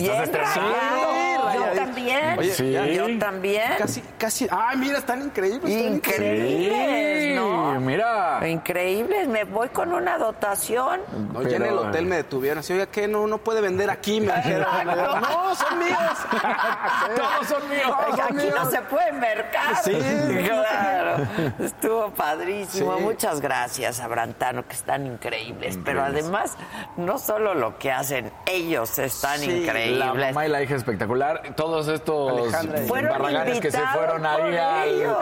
[0.00, 1.09] Estás estrenando.
[1.54, 2.38] Yo también.
[2.38, 2.72] Oye, Sí.
[2.94, 3.72] Yo también.
[3.78, 4.46] Casi, casi.
[4.50, 5.64] Ay, mira, están increíbles.
[5.74, 7.80] están Increíbles, Sí, ¿no?
[7.80, 8.40] mira.
[8.48, 9.28] Increíbles.
[9.28, 11.00] Me voy con una dotación.
[11.32, 13.06] No, ya en el hotel me detuvieron así, oiga, ¿qué?
[13.08, 14.66] No, no puede vender aquí, me dijeron.
[15.20, 15.98] No, son míos.
[17.16, 17.90] Todos son míos.
[18.24, 19.76] Aquí no se puede mercar.
[19.84, 19.92] Sí.
[20.48, 21.26] claro.
[21.58, 22.96] Estuvo padrísimo.
[22.96, 23.02] Sí.
[23.02, 25.78] Muchas gracias a Brantano, que están increíbles.
[25.84, 26.56] Pero además,
[26.96, 30.28] no solo lo que hacen, ellos están Sí, La increíbles.
[30.34, 31.29] mamá y la hija espectacular.
[31.56, 32.52] Todos estos
[32.88, 35.16] barraganes que se fueron ahí al,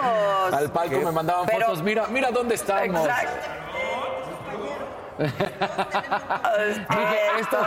[0.54, 1.82] al palco me mandaban Pero- fotos.
[1.82, 3.04] Mira, mira dónde estamos.
[3.06, 3.48] Exacto.
[5.18, 5.50] Dije,
[7.40, 7.58] esto.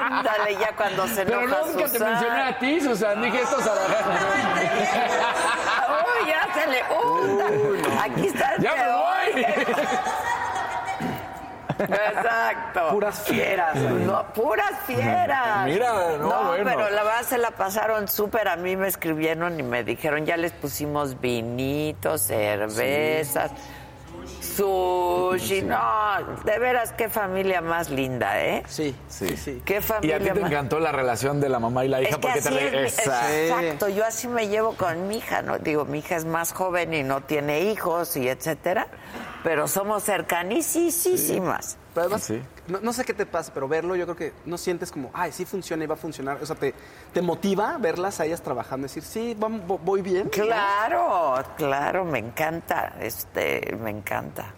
[0.00, 3.22] Ándale, ya cuando se Pero enoja nunca te mencioné a ti, Susan.
[3.22, 3.72] Dije, estos a
[6.04, 6.82] Uy, ya se le...
[6.82, 9.46] Uh, Aquí está el ¡Ya me voy!
[11.78, 12.88] Exacto.
[12.90, 13.76] Puras fieras.
[13.76, 15.64] No, puras fieras.
[15.64, 16.64] Mira, no, bueno.
[16.64, 18.48] pero la verdad se la pasaron súper.
[18.48, 23.52] A mí me escribieron y me dijeron, ya les pusimos vinitos, cervezas,
[24.58, 25.62] sushi.
[25.62, 25.78] No,
[26.44, 28.62] de veras, qué familia más linda, ¿eh?
[28.66, 29.62] Sí, sí, sí.
[29.64, 30.50] Qué Y familia a ti te más...
[30.50, 32.98] encantó la relación de la mamá y la hija Es que porque así te es,
[32.98, 33.88] Exacto.
[33.88, 35.58] yo así me llevo con mi hija, ¿no?
[35.58, 38.88] Digo, mi hija es más joven y no tiene hijos y etcétera,
[39.44, 41.76] pero somos cercanísimas.
[41.94, 42.42] Pero además, Sí.
[42.68, 45.32] No, no sé qué te pasa, pero verlo yo creo que no sientes como, ay,
[45.32, 46.38] sí funciona y va a funcionar.
[46.42, 46.74] O sea, te,
[47.12, 50.24] te motiva verlas a ellas trabajando, decir, sí, voy bien.
[50.24, 50.30] ¿no?
[50.30, 54.52] Claro, claro, me encanta, este, me encanta.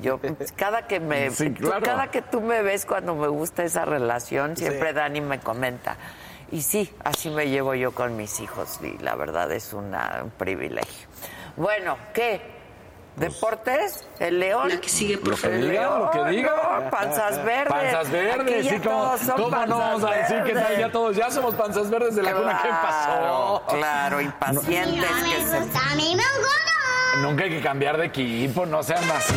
[0.00, 0.18] Yo
[0.56, 1.84] cada que me Sí, claro.
[1.84, 4.94] cada que tú me ves cuando me gusta esa relación, siempre Sí.
[4.94, 5.96] Dani me comenta.
[6.50, 10.30] Y sí, así me llevo yo con mis hijos y la verdad es una- un
[10.30, 11.08] privilegio.
[11.56, 12.55] Bueno, ¿qué?
[13.16, 14.04] ¿Deportes?
[14.18, 14.68] ¿El León?
[14.68, 16.80] La que sigue, por Lo que El diga, León, lo que diga.
[16.84, 17.72] no, panzas verdes.
[17.72, 20.78] Panzas verdes, sí, ¿cómo, todos son cómo no vamos a decir que tal?
[20.78, 22.60] Ya todos, ya somos panzas verdes de la cuna.
[22.62, 23.06] ¿Qué pasó?
[23.16, 29.34] Claro, Claro, impacientes que se Nunca hay que cambiar de equipo, no sean así.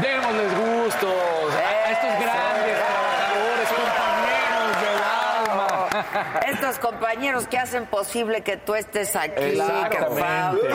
[0.00, 6.01] Démosles gustos a estos grandes trabajadores, compañeros del alma.
[6.46, 10.68] Estos compañeros que hacen posible que tú estés aquí, que Exactamente.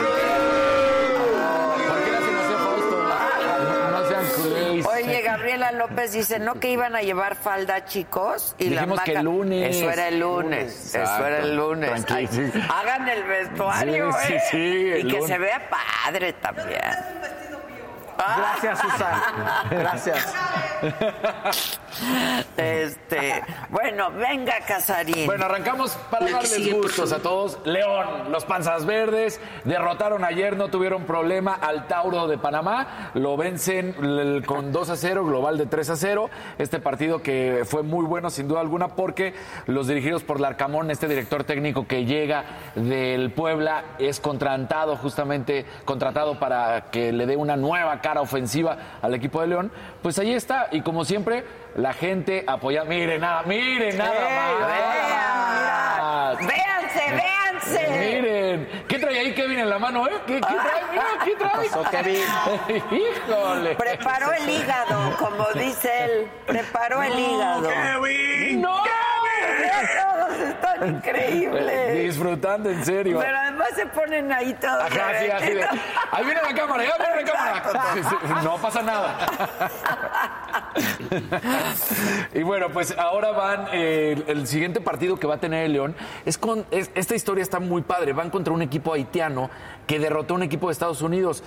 [4.94, 8.54] Oye, Gabriela López dice, ¿no que iban a llevar falda, chicos?
[8.58, 9.76] Y Dijimos que el lunes.
[9.76, 10.94] Eso era el lunes.
[10.94, 12.04] Eso era el lunes.
[12.08, 12.50] Ay, sí.
[12.68, 14.42] Hagan el vestuario, Sí, sí, ¿eh?
[14.50, 15.26] sí, Y el que lunes.
[15.26, 16.80] se vea padre también.
[18.16, 19.64] Gracias, Susana.
[19.70, 20.34] Gracias.
[22.56, 25.26] Este, bueno, venga, Casarín.
[25.26, 27.58] Bueno, arrancamos para darles gustos a todos.
[27.64, 33.10] León, los panzas verdes, derrotaron ayer, no tuvieron problema al Tauro de Panamá.
[33.14, 36.30] Lo vencen con 2 a 0, global de 3 a 0.
[36.58, 39.34] Este partido que fue muy bueno, sin duda alguna, porque
[39.66, 42.44] los dirigidos por Larcamón, este director técnico que llega
[42.74, 49.14] del Puebla, es contratado justamente, contratado para que le dé una nueva cara ofensiva al
[49.14, 49.72] equipo de León.
[50.02, 51.44] Pues ahí está, y como siempre,
[51.78, 52.84] la gente apoya.
[52.84, 54.58] Miren nada, miren nada más.
[56.38, 57.88] Vean, véanse, véanse.
[57.98, 60.10] Miren, ¿qué trae ahí Kevin en la mano, eh?
[60.26, 60.82] ¿Qué, qué trae?
[60.90, 61.68] Mira, ¿qué trae?
[61.68, 62.22] pasó, Kevin?
[62.90, 63.74] Híjole.
[63.76, 66.28] Preparó el hígado, como dice él.
[66.46, 67.70] Preparó el hígado.
[68.56, 68.82] ¡No!
[69.58, 72.02] Todos están increíbles.
[72.04, 73.18] Disfrutando, en serio.
[73.20, 74.82] Pero además se ponen ahí todos.
[74.84, 75.64] Ajá, sí, así de.
[76.12, 78.42] Ahí viene la cámara, ya viene la cámara.
[78.42, 79.28] No pasa nada.
[82.34, 83.66] Y bueno, pues ahora van.
[83.72, 86.64] eh, el, el siguiente partido que va a tener el León es con.
[86.70, 88.12] es- esta historia está muy padre.
[88.12, 89.50] Van contra un equipo haitiano
[89.86, 91.42] que derrotó a un equipo de Estados Unidos.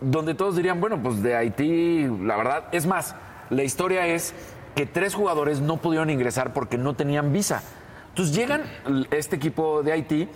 [0.00, 2.64] Donde todos dirían, bueno, pues de Haití, la verdad.
[2.72, 3.14] Es más,
[3.48, 4.34] la historia es
[4.76, 7.62] que tres jugadores no pudieron ingresar porque no tenían visa.
[8.10, 8.62] Entonces llegan
[9.10, 10.28] este equipo de Haití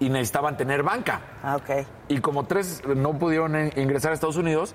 [0.00, 1.20] y necesitaban tener banca.
[1.42, 1.86] Ah, ok.
[2.08, 4.74] Y como tres no pudieron ingresar a Estados Unidos,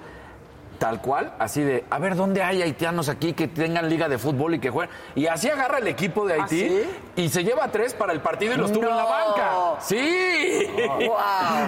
[0.78, 4.54] tal cual, así de, a ver, ¿dónde hay haitianos aquí que tengan liga de fútbol
[4.54, 4.96] y que jueguen?
[5.16, 6.90] Y así agarra el equipo de Haití sí?
[7.16, 9.52] y se lleva a tres para el partido y los tuvo en la banca.
[9.82, 10.68] Sí.
[10.78, 11.18] Wow.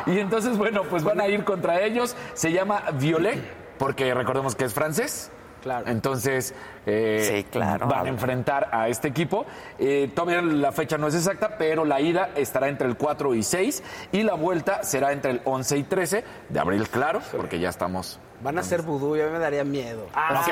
[0.13, 2.15] Y entonces, bueno, pues van a ir contra ellos.
[2.35, 3.41] Se llama Violet,
[3.79, 5.31] porque recordemos que es francés.
[5.61, 5.87] Claro.
[5.87, 6.53] Entonces,
[6.85, 7.87] eh, Sí, claro.
[7.87, 9.45] van a enfrentar a este equipo.
[9.79, 13.43] Eh, todavía la fecha no es exacta, pero la ida estará entre el 4 y
[13.43, 17.69] 6 y la vuelta será entre el 11 y 13 de abril, claro, porque ya
[17.69, 18.19] estamos.
[18.43, 20.07] Van a ser vudú, ya me daría miedo.
[20.15, 20.51] Ah, sí,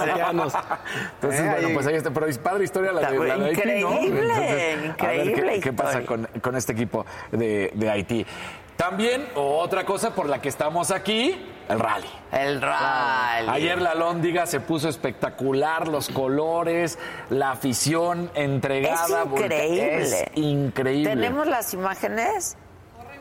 [0.00, 0.54] haitianos.
[1.16, 2.10] Entonces, Eh, bueno, pues ahí está.
[2.10, 3.92] Pero es padre historia la de, la de Haití, ¿no?
[3.92, 8.24] Increíble, Entonces, a ver increíble qué, qué pasa con, con este equipo de, de Haití.
[8.76, 12.08] También, otra cosa por la que estamos aquí, El rally.
[12.32, 13.48] El rally.
[13.48, 16.98] Ayer la Lóndiga se puso espectacular, los colores,
[17.30, 19.22] la afición entregada.
[19.22, 20.02] Es increíble.
[20.02, 21.10] Es increíble.
[21.14, 22.56] ¿Tenemos las imágenes?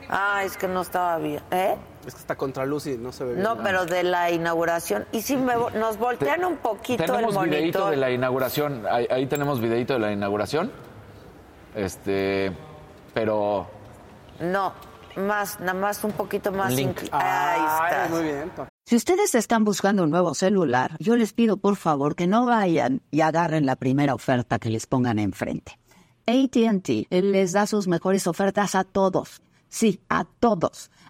[0.10, 1.42] Ah, es que no estaba bien.
[1.51, 1.75] ¿Eh?
[2.07, 3.44] Es que está contra luz y no se ve bien.
[3.44, 5.06] No, pero de la inauguración.
[5.12, 7.90] Y si me, nos voltean un poquito el Tenemos videito monitor.
[7.92, 8.86] de la inauguración.
[8.90, 10.72] Ahí, ahí tenemos videito de la inauguración.
[11.75, 12.52] Este,
[13.13, 13.68] pero
[14.40, 14.74] No,
[15.19, 16.74] más, nada más un poquito más.
[16.74, 16.98] Link.
[17.12, 18.07] Ahí Ay, está.
[18.10, 18.51] muy bien.
[18.86, 23.01] Si ustedes están buscando un nuevo celular, yo les pido por favor que no vayan
[23.12, 25.77] y agarren la primera oferta que les pongan enfrente.
[26.25, 29.42] ATT les da sus mejores ofertas a todos.
[29.68, 30.89] Sí, a todos.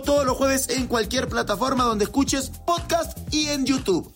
[0.00, 4.10] todos los jueves en cualquier plataforma donde escuches podcast y en YouTube.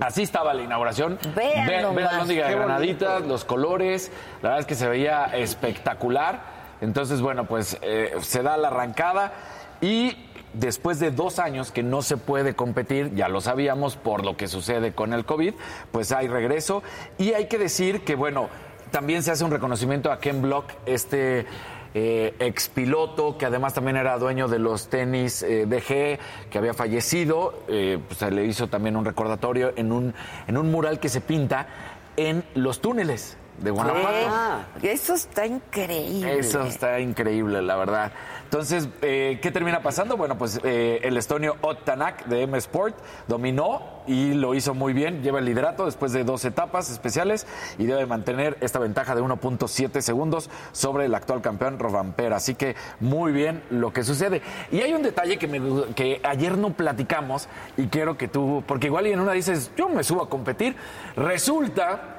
[0.00, 1.18] así estaba la inauguración.
[1.36, 4.10] Vean Ve- nomás, ve la de granaditas, los colores.
[4.42, 6.54] La verdad es que se veía espectacular.
[6.80, 9.32] Entonces, bueno, pues eh, se da la arrancada
[9.80, 10.16] y
[10.52, 14.48] después de dos años que no se puede competir, ya lo sabíamos por lo que
[14.48, 15.54] sucede con el COVID,
[15.92, 16.82] pues hay regreso.
[17.18, 18.48] Y hay que decir que, bueno,
[18.90, 21.46] también se hace un reconocimiento a Ken Block, este
[21.94, 26.18] eh, expiloto que además también era dueño de los tenis eh, DG,
[26.50, 27.62] que había fallecido.
[27.68, 30.12] Eh, pues se le hizo también un recordatorio en un,
[30.48, 31.68] en un mural que se pinta
[32.16, 34.64] en los túneles de Guanajuato.
[34.80, 34.92] ¿Qué?
[34.92, 36.38] Eso está increíble.
[36.38, 38.12] Eso está increíble, la verdad.
[38.44, 40.16] Entonces, eh, ¿qué termina pasando?
[40.16, 42.96] Bueno, pues eh, el estonio Ott Tanak de M Sport
[43.26, 45.22] dominó y lo hizo muy bien.
[45.22, 47.46] Lleva el liderato después de dos etapas especiales
[47.78, 52.36] y debe mantener esta ventaja de 1.7 segundos sobre el actual campeón Rovampera.
[52.36, 54.42] Así que muy bien lo que sucede.
[54.70, 58.86] Y hay un detalle que, me, que ayer no platicamos y quiero que tú, porque
[58.86, 60.76] igual y en una dices, yo me subo a competir.
[61.16, 62.13] Resulta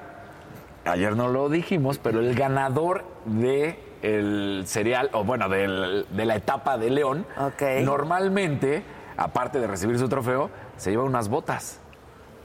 [0.85, 6.35] ayer no lo dijimos, pero el ganador de el cereal, o bueno, del- de la
[6.35, 7.25] etapa de León,
[7.83, 8.83] normalmente,
[9.17, 11.79] aparte de recibir su trofeo, se lleva unas botas.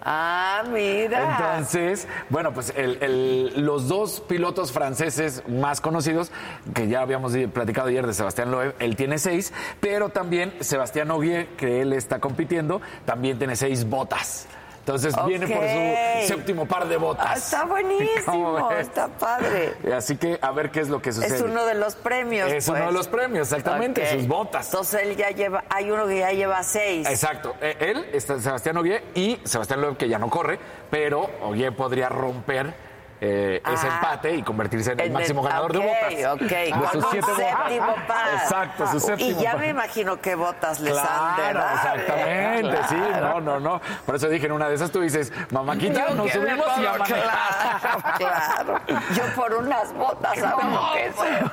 [0.02, 1.36] Ah, mira.
[1.56, 6.32] Entonces, bueno, pues el- el- los dos pilotos franceses más conocidos,
[6.74, 11.48] que ya habíamos platicado ayer de Sebastián Loeb, él tiene seis, pero también Sebastián Ogier,
[11.58, 14.46] que él está compitiendo, también tiene seis botas.
[14.90, 17.26] Entonces viene por su séptimo par de botas.
[17.28, 19.76] Ah, está ¿Cómo buenísimo, está padre.
[19.94, 21.36] Así que a ver qué es lo que sucede.
[21.36, 22.50] Es uno de los premios.
[22.50, 22.88] Es uno pues.
[22.88, 24.66] de los premios, exactamente, sus botas.
[24.66, 27.08] Entonces él ya lleva, hay uno que ya lleva seis.
[27.08, 27.54] Exacto.
[27.60, 30.58] Eh, Él, está Sebastián Ogué y Sebastián Loeb, que ya no corre,
[30.90, 32.74] pero Ogué podría romper
[33.20, 33.94] eh, ese Ah.
[33.96, 36.34] empate y convertirse en el máximo ganador de botas.
[36.34, 37.36] Ok, De sus siete botas.
[37.36, 38.34] séptimo par.
[38.34, 39.60] Exacto, su Y séptimo ya par.
[39.60, 41.74] me imagino qué botas les han de Claro, dar.
[41.74, 43.80] exactamente, sí, no, no, no.
[44.06, 46.92] Por eso dije en una de esas tú dices, mamáquita, Yo nos subimos y a
[46.92, 47.20] manejar.
[47.20, 48.80] Claro, claro.
[49.14, 51.50] Yo por unas botas hago lo que sea.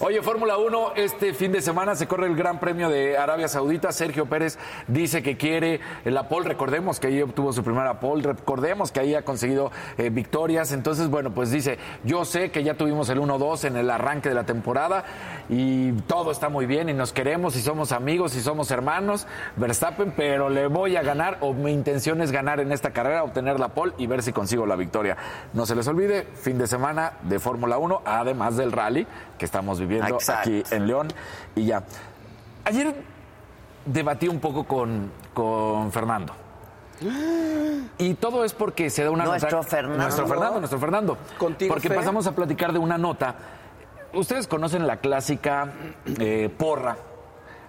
[0.00, 3.92] Oye, Fórmula 1, este fin de semana se corre el Gran Premio de Arabia Saudita.
[3.92, 6.48] Sergio Pérez dice que quiere la pole.
[6.48, 8.22] Recordemos que ahí obtuvo su primera pole.
[8.22, 10.69] Recordemos que ahí ha conseguido eh, victorias.
[10.72, 14.34] Entonces, bueno, pues dice, yo sé que ya tuvimos el 1-2 en el arranque de
[14.34, 15.04] la temporada
[15.48, 20.12] y todo está muy bien y nos queremos y somos amigos y somos hermanos, Verstappen,
[20.16, 23.68] pero le voy a ganar o mi intención es ganar en esta carrera, obtener la
[23.68, 25.16] pole y ver si consigo la victoria.
[25.52, 29.06] No se les olvide, fin de semana de Fórmula 1, además del rally
[29.38, 30.50] que estamos viviendo Exacto.
[30.50, 31.08] aquí en León
[31.54, 31.82] y ya.
[32.64, 32.94] Ayer
[33.84, 36.34] debatí un poco con, con Fernando.
[37.98, 39.68] Y todo es porque se da una Nuestro nota.
[39.68, 40.02] Fernando.
[40.02, 41.18] Nuestro Fernando, nuestro Fernando.
[41.38, 43.34] Contigo, Porque pasamos a platicar de una nota
[44.12, 45.68] ustedes conocen la clásica
[46.18, 46.96] eh, porra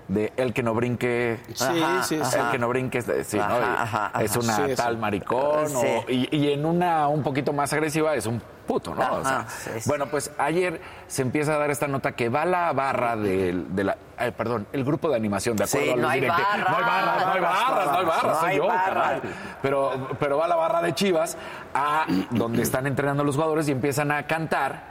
[0.07, 1.39] de el que no brinque.
[1.53, 2.37] Sí, Ajá, sí, sí.
[2.37, 3.43] El que no brinque, es- sí, ¿no?
[3.43, 5.69] Ajá, ajá, es una tal maricón.
[5.69, 5.75] Sí.
[5.77, 9.15] o- y, y en una un poquito más agresiva es un puto, ¿no?
[9.15, 9.89] O sea, Ajá, sí, sí.
[9.89, 13.83] Bueno, pues ayer se empieza a dar esta nota que va la barra del- de,
[13.83, 13.97] la.
[14.17, 16.49] ay, perdón, el grupo de animación, de acuerdo Sí, a los no hay directivos.
[16.51, 16.69] barras.
[16.69, 19.21] No hay barras, no hay barras, no hay barras, soy yo, caray.
[19.61, 21.37] Pero, pero va la barra de Chivas
[21.73, 24.89] a donde están entrenando los jugadores y empiezan a cantar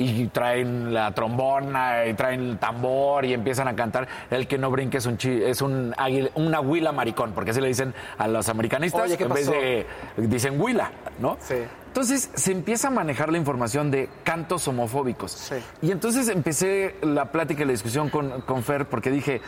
[0.00, 4.70] y traen la trombona y traen el tambor y empiezan a cantar el que no
[4.70, 8.28] brinque es un chi- es un águila, una huila maricón porque así le dicen a
[8.28, 9.58] los americanistas Oye, ¿qué en vez pasó?
[9.60, 9.86] de
[10.28, 11.56] dicen huila no Sí.
[11.98, 15.56] Entonces se empieza a manejar la información de cantos homofóbicos Sí.
[15.82, 19.40] y entonces empecé la plática y la discusión con, con Fer porque dije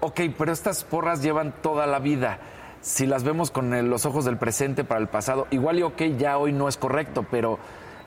[0.00, 2.38] ok pero estas porras llevan toda la vida
[2.82, 6.02] si las vemos con el- los ojos del presente para el pasado igual y ok
[6.18, 7.58] ya hoy no es correcto pero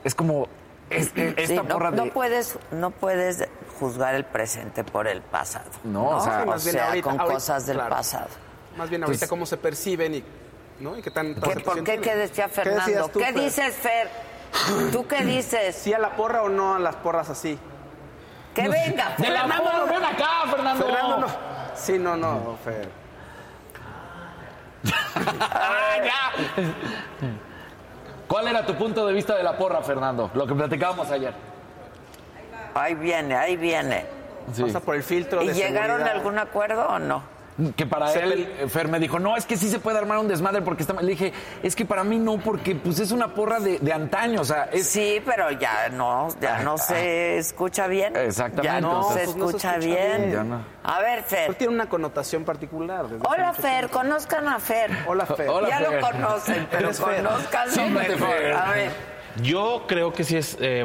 [0.04, 0.46] es como
[0.90, 3.44] es- esta Sí, no, porra no de puedes, no puedes
[3.80, 5.64] juzgar el presente por el pasado.
[5.82, 7.96] No, o sea, o más bien sea, ahorita- con ahorita, cosas del claro.
[7.96, 8.28] pasado.
[8.76, 10.24] Más bien ahorita Entonces- cómo se perciben y,
[10.80, 10.96] ¿no?
[10.98, 11.98] y qué tan ¿Qué, ¿Por qué?
[12.00, 13.08] ¿Qué decía Fernando?
[13.08, 13.34] tú, ¿Qué Fer?
[13.34, 14.08] dices, Fer?
[14.92, 15.74] ¿Tú qué dices?
[15.76, 17.58] ¿Sí a la porra o no a las porras así?
[18.54, 19.64] Que venga, De la Fernando.
[19.64, 20.84] porra, ven acá, Fernando.
[20.86, 21.26] Fernando no.
[21.74, 22.88] Sí, no, no, Fer.
[25.16, 26.32] Ah, ya.
[28.28, 30.30] ¿Cuál era tu punto de vista de la porra, Fernando?
[30.34, 31.34] Lo que platicábamos ayer.
[32.74, 34.06] Ahí viene, ahí viene.
[34.60, 36.16] Pasa por el filtro ¿Y de llegaron a seguridad.
[36.16, 37.22] algún acuerdo o no?
[37.76, 40.18] Que para Se él, eh, Fer me dijo, no, es que sí se puede armar
[40.18, 41.06] un desmadre porque está mal.
[41.06, 41.32] Le dije,
[41.62, 44.68] es que para mí no, porque pues es una porra de, de antaño, o sea,
[44.72, 44.88] es...
[44.88, 48.16] Sí, pero ya no, ya no se escucha bien.
[48.16, 48.64] Exactamente.
[48.64, 50.16] Ya no, se, pues no se escucha bien.
[50.18, 50.32] bien.
[50.32, 50.64] Ya no.
[50.82, 51.54] A ver, Pero Fer.
[51.54, 53.06] tiene una connotación particular.
[53.28, 53.86] Hola, Fer.
[53.88, 53.98] tiempo.
[53.98, 54.90] Conozcan a Fer.
[55.06, 55.48] Hola, Fer.
[55.48, 55.92] Hola, ya Fer.
[55.92, 57.22] lo conocen, pero Fer.
[57.22, 58.28] conozcanlo Siéntate, mejor.
[58.30, 58.52] Fer.
[58.52, 58.90] A ver.
[59.42, 60.56] Yo creo que sí es.
[60.60, 60.84] eh,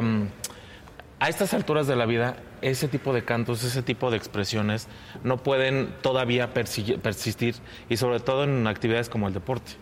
[1.18, 4.88] a estas alturas de la vida, ese tipo de cantos, ese tipo de expresiones
[5.24, 7.54] no pueden todavía persi- persistir
[7.88, 9.72] y sobre todo en actividades como el deporte.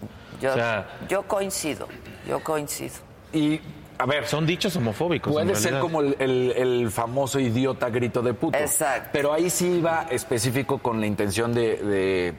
[0.41, 1.89] Yo, o sea, yo coincido,
[2.29, 2.95] yo coincido.
[3.33, 3.61] Y,
[3.99, 5.33] a ver, son dichos homofóbicos.
[5.33, 8.57] Puede ser como el, el- el famoso idiota grito de puto.
[8.57, 9.11] Exacto.
[9.13, 12.35] Pero ahí sí iba específico con la intención de, de,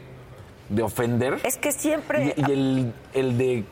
[0.69, 1.39] de ofender.
[1.43, 2.33] Es que siempre...
[2.37, 3.65] Y, y el, el de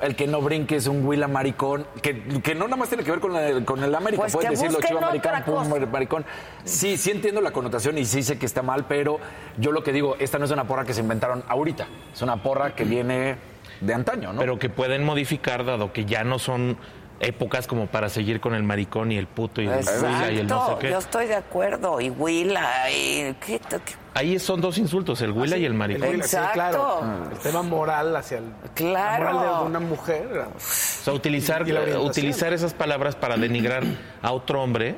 [0.00, 3.10] el que no brinque es un huila maricón, que, que no nada más tiene que
[3.10, 6.24] ver con, la- con el América, Pues decirlo maricón, otra pum, maricón.
[6.64, 9.18] Sí, sí entiendo la connotación y sí sé que está mal, pero
[9.56, 12.42] yo lo que digo, esta no es una porra que se inventaron ahorita, es una
[12.42, 13.36] porra que viene
[13.80, 14.40] de antaño, ¿no?
[14.40, 16.76] Pero que pueden modificar, dado que ya no son
[17.20, 20.46] épocas como para seguir con el maricón y el puto y el huila y el
[20.46, 20.90] no sé qué.
[20.90, 22.00] yo estoy de acuerdo.
[22.00, 23.34] Y Huila, y...
[23.44, 23.80] ¿qué- qué-
[24.14, 26.08] Ahí son dos insultos, el huila y el El maricón.
[26.10, 27.02] huila, sí, claro.
[27.30, 28.44] El tema moral hacia el,
[28.74, 29.24] Claro.
[29.24, 30.44] la moral de una mujer.
[30.56, 31.62] O sea, utilizar,
[32.00, 33.82] utilizar esas palabras para denigrar
[34.22, 34.96] a otro hombre,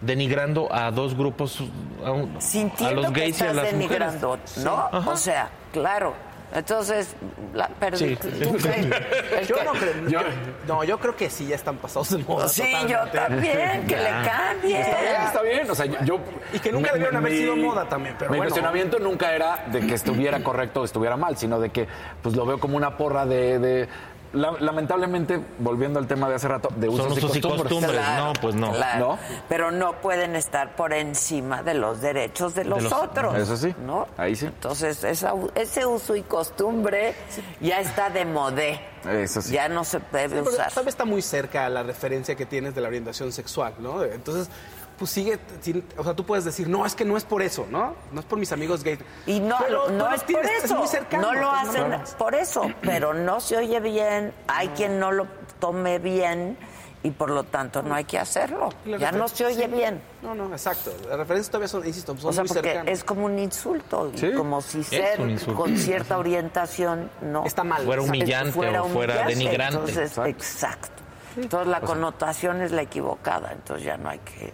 [0.00, 1.58] denigrando a dos grupos,
[2.04, 4.58] a, un- a los que gays y a estás las denigrando, mujeres.
[4.64, 4.88] ¿no?
[5.10, 6.14] O sea, claro.
[6.54, 7.14] Entonces,
[7.54, 8.16] la, pero Sí.
[8.16, 8.28] ¿tú?
[8.38, 10.08] El Yo que- no creo.
[10.08, 10.20] Yo,
[10.66, 12.48] no, yo creo que sí ya están pasados de moda.
[12.48, 12.92] Sí, totalmente.
[12.92, 14.80] yo también, que le cambie.
[14.80, 15.70] Está bien, está bien.
[15.70, 16.20] O sea, yo- yo.
[16.52, 18.48] Y que nunca debieron haber sido moda también, pero Mi bueno.
[18.50, 21.86] cuestionamiento nunca era de que estuviera correcto o estuviera mal, sino de que
[22.22, 23.58] pues lo veo como una porra de.
[23.58, 23.88] de-
[24.32, 28.00] la- lamentablemente, volviendo al tema de hace rato, de usos, Son usos y costumbres.
[28.16, 28.72] No, pues no.
[28.72, 28.98] claro.
[29.12, 29.18] ¿No?
[29.48, 33.34] Pero no pueden estar por encima de los derechos de los, los- otros.
[33.36, 34.06] Eso sí, ¿no?
[34.16, 34.46] ahí sí.
[34.46, 37.14] Entonces, esa- ese uso y costumbre
[37.60, 38.80] ya está de modé.
[39.08, 39.52] Eso sí.
[39.52, 40.70] Ya no se debe Pero usar.
[40.70, 44.02] todavía está muy cerca a la referencia que tienes de la orientación sexual, ¿no?
[44.02, 44.50] Entonces,
[44.98, 47.66] pues sigue, sin- o sea, tú puedes decir, no, es que no es por eso,
[47.70, 47.94] ¿no?
[48.12, 48.98] No es por mis amigos gays.
[49.26, 50.74] Y no, Pero no es por eso.
[50.76, 54.32] muy cercano, no lo hacen por eso, pero no se oye bien.
[54.48, 55.26] Hay quien no lo
[55.60, 56.56] tome bien
[57.04, 58.70] y por lo tanto no hay que hacerlo.
[58.84, 59.70] La Ya no se oye sí.
[59.72, 60.02] bien.
[60.20, 60.92] No, no, exacto.
[61.08, 62.92] Las referencias todavía son, insisto, son O sea, muy porque cercanas.
[62.92, 64.32] es como un insulto, Sí.
[64.32, 65.20] como si ser
[65.54, 67.84] con cierta orientación no Está mal.
[67.84, 69.34] Fuera humillante fuera o fuera humillante.
[69.44, 69.76] denigrante.
[69.92, 71.02] Entonces, exacto.
[71.36, 74.52] Entonces la connotación es la equivocada, entonces ya no hay que...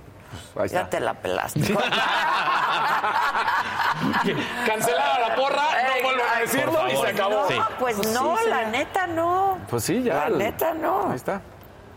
[0.58, 1.60] Ahí Ya te la pelaste.
[4.66, 7.34] Cancelada la porra, no vuelvan a decirlo y se acabó.
[7.42, 7.54] No, Sí.
[7.78, 9.58] pues Pues no, sí, la neta no.
[9.68, 10.28] Pues sí, ya.
[10.28, 11.10] La neta no.
[11.10, 11.40] Ahí está.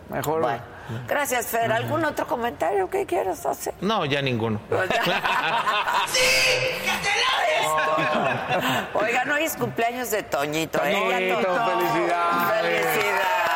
[0.09, 0.41] Mejor.
[0.41, 0.59] Bueno,
[1.07, 1.71] gracias, Fer.
[1.71, 3.73] ¿Algún otro comentario que quieras hacer?
[3.81, 4.59] No, ya ninguno.
[8.93, 10.79] Oigan, hoy es cumpleaños de Toñito.
[10.83, 10.93] ¿eh?
[10.93, 10.99] Ya
[11.35, 11.65] Toñito, Toño.
[11.65, 12.61] felicidades.
[12.61, 13.46] Felicidades.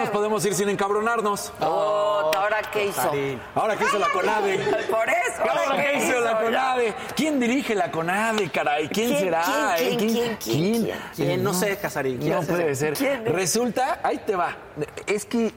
[0.00, 1.52] Nos podemos ir sin encabronarnos.
[1.60, 3.12] Oh, ¿Ahora qué hizo?
[3.54, 4.58] Ahora, ¿qué hizo la CONADE?
[4.90, 5.42] Por eso.
[5.48, 6.40] Ahora, ¿qué hizo la?
[6.40, 6.94] CONADE?
[7.14, 8.88] ¿Quién dirige la CONADE, caray?
[8.88, 9.42] ¿Quién, ¿Quién, será?
[9.76, 9.96] quién, eh?
[9.96, 10.98] quién, quién, quién, quién?
[11.14, 11.44] ¿Quién?
[11.44, 12.18] No sé, Casarín.
[12.18, 12.96] ¿Quién No hace puede ser.
[13.24, 14.56] Resulta, ahí te va.
[15.06, 15.52] Es que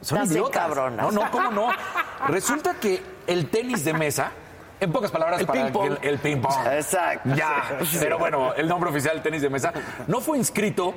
[0.00, 0.68] son Estás idiotas.
[0.92, 1.70] No, no, ¿cómo no?
[2.28, 4.32] Resulta que el tenis de mesa,
[4.80, 5.98] en pocas palabras, El para ping-pong.
[5.98, 6.66] que el, el ping pong.
[6.72, 7.30] Exacto.
[7.34, 9.72] Ya, pero bueno, el nombre oficial del tenis de mesa
[10.06, 10.94] no fue inscrito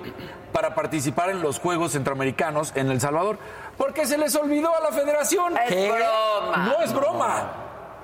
[0.51, 3.37] para participar en los Juegos Centroamericanos en El Salvador
[3.77, 5.55] porque se les olvidó a la federación.
[5.57, 6.57] Es broma.
[6.57, 7.51] No es broma.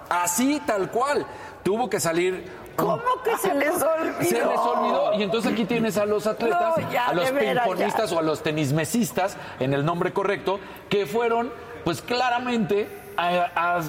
[0.09, 1.25] Así tal cual.
[1.63, 4.21] Tuvo que salir ¿Cómo que se les olvidó?
[4.21, 5.13] se les olvidó.
[5.15, 8.15] Y entonces aquí tienes a los atletas, No, ya, a los ya.
[8.15, 11.51] o a los tenismesistas, en el nombre correcto, que fueron,
[11.83, 13.81] pues claramente, a, a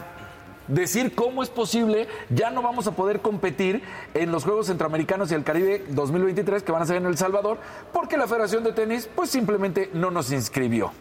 [0.69, 3.83] decir cómo es posible, ya no vamos a poder competir
[4.15, 7.59] en los Juegos Centroamericanos y el Caribe 2023 que van a ser en El Salvador,
[7.93, 10.93] porque la Federación de Tenis, pues simplemente no nos inscribió.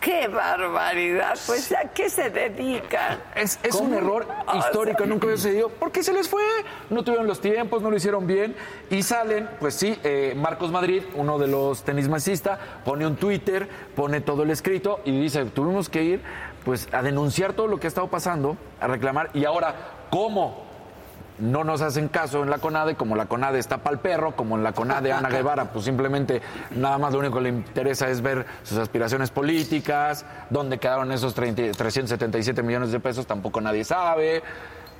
[0.00, 1.38] ¡Qué barbaridad!
[1.46, 3.20] Pues, ¿a qué se dedican?
[3.36, 6.42] Es, es un error O histórico, sea- nunca había sucedido, porque se les fue,
[6.90, 8.56] no tuvieron los tiempos, no lo hicieron bien,
[8.90, 14.20] y salen, pues sí, eh, Marcos Madrid, uno de los tenismasistas, pone un Twitter, pone
[14.20, 16.20] todo el escrito y dice, tuvimos que ir
[16.64, 19.74] pues a denunciar todo lo que ha estado pasando, a reclamar, y ahora,
[20.10, 20.72] ¿cómo?
[21.38, 24.56] no nos hacen caso en la CONADE, como la CONADE está para el perro, como
[24.56, 26.40] en la CONADE Ana Guevara, pues simplemente
[26.70, 31.34] nada más lo único que le interesa es ver sus aspiraciones políticas, dónde quedaron esos
[31.34, 34.42] 30 377 millones de pesos, tampoco nadie sabe.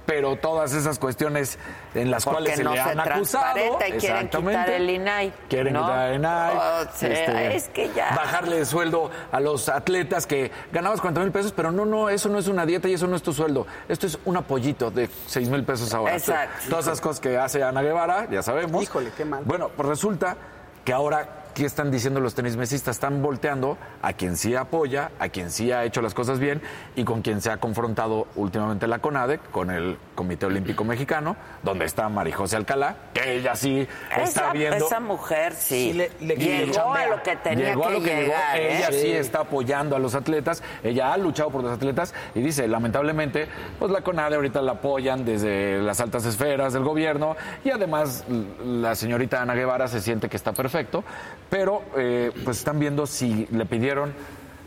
[0.05, 1.59] Pero todas esas cuestiones
[1.95, 3.57] en las Porque cuales se no le han acusado.
[3.87, 5.83] y quieren quitar el INAI, Quieren ¿no?
[5.83, 6.57] quitar el INAI.
[6.57, 8.11] O sea, es que ya.
[8.17, 12.29] Bajarle el sueldo a los atletas que ganabas 40 mil pesos, pero no, no, eso
[12.29, 13.67] no es una dieta y eso no es tu sueldo.
[13.89, 16.17] Esto es un apoyito de 6 mil pesos ahora.
[16.17, 16.69] Exacto.
[16.69, 18.83] Todas esas cosas que hace Ana Guevara, ya sabemos.
[18.83, 19.45] Híjole, qué mal.
[19.45, 20.37] Bueno, pues resulta
[20.85, 22.97] que ahora, ¿qué están diciendo los tenismesistas?
[22.97, 26.61] Están volteando a quien sí apoya, a quien sí ha hecho las cosas bien
[26.97, 31.85] y con quien se ha confrontado últimamente la CONADE, con el Comité Olímpico Mexicano, donde
[31.85, 34.85] está Marijose Alcalá, que ella sí está viendo.
[34.87, 38.01] esa mujer sí, Sí, le- le- llegó a lo que tenía Llegó a que lo
[38.03, 38.23] que llegó.
[38.27, 38.57] llegar.
[38.61, 38.77] ¿eh?
[38.79, 39.13] Ella sí.
[39.13, 40.63] está apoyando a los atletas.
[40.83, 43.49] Ella ha luchado por los atletas y dice, lamentablemente,
[43.79, 48.25] pues la CONADE ahorita la apoyan desde las altas esferas del gobierno y además
[48.65, 51.05] la señorita Ana Guevara se siente que está perfecto,
[51.53, 54.15] pero eh, pues están viendo si le pidieron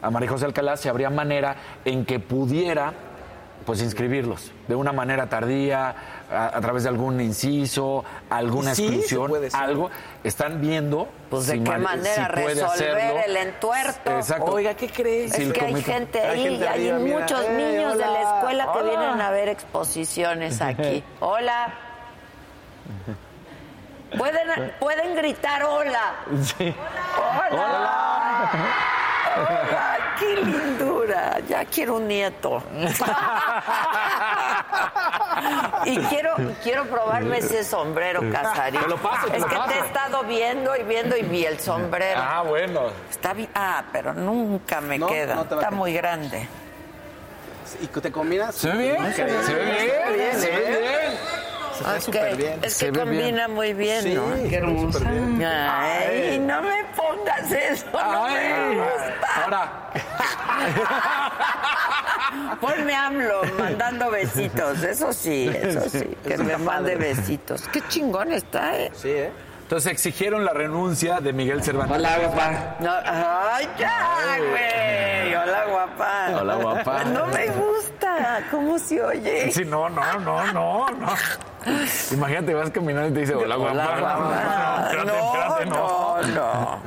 [0.04, 2.94] a María José Alcalá si habría manera en que pudiera
[3.66, 5.96] pues inscribirlos de una manera tardía,
[6.32, 9.90] a, a través de algún inciso, alguna sí, exclusión, algo.
[10.24, 13.22] Están viendo Pues de qué man- manera si puede resolver hacerlo.
[13.26, 14.12] el entuerto.
[14.12, 14.52] Exacto.
[14.52, 15.34] Oiga, ¿qué crees?
[15.40, 17.20] Es que hay gente Hay ahí, gente hay arriba, mira.
[17.22, 18.38] muchos Eh, niños de la hola.
[18.38, 21.04] escuela que vienen a ver exposiciones aquí.
[21.20, 21.74] Hola.
[24.18, 26.16] ¿Pueden, pueden gritar hola.
[27.52, 28.50] Hola.
[29.38, 29.98] Hola.
[30.20, 31.40] Qué lindura.
[31.48, 32.64] Ya quiero un nieto.
[35.86, 38.82] y quiero, quiero probarme ese sombrero, Casarín.
[38.82, 41.46] Te lo paso, te Es lo que te he estado viendo y viendo y vi
[41.46, 42.22] el sombrero.
[42.24, 42.90] Ah, bueno.
[43.10, 43.50] Está bien.
[43.54, 45.36] Ah, pero nunca me No, queda.
[45.36, 45.74] no te va a Está quedar.
[45.74, 46.48] muy grande.
[47.82, 48.56] ¿Y te combinas?
[48.56, 49.32] Se ve bien, se ve
[50.16, 51.45] bien, se ve bien.
[51.78, 52.60] Se ve súper bien.
[52.64, 54.26] Es que combina muy bien, Sí, ¿no?
[54.50, 55.00] qué hermosa.
[55.08, 57.86] Ay, no me pongas eso.
[57.94, 59.44] No me gusta.
[59.44, 59.92] ahora,
[62.62, 64.84] Ponme AMLO mandando besitos.
[64.84, 66.04] Eso sí, eso sí.
[66.28, 67.68] Que me mande besitos.
[67.72, 68.92] Qué chingón está, ¿eh?
[68.94, 69.32] Sí, ¿eh?
[69.66, 71.98] Entonces exigieron la renuncia de Miguel Cervantes.
[71.98, 72.76] Hola, guapa.
[72.82, 75.34] No, ay, ya, güey.
[75.34, 76.40] Hola, guapa.
[76.40, 77.04] Hola, guapa.
[77.06, 78.44] No me gusta.
[78.52, 79.52] ¿Cómo se oye?
[79.52, 81.08] Sí, no, no, no, no, no.
[82.12, 83.74] Imagínate, vas caminando y te dice, hola, guapa.
[83.74, 84.82] Hola, guapa.
[84.84, 86.80] espérate, No, espérate, no, no.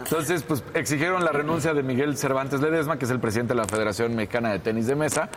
[0.00, 3.66] Entonces, pues exigieron la renuncia de Miguel Cervantes Ledesma, que es el presidente de la
[3.66, 5.30] Federación Mexicana de Tenis de Mesa.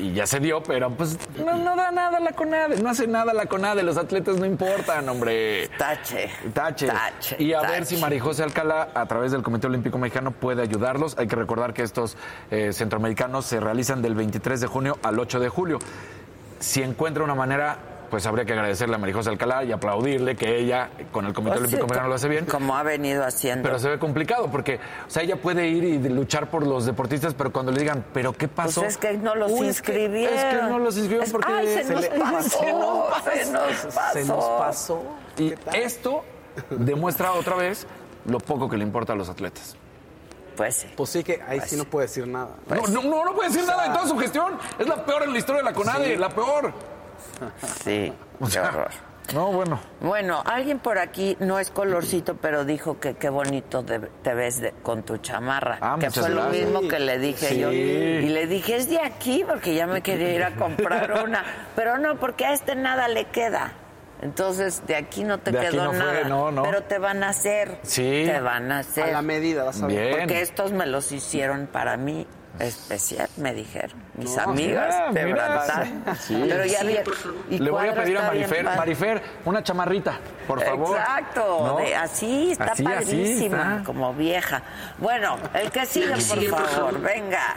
[0.00, 3.34] Y ya se dio, pero pues no, no da nada la CONADE, no hace nada
[3.34, 5.68] la CONADE, los atletas no importan, hombre.
[5.76, 6.30] Tache.
[6.54, 6.86] Tache.
[6.86, 7.72] Tache, y a tache.
[7.72, 11.18] ver si Marijose Alcalá, a través del Comité Olímpico Mexicano, puede ayudarlos.
[11.18, 12.16] Hay que recordar que estos
[12.50, 15.78] eh, centroamericanos se realizan del 23 de junio al 8 de julio.
[16.58, 17.78] Si encuentra una manera,
[18.10, 21.60] pues habría que agradecerle a Marijose Alcalá y aplaudirle que ella, con el Comité Pues
[21.60, 22.44] Olímpico sí, Mexicano, lo hace bien.
[22.46, 23.62] Como ha venido haciendo.
[23.62, 27.34] Pero se ve complicado porque, o sea, ella puede ir y luchar por los deportistas,
[27.34, 28.80] pero cuando le digan, ¿pero qué pasó?
[28.82, 30.36] Pues es que no los Uy, es que- inscribieron.
[30.38, 33.30] Es que, no los inscribieron Es- porque Ay, se, nos le- pasó, se nos pasó.
[33.32, 34.12] se nos pasó.
[34.12, 35.02] Se nos pasó.
[35.38, 36.24] Y esto
[36.70, 37.86] demuestra otra vez
[38.26, 39.76] lo poco que le importa a los atletas.
[40.56, 40.88] Pues sí.
[40.94, 42.50] Pues sí que ahí sí no puedo decir nada.
[42.68, 44.58] No, no, no, no puede decir nada de toda su gestión.
[44.78, 46.72] Es la peor en la historia de la CONADE, la peor.
[47.84, 48.12] Sí,
[48.52, 48.88] qué horror.
[49.34, 49.78] No, bueno.
[50.00, 54.60] Bueno, alguien por aquí, no es colorcito, pero dijo que qué bonito de- te ves
[54.60, 55.78] de- con tu chamarra.
[55.80, 57.60] Ah, que fue lo mismo que le dije Sí.
[57.60, 57.70] yo.
[57.70, 61.44] Y le dije, es de aquí, porque ya me quería ir a comprar una.
[61.76, 63.72] Pero no, porque a este nada le queda.
[64.22, 66.24] Entonces, de aquí no te De aquí quedó no fue, nada.
[66.28, 66.62] no, no.
[66.62, 67.78] Pero te van a hacer.
[67.82, 68.24] Sí.
[68.26, 69.04] Te van a hacer.
[69.04, 69.96] A la medida, vas a ver.
[69.96, 70.18] Bien.
[70.18, 72.26] Porque estos me los hicieron para mí
[72.58, 73.92] especial, me dijeron.
[74.14, 75.84] Mis No, amigas mira.
[76.20, 76.44] Sí.
[76.48, 76.82] Pero ya
[77.48, 78.64] y Le voy a pedir a Marifer.
[78.64, 80.96] Marifer, una chamarrita, por favor.
[80.98, 81.76] Exacto, ¿No?
[81.78, 83.84] de- así está Así, así padrísima, está.
[83.84, 84.62] como vieja.
[84.98, 86.14] Bueno, el que sigue,
[86.50, 87.56] por favor, venga.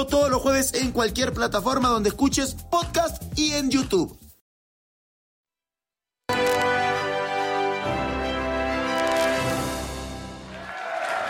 [0.07, 4.17] todos los jueves en cualquier plataforma donde escuches podcast y en YouTube.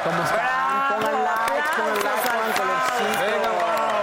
[0.03, 0.39] ¿Cómo están?
[0.89, 3.51] Pongan like, pongan like, pongan colorcito.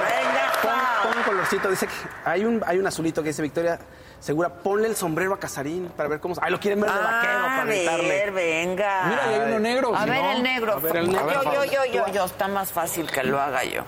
[0.07, 1.13] Venga, Pon, Pau.
[1.13, 1.71] pon colorcito.
[1.71, 1.93] Dice que
[2.25, 3.79] hay un, hay un azulito que dice Victoria
[4.21, 4.49] Segura.
[4.49, 6.35] Ponle el sombrero a Casarín para ver cómo.
[6.41, 8.31] Ay, lo quieren ver de vaquero Ah, para a ver, aventarle.
[8.31, 9.03] venga.
[9.07, 9.97] Mira, ahí hay uno negro.
[9.97, 10.73] A ver no- el negro.
[10.73, 11.33] A ver el negro.
[11.33, 12.25] Yo, A yo, ver, yo, yo, yo.
[12.25, 13.83] Está más fácil que lo haga yo.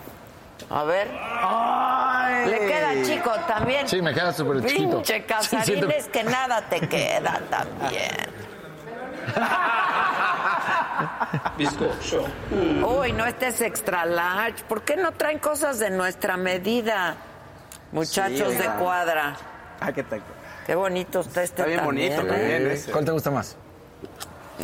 [0.70, 1.08] A ver.
[2.46, 3.88] Le queda chico también.
[3.88, 4.96] Sí, me queda súper chiquito.
[4.98, 8.10] Pinche Sí, Casarín, siento- es que nada te queda también.
[11.56, 12.24] Bizcocho.
[12.98, 14.64] Uy, no, este es extra large.
[14.64, 17.16] ¿Por qué no traen cosas de nuestra medida?
[17.92, 19.34] Muchachos Sí, de cuadra.
[19.80, 20.22] Ah, qué tal.
[20.66, 22.38] Qué bonito está este Está bien también, bonito, ¿eh?
[22.38, 22.66] también.
[22.68, 22.92] Eh, ese.
[22.92, 23.56] ¿Cuál te gusta más?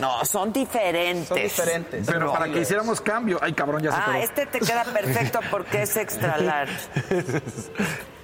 [0.01, 1.29] No, son diferentes.
[1.29, 2.07] Son diferentes.
[2.07, 3.39] Pero para que hiciéramos cambio.
[3.43, 6.75] Ay, cabrón, ya se Ah, este te queda perfecto porque es extra large.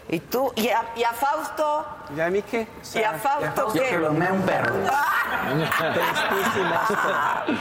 [0.08, 0.52] ¿Y tú?
[0.56, 1.86] ¿Y a, y a Fausto?
[2.16, 2.66] ¿Ya a mí qué?
[2.94, 3.98] O ¿Y a Fausto Que qué?
[3.98, 4.74] lo mea un perro.
[5.94, 7.54] Tristísimo esto.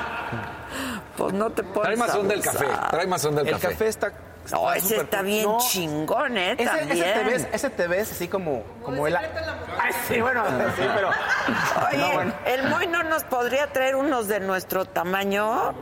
[1.18, 2.68] Pues no te pones Trae más son del café.
[2.90, 3.68] Trae más son del El café.
[3.70, 4.12] café está.
[4.52, 6.54] No, ese está bien No, chingón, ¿eh?
[6.58, 6.92] Ese, También.
[6.92, 9.16] ese te ves, ese te ves así como, como el.
[9.16, 9.26] Ay,
[10.08, 10.44] sí, bueno,
[10.78, 11.10] sí, pero.
[11.10, 12.34] Oye, No, bueno.
[12.46, 15.74] ¿el Moy no nos podría traer unos de nuestro tamaño?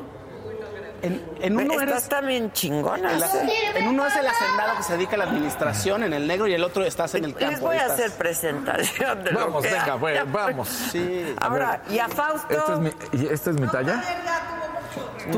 [1.01, 2.09] En, en uno Estas eres.
[2.09, 3.33] también chingonas.
[3.33, 6.45] el- en uno es el hacendado que se dedica a la administración en el negro
[6.45, 7.51] y el otro estás en el campo.
[7.51, 7.99] Les voy a estás.
[7.99, 10.67] hacer presentación de lo Vamos, que venga, pues, vamos.
[10.67, 11.33] Sí.
[11.39, 12.53] Ahora, ¿y a Fausto?
[12.53, 14.03] ¿Esta es mi, ¿y esta es mi talla?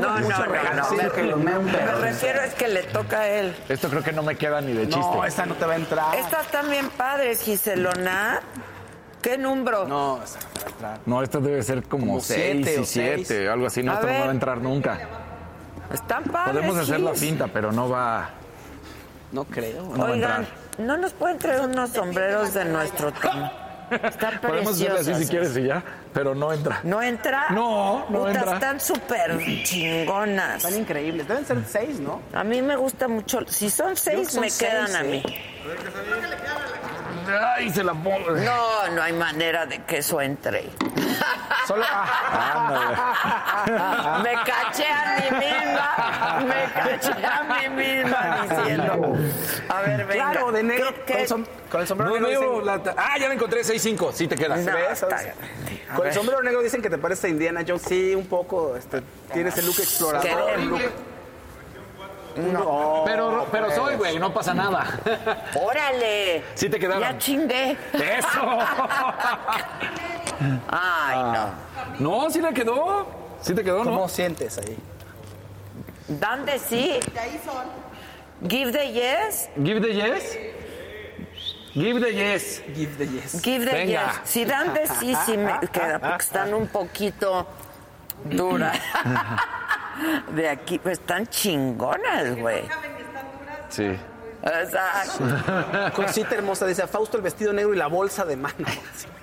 [0.00, 0.28] no, no,
[0.74, 0.84] no.
[0.88, 3.54] sí, me, refiero es que le toca a él.
[3.68, 5.00] Esto creo que no me queda ni de chiste.
[5.00, 6.14] No, esta no te va a entrar.
[6.16, 8.40] Estas también padres, Giselona.
[9.20, 9.86] ¿Qué número?
[9.86, 11.00] No, esta no te va a entrar.
[11.06, 13.26] No, esto debe ser como, Como seis siete y o seis.
[13.28, 13.82] siete, algo así.
[13.82, 14.98] No, A esto no va a entrar nunca.
[15.92, 16.54] Están padres.
[16.56, 17.20] Podemos hacer la Gis.
[17.20, 18.30] finta, pero no va.
[19.32, 19.82] No creo.
[19.82, 20.56] No va a Oigan, entrar.
[20.86, 23.52] ¿no nos pueden traer unos sombreros de nuestro tema?
[24.04, 26.80] Están Podemos hacerle así si quieres y ya, pero no entra.
[26.82, 27.46] ¿No entra?
[27.50, 28.54] No, no Puta, entra.
[28.54, 30.64] Están súper chingonas.
[30.64, 31.28] Están increíbles.
[31.28, 32.20] Deben ser seis, ¿no?
[32.32, 33.40] A mí me gusta mucho.
[33.46, 35.22] Si son seis, son me quedan seis, a mí.
[35.26, 35.52] ¿eh?
[37.56, 38.30] Ay, se la pongo.
[38.32, 40.70] No, no hay manera de que eso entre.
[41.66, 41.84] Solo.
[42.86, 46.40] ah, me caché a mí misma.
[46.46, 49.16] Me caché a mí misma diciendo.
[49.68, 50.30] A ver, venga.
[50.30, 50.92] claro, de negro.
[50.94, 52.60] ¿Qué- qué- Con, el som- con el sombrero No negro.
[52.62, 54.12] dicen- la Ah, ya la encontré, 6-5.
[54.12, 54.56] Sí te queda.
[54.56, 55.04] No, ¿Ves?
[55.94, 57.82] Con el sombrero negro dicen que te parece a Indiana Jones.
[57.86, 58.76] Sí, un poco.
[58.76, 60.46] Este, tienes el look explorador.
[60.46, 60.80] Queremos.
[62.36, 63.02] No.
[63.04, 64.86] Pero, pero soy, güey, no pasa nada.
[65.54, 66.42] ¡Órale!
[66.54, 67.00] Sí te quedaron.
[67.02, 67.76] Ya chingué.
[67.92, 68.28] ¡Eso!
[70.68, 71.50] Ay, no.
[71.98, 73.06] No, sí le quedó.
[73.40, 74.08] Sí te quedó, ¿Cómo ¿no?
[74.08, 74.76] sientes ahí?
[76.08, 77.00] Dan de sí.
[78.48, 79.48] Give the yes.
[79.62, 80.38] Give the yes.
[81.74, 82.62] Give the yes.
[82.74, 83.42] Give the yes.
[83.42, 83.86] Give the Venga.
[83.86, 84.20] yes.
[84.24, 87.46] Si dan de sí, sí me queda, porque están un poquito
[88.24, 88.78] duras.
[90.34, 92.62] De aquí, pues están chingonas, güey.
[93.68, 93.96] Sí.
[94.42, 95.92] Exacto.
[95.94, 96.66] Cosita hermosa.
[96.66, 98.54] Dice Fausto el vestido negro y la bolsa de mano.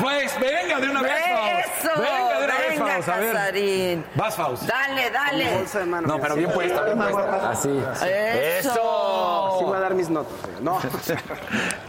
[0.00, 1.84] Pues venga de una vez, Faust.
[1.84, 2.00] Eso.
[2.00, 3.08] Venga de una vez, Faust.
[3.08, 3.32] A ver.
[3.34, 4.04] Casarín.
[4.14, 4.62] Vas, Faust.
[4.64, 5.54] Dale, dale.
[5.58, 6.08] Bolsa de mano.
[6.08, 7.50] No, pero bien puesta, bien puesta.
[7.50, 7.80] Así.
[8.06, 9.56] Eso.
[9.58, 10.32] Sí voy a dar mis notas.
[10.62, 10.78] No.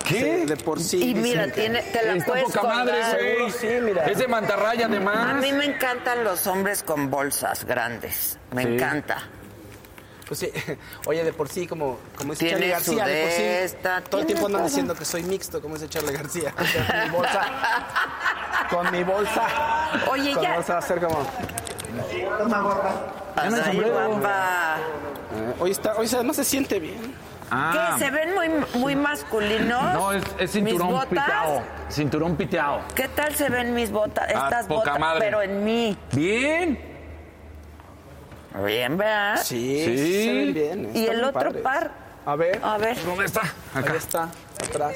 [0.08, 0.40] ¿Qué?
[0.40, 1.12] Sí, de por sí.
[1.12, 3.52] Y mira, tiene, te la puedes poca madre, güey.
[3.52, 4.06] Sí, mira.
[4.06, 5.36] Es de mantarraya, A además.
[5.42, 8.38] mí me encantan los hombres con bolsas grandes.
[8.52, 8.68] Me Sí.
[8.74, 9.18] encanta.
[10.30, 10.52] Pues sí,
[11.08, 14.28] oye, de por sí, como, como dice Charlie García, de por sí, esta, todo el
[14.28, 14.70] tiempo andan todo.
[14.70, 16.54] diciendo que soy mixto, como dice Charlie García.
[16.56, 17.48] O sea, con mi bolsa,
[18.70, 19.42] con mi bolsa.
[20.12, 20.54] Oye, con ya.
[20.54, 21.26] bolsa va a ser como...
[23.36, 24.78] Pasa ahí, guapa.
[25.36, 27.16] eh, hoy, está, hoy además se siente bien.
[27.52, 28.06] Ah, ¿Qué?
[28.06, 29.94] ¿Se ven muy, muy masculinos?
[29.96, 31.64] no, es, es cinturón piteado.
[31.90, 32.82] Cinturón piteado.
[32.94, 34.26] ¿Qué tal se ven mis botas?
[34.30, 35.20] Ah, Estas poca botas, madre.
[35.22, 35.98] pero en mí.
[36.12, 36.89] Bien.
[38.66, 39.42] Bien, ¿verdad?
[39.44, 40.92] Sí, se ven bien.
[40.96, 41.62] ¿Y están el otro padres.
[41.62, 41.92] par?
[42.26, 43.42] A ver, A ver, ¿Dónde está?
[43.74, 44.30] ahí está,
[44.64, 44.96] atrás.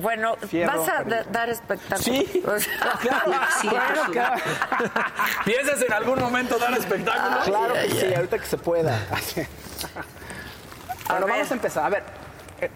[0.00, 2.02] bueno, Fierro, ¿vas a da- dar espectáculo?
[2.02, 2.42] Sí,
[3.00, 4.42] claro, claro, claro.
[5.44, 7.40] ¿Piensas en algún momento dar espectáculo?
[7.44, 8.98] Claro que sí, ahorita que se pueda.
[11.08, 11.84] Bueno, vamos a empezar.
[11.84, 12.02] A ver,
[12.60, 12.70] eh,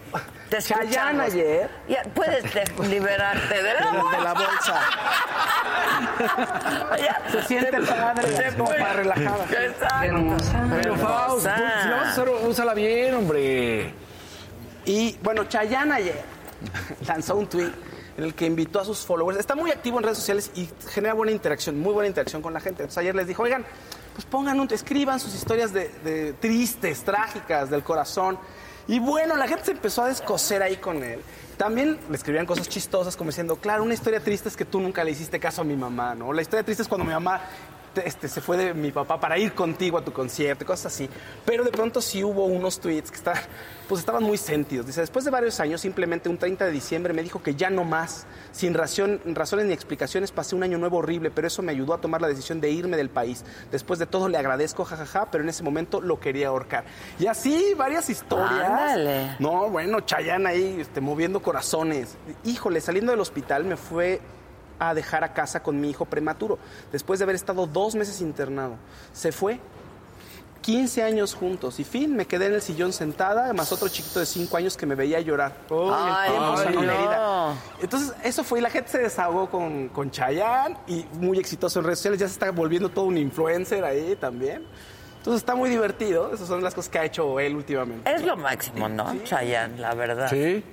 [0.49, 4.81] Te Chayanne ayer, Ya, puedes de- liberarte de la de la bolsa,
[7.31, 9.45] se siente padre, puedes- para relajada.
[9.45, 10.37] Exacto.
[10.71, 13.93] Pero Faust, si la vas a usar, úsala bien, hombre.
[14.85, 16.21] Y bueno, Chayanne ayer
[17.05, 17.71] lanzó un tweet
[18.17, 19.37] en el que invitó a sus followers.
[19.37, 22.59] Está muy activo en redes sociales y genera buena interacción, muy buena interacción con la
[22.61, 22.83] gente.
[22.83, 23.65] Entonces ayer les dijo, oigan,
[24.13, 28.39] pues pongan un, escriban sus historias de, de tristes, trágicas, del corazón.
[28.87, 31.21] Y bueno, la gente se empezó a descoser ahí con él.
[31.57, 35.03] También le escribían cosas chistosas como diciendo, claro, una historia triste es que tú nunca
[35.03, 36.31] le hiciste caso a mi mamá, ¿no?
[36.31, 37.41] La historia triste es cuando mi mamá
[38.05, 41.09] este, se fue de mi papá para ir contigo a tu concierto, cosas así.
[41.45, 43.41] Pero de pronto sí hubo unos tweets que estaban,
[43.87, 44.85] pues estaban muy sentidos.
[44.85, 47.83] Dice, después de varios años, simplemente un 30 de diciembre me dijo que ya no
[47.83, 51.93] más, sin razón- razones ni explicaciones, pasé un año nuevo horrible, pero eso me ayudó
[51.93, 53.43] a tomar la decisión de irme del país.
[53.71, 56.83] Después de todo le agradezco, jajaja, pero en ese momento lo quería ahorcar.
[57.19, 58.69] Y así, varias historias.
[58.69, 59.35] Ándale.
[59.39, 62.17] No, bueno, Chayanne ahí este, moviendo corazones.
[62.43, 64.19] Híjole, saliendo del hospital me fue
[64.79, 66.59] a dejar a casa con mi hijo prematuro,
[66.91, 68.75] después de haber estado dos meses internado.
[69.13, 69.59] Se fue.
[70.61, 74.25] 15 años juntos y fin, me quedé en el sillón sentada, más otro chiquito de
[74.25, 75.53] 5 años que me veía llorar.
[75.69, 76.81] Oh, Ay, la no.
[76.81, 77.53] herida.
[77.81, 81.85] Entonces, eso fue y la gente se desahogó con, con Chayanne y muy exitoso en
[81.85, 84.65] redes sociales, ya se está volviendo todo un influencer ahí también.
[85.19, 88.11] Entonces, está muy divertido, esas son las cosas que ha hecho él últimamente.
[88.13, 89.15] Es lo máximo, ¿no?
[89.23, 90.29] Chayanne, la verdad.
[90.29, 90.65] Sí.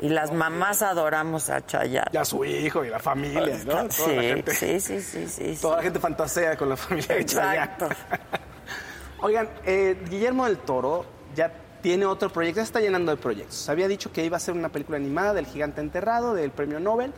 [0.00, 2.10] Y las mamás adoramos a Chayanne.
[2.12, 3.72] Y a su hijo y la familia, ¿no?
[3.72, 5.58] Toda Sí, la gente, sí, sí, sí, sí.
[5.60, 7.62] Toda la gente fantasea con la familia de Chayanne.
[7.62, 7.88] Exacto.
[9.20, 13.68] Oigan, eh, Guillermo del Toro ya tiene otro proyecto, ya está llenando de proyectos.
[13.68, 17.12] Había dicho que iba a hacer una película animada del gigante enterrado, del premio Nobel.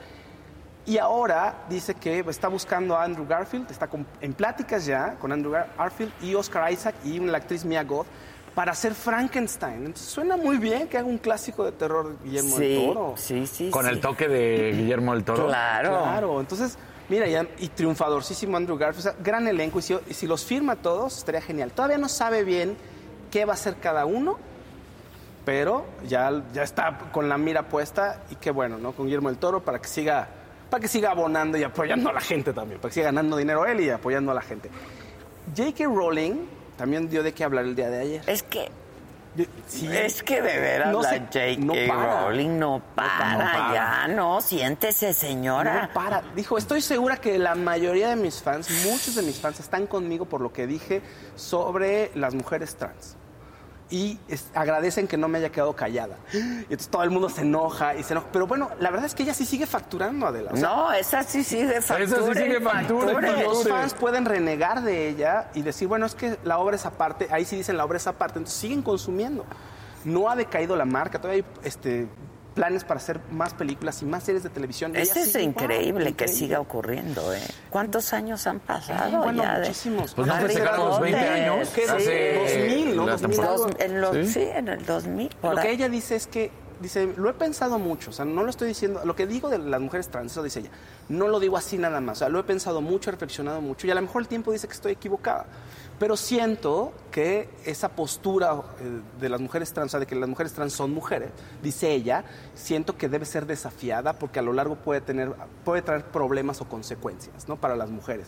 [0.87, 5.33] Y ahora dice que está buscando a Andrew Garfield, está con- en pláticas ya con
[5.33, 8.07] Andrew Gar- Garfield y Oscar Isaac y la actriz Mia Goth
[8.55, 9.87] para hacer Frankenstein.
[9.87, 13.15] Entonces suena muy bien que haga un clásico de terror Guillermo del Sí, Toro.
[13.17, 13.71] sí, sí.
[13.71, 13.91] Con sí.
[13.91, 15.47] el toque de Guillermo del Toro.
[15.47, 15.91] Claro.
[15.91, 20.15] Claro, entonces, mira, ya, y triunfadorísimo Andrew Garfield, o sea, gran elenco, y si, y
[20.15, 21.73] si los firma todos, estaría genial.
[21.73, 22.77] Todavía no sabe bien
[23.33, 24.39] qué va a hacer cada uno,
[25.45, 28.93] pero ya, ya está con la mira puesta, y qué bueno, ¿no?
[28.93, 30.29] Con Guillermo del Toro para que siga,
[30.71, 33.67] para que siga abonando y apoyando a la gente también, para que siga ganando dinero
[33.67, 34.71] él y apoyando a la gente.
[35.57, 35.85] J.K.
[35.85, 38.23] Rowling también dio de qué hablar el día de ayer.
[38.27, 38.71] Es que,
[39.67, 39.89] Sí.
[39.93, 41.57] es que de veras No la J.K.
[41.59, 41.75] no.
[41.75, 43.75] Rowling no para, no para.
[43.75, 45.89] ya, no, siéntese señora.
[45.89, 46.23] No para.
[46.37, 50.25] Dijo, estoy segura que la mayoría de mis fans, muchos de mis fans, están conmigo
[50.27, 51.03] por lo que dije
[51.35, 53.17] sobre las mujeres trans.
[53.91, 56.17] Y es- agradecen que no me haya quedado callada.
[56.33, 58.29] Y entonces todo el mundo se enoja y se enoja.
[58.33, 60.51] Pero bueno, la verdad es que ella sí sigue facturando, Adela.
[60.53, 62.35] O sea, no, esa sí sigue factura.
[62.35, 63.43] sigue factura, facture.
[63.43, 63.71] los facture.
[63.71, 67.45] fans pueden renegar de ella y decir, bueno, es que la obra es aparte, ahí
[67.45, 69.45] sí dicen la obra es aparte, entonces siguen consumiendo.
[70.05, 72.09] No ha decaído la marca, todavía hay este,
[72.55, 74.95] planes para hacer más películas y más series de televisión.
[74.97, 76.29] Eso Ella es increíble que increíble.
[76.39, 77.41] siga ocurriendo, ¿eh?
[77.71, 79.55] ¿Cuántos años han pasado bueno, ya?
[79.59, 80.15] de- muchísimos.
[80.15, 81.51] Pues no Harry que sacaron los 20 Grandote.
[81.51, 81.69] años.
[81.75, 81.85] ¿Qué?
[81.85, 83.07] hace 2000, ¿no?
[83.07, 83.55] la 2000 temporada.
[83.55, 83.67] algo.
[83.67, 84.27] Dos- en los, ¿Sí?
[84.33, 84.41] ¿Sí?
[84.55, 85.29] en el 2000.
[85.41, 85.75] por Lo que ahí.
[85.75, 89.01] ella dice es que, dice, lo he pensado mucho, o sea, no lo estoy diciendo,
[89.05, 90.71] lo que digo de las mujeres trans, eso dice ella,
[91.09, 93.87] no lo digo así nada más, o sea, lo he pensado mucho, he reflexionado mucho
[93.87, 95.47] y a lo mejor el tiempo dice que estoy equivocada,
[95.99, 100.29] pero siento que esa postura eh, de las mujeres trans, o sea, de que las
[100.29, 101.31] mujeres trans son mujeres,
[101.63, 105.33] dice ella, siento que debe ser desafiada porque a lo largo puede tener,
[105.65, 107.57] puede traer problemas o consecuencias, ¿no?
[107.57, 108.27] Para las mujeres.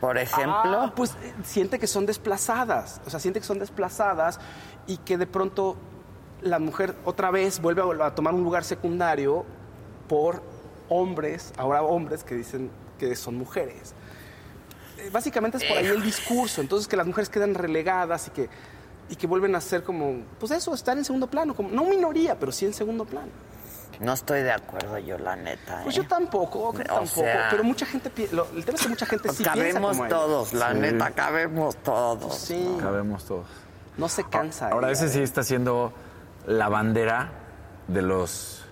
[0.00, 4.38] Por ejemplo, Ah, pues eh, siente que son desplazadas, o sea, siente que son desplazadas
[4.86, 5.76] y que de pronto
[6.50, 9.44] la mujer otra vez vuelve a, a tomar un lugar secundario
[10.08, 10.42] por
[10.88, 13.94] hombres, ahora hombres que dicen que son mujeres.
[14.98, 18.48] Eh, Básicamente es por ahí el discurso, entonces que las mujeres quedan relegadas y que,
[19.10, 22.38] y que vuelven a ser como, pues eso, estar en segundo plano, como, no minoría,
[22.38, 23.28] pero sí en segundo plano.
[24.00, 25.80] no estoy de acuerdo yo, la neta.
[25.84, 26.00] Pues ¿eh?
[26.02, 29.06] yo tampoco, creo O tampoco, sea- pero mucha gente, lo- el tema es que mucha
[29.06, 30.16] gente sí piensa cabemos como ella.
[30.16, 32.34] todos, la neta, cabemos todos.
[32.34, 32.76] Sí.
[32.80, 33.46] Cabemos todos.
[33.96, 34.68] No se cansa.
[34.68, 35.22] Ahora, ese sí ¿eh?
[35.24, 35.92] está siendo
[36.48, 37.30] la bandera
[37.86, 38.64] de los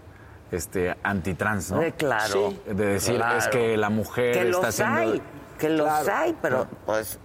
[0.50, 1.82] este, antitrans, ¿no?
[1.82, 2.50] Eh, claro.
[2.50, 2.72] Sí.
[2.74, 3.38] De decir, Claro.
[3.38, 5.22] es que la mujer que está los hay,
[5.58, 6.12] que los Claro.
[6.14, 7.18] hay, pero pues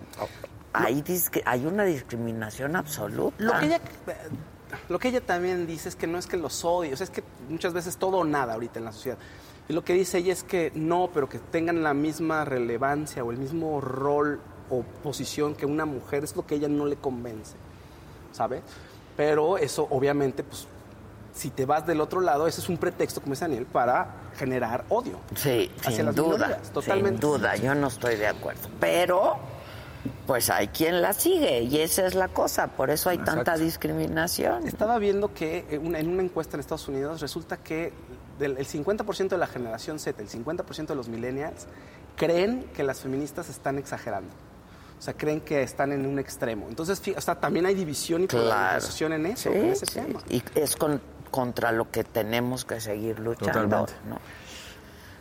[0.74, 1.04] hay,
[1.46, 3.36] hay una discriminación absoluta.
[3.44, 3.80] Lo que, ella,
[4.90, 7.12] lo que ella también dice es que no es que los odie, o sea, es
[7.12, 9.18] que muchas veces todo o nada ahorita en la sociedad.
[9.70, 13.32] Y lo que dice ella es que no, pero que tengan la misma relevancia o
[13.32, 17.56] el mismo rol o posición que una mujer, es lo que ella no le convence,
[18.32, 18.62] ¿sabe?
[19.18, 20.68] Pero eso obviamente, pues,
[21.34, 24.86] si te vas del otro lado, ese es un pretexto, como dice Daniel, para generar
[24.90, 25.18] odio.
[25.36, 27.22] Sí, hacia sin las duda, minorías, totalmente.
[27.22, 28.70] sin duda, yo no estoy de acuerdo.
[28.80, 29.38] Pero,
[30.28, 34.68] pues hay quien la sigue y esa es la cosa, por eso hay tanta discriminación.
[34.68, 37.94] Estaba viendo que eh, en una encuesta en Estados Unidos resulta que
[38.40, 41.68] del, el 50% de la generación Z, el 50% de los millennials,
[42.16, 44.32] creen que las feministas están exagerando.
[45.02, 46.68] O sea, creen que están en un extremo.
[46.70, 48.46] Entonces, o sea, también hay división y Claro.
[48.46, 49.94] polarización en eso, en ese sí.
[49.96, 50.20] tema.
[50.30, 53.52] Y es con- contra lo que tenemos que seguir luchando.
[53.52, 53.94] Totalmente.
[54.08, 54.20] ¿no?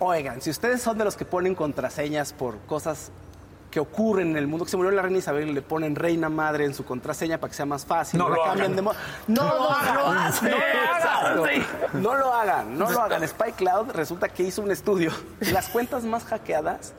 [0.00, 3.10] Oigan, si ustedes son de los que ponen contraseñas por cosas
[3.70, 6.28] que ocurren en el mundo, que se murió la reina Isabel y le ponen reina
[6.28, 8.18] madre en su contraseña para que sea más fácil.
[8.18, 8.76] No la lo hagan.
[8.76, 9.94] de No, lo hagan.
[9.94, 10.32] lo No lo hagan.
[10.34, 11.62] Sí.
[11.94, 12.78] No lo hagan.
[12.78, 13.26] No lo hagan.
[13.26, 15.10] Spy Cloud resulta que hizo un estudio.
[15.52, 16.92] Las cuentas más hackeadas,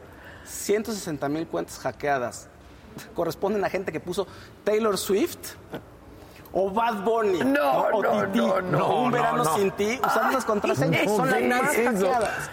[0.45, 2.47] 160 mil cuentas hackeadas,
[3.15, 4.27] corresponden a gente que puso
[4.63, 5.55] Taylor Swift.
[6.53, 7.39] O Bad Bunny.
[7.45, 8.39] No, O no, Titi.
[8.45, 9.55] no, no, un no, verano no.
[9.55, 9.99] sin ti.
[10.05, 11.01] Usando las contraseñas.
[11.03, 11.91] Ay, Son las ¿qué más eso?
[12.11, 12.49] hackeadas.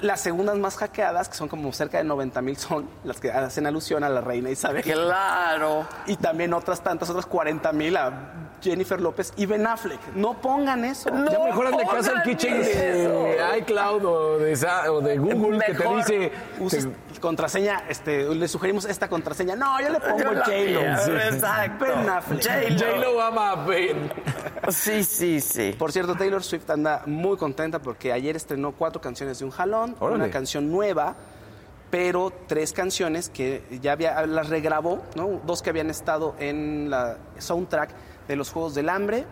[0.00, 3.66] Las segundas más hackeadas, que son como cerca de 90 mil, son las que hacen
[3.66, 4.82] alusión a la reina Isabel.
[4.82, 5.86] Claro.
[6.06, 10.00] Y también otras tantas, otras 40 mil a Jennifer López y Ben Affleck.
[10.16, 11.08] No pongan eso.
[11.10, 11.30] No.
[11.30, 15.72] Ya mejor hazle caso al kitchen de iCloud o de, Sa- o de Google que
[15.74, 16.32] te dice...
[16.58, 16.88] Uses
[17.20, 19.56] contraseña, este, le sugerimos esta contraseña.
[19.56, 20.80] No, yo le pongo J-Lo.
[20.80, 21.84] exacto.
[21.84, 22.42] Ben Affleck.
[22.42, 22.78] J-Lo.
[22.78, 24.10] J-Lo ama a Ben.
[24.68, 25.74] Sí, sí, sí.
[25.78, 29.96] Por cierto, Taylor Swift anda muy contenta porque ayer estrenó cuatro canciones de un jalón,
[30.00, 30.24] Órale.
[30.24, 31.14] una canción nueva,
[31.90, 35.40] pero tres canciones que ya había, las regrabó, ¿no?
[35.46, 37.90] Dos que habían estado en la soundtrack
[38.28, 39.24] de los Juegos del Hambre,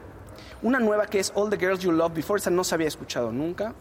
[0.62, 3.32] una nueva que es All the Girls You Love Before, esa no se había escuchado
[3.32, 3.74] nunca.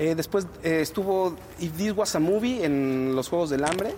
[0.00, 3.94] Eh, después eh, estuvo If This Was a Movie en los Juegos del Hambre,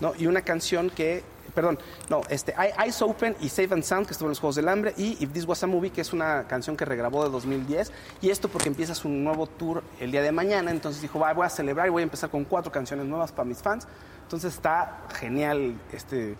[0.00, 0.12] ¿no?
[0.18, 1.22] Y una canción que,
[1.54, 4.68] perdón, no, este, Eyes Open y Safe and Sound, que estuvo en los Juegos del
[4.68, 7.92] Hambre, y If This Was a Movie, que es una canción que regrabó de 2010.
[8.20, 11.46] Y esto porque empieza su nuevo tour el día de mañana, entonces dijo, "Va, voy
[11.46, 13.86] a celebrar y voy a empezar con cuatro canciones nuevas para mis fans.
[14.24, 16.34] Entonces está genial este...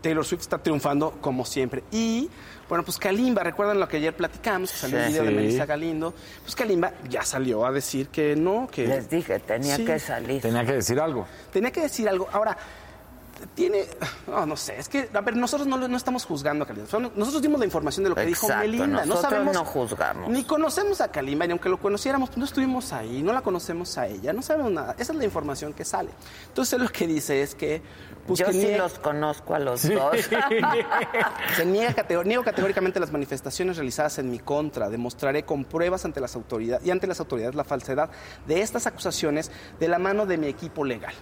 [0.00, 1.82] Taylor Swift está triunfando como siempre.
[1.90, 2.28] Y,
[2.68, 5.10] bueno, pues Kalimba, recuerdan lo que ayer platicamos, que salió el Sí.
[5.12, 5.30] video de.
[5.32, 6.14] Melissa Galindo.
[6.42, 8.86] Pues Kalimba ya salió a decir que no, que...
[8.86, 9.84] Les dije, tenía Sí.
[9.84, 10.40] que salir.
[10.42, 11.26] Tenía que decir algo.
[11.52, 12.28] Tenía que decir algo.
[12.32, 12.56] Ahora,
[13.54, 13.86] tiene.
[14.26, 14.78] No, no sé.
[14.78, 16.88] Es que, a ver, nosotros no, no estamos juzgando a Kalimba.
[17.14, 18.86] Nosotros dimos la información de lo que dijo Melinda.
[18.86, 19.54] No nosotros sabemos.
[19.54, 20.28] no juzgamos.
[20.30, 23.96] Ni conocemos a Kalimba, ni aunque lo conociéramos, pues no estuvimos ahí, no la conocemos
[23.96, 24.96] a ella, no sabemos nada.
[24.98, 26.10] Esa es la información que sale.
[26.48, 27.80] Entonces, él lo que dice es que.
[28.28, 30.16] Pues, Yo sí los conozco a los dos.
[31.56, 34.88] se niega catego- niego categóricamente las manifestaciones realizadas en mi contra.
[34.88, 38.10] Demostraré con pruebas ante las autoridades y ante las autoridades la falsedad
[38.46, 41.14] de estas acusaciones de la mano de mi equipo legal.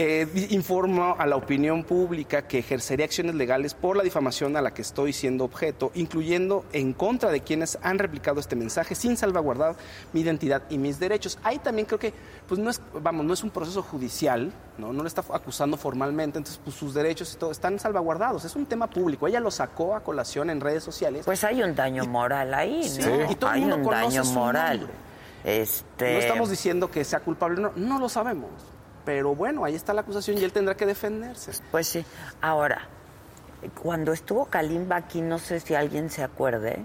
[0.00, 4.72] Eh, informo a la opinión pública que ejerceré acciones legales por la difamación a la
[4.72, 9.74] que estoy siendo objeto, incluyendo en contra de quienes han replicado este mensaje sin salvaguardar
[10.12, 11.36] mi identidad y mis derechos.
[11.42, 12.14] Ahí también creo que,
[12.46, 16.38] pues no es, vamos, no es un proceso judicial, no, no le está acusando formalmente,
[16.38, 18.44] entonces pues, sus derechos y todo están salvaguardados.
[18.44, 19.26] Es un tema público.
[19.26, 21.24] Ella lo sacó a colación en redes sociales.
[21.24, 23.02] Pues hay un daño moral ahí, ¿no?
[23.02, 24.78] Sí, y todo el hay mundo un conoce daño su moral.
[24.78, 24.96] nombre.
[25.42, 28.50] Este, No estamos diciendo que sea culpable, no, no lo sabemos.
[29.08, 31.52] Pero bueno, ahí está la acusación y él tendrá que defenderse.
[31.70, 32.04] Pues sí.
[32.42, 32.82] Ahora,
[33.82, 36.84] cuando estuvo Kalimba aquí, no sé si alguien se acuerde,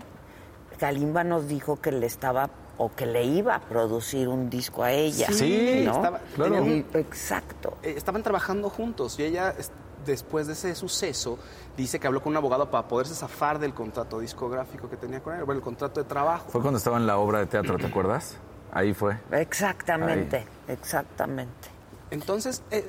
[0.79, 4.93] Kalimba nos dijo que le estaba o que le iba a producir un disco a
[4.93, 5.27] ella.
[5.33, 5.95] Sí, ¿no?
[5.95, 6.55] estaba- claro.
[6.55, 7.77] tenían- Exacto.
[7.83, 9.73] eh, estaban trabajando juntos y ella, es-
[10.05, 11.37] después de ese suceso,
[11.75, 15.35] dice que habló con un abogado para poderse zafar del contrato discográfico que tenía con
[15.35, 16.45] él, bueno, el contrato de trabajo.
[16.47, 18.37] Fue cuando estaba en la obra de teatro, ¿te acuerdas?
[18.71, 19.17] Ahí fue.
[19.31, 21.72] Exactamente, exactamente.
[22.11, 22.85] Entonces, eh,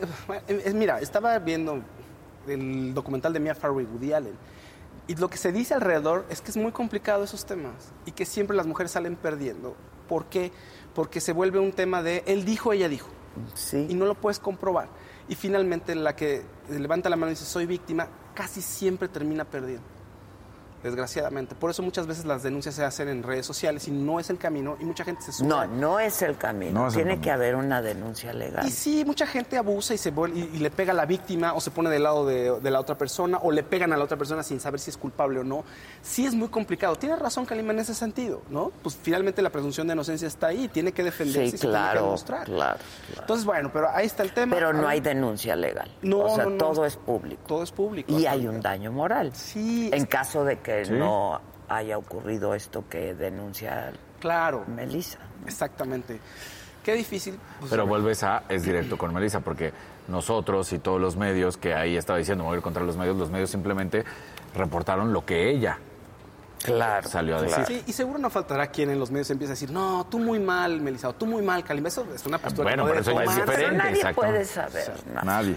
[0.49, 1.83] eh, eh, mira, estaba viendo
[2.47, 4.35] el documental de Mia Farrow y Woody Allen.
[5.07, 8.25] Y lo que se dice alrededor es que es muy complicado esos temas y que
[8.25, 9.77] siempre las mujeres salen perdiendo.
[10.09, 10.53] ¿Por qué?
[10.95, 13.09] Porque se vuelve un tema de él dijo, ella dijo.
[13.55, 13.89] Sí.
[13.91, 14.89] y no lo puedes comprobar.
[15.29, 19.94] Y finalmente la que levanta la mano y dice soy víctima, casi siempre termina perdiendo.
[20.85, 21.55] Desgraciadamente.
[21.57, 24.39] Por eso muchas veces las denuncias se hacen en redes sociales y no es el
[24.39, 25.49] camino y mucha gente se sube.
[25.49, 26.83] No, no es el camino.
[26.83, 27.23] No es el Tiene camino.
[27.25, 28.67] que haber una denuncia legal.
[28.67, 31.55] Y sí, mucha gente abusa y, se vuel- y, y le pega a la víctima
[31.55, 34.05] o se pone del lado de, de la otra persona o le pegan a la
[34.05, 35.65] otra persona sin saber si es culpable o no.
[36.03, 36.95] Sí es muy complicado.
[36.97, 38.71] Tiene razón Kalima en ese sentido, ¿no?
[38.83, 41.73] Pues finalmente la presunción de inocencia está ahí, tiene que defenderse Sí, y se tiene
[41.75, 42.45] que claro, demostrar.
[42.45, 42.79] claro,
[43.19, 44.55] Entonces, bueno, pero ahí está el tema.
[44.55, 45.91] Pero no hay denuncia legal.
[46.03, 46.57] No, o sea, no, no.
[46.59, 47.41] todo es público.
[47.47, 48.13] Todo es público.
[48.13, 49.33] Y hay un daño moral.
[49.35, 55.19] Sí, En caso de que no haya ocurrido esto que denuncia Claro, Melissa.
[55.47, 56.19] exactamente.
[56.83, 57.39] Qué difícil.
[57.61, 59.73] pues, Pero vuelves a, es directo con Melissa, porque
[60.09, 63.49] nosotros y todos los medios que ahí estaba diciendo, mover contra los medios, los medios
[63.51, 64.05] simplemente
[64.55, 65.79] reportaron lo que ella
[66.63, 67.07] Claro.
[67.09, 67.65] salió a decir.
[67.67, 70.39] Sí, y seguro no faltará quien en los medios empiece a decir, no, tú muy
[70.41, 71.89] mal, Melissa, o tú muy mal, Kalimba.
[71.89, 73.29] Eso es una postura Bueno, que no pero eso es.
[73.29, 74.21] Pero diferente, nadie exacto.
[74.23, 74.93] puede saber.
[75.25, 75.57] Nadie.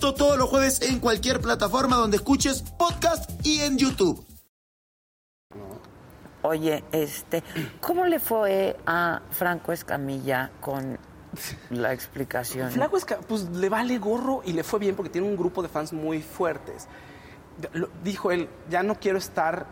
[0.01, 4.25] Todos los jueves en cualquier plataforma donde escuches podcast y en YouTube.
[6.41, 7.43] Oye, este,
[7.79, 10.97] ¿cómo le fue a Franco Escamilla con
[11.69, 12.71] la explicación?
[12.71, 15.61] Flaco es que, pues le vale gorro y le fue bien porque tiene un grupo
[15.61, 16.87] de fans muy fuertes.
[17.73, 19.67] Lo- dijo él, ya no quiero estar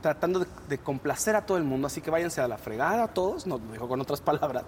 [0.00, 3.46] tratando de, de complacer a todo el mundo, así que váyanse a la fregada todos,
[3.46, 4.64] no lo dijo con otras palabras.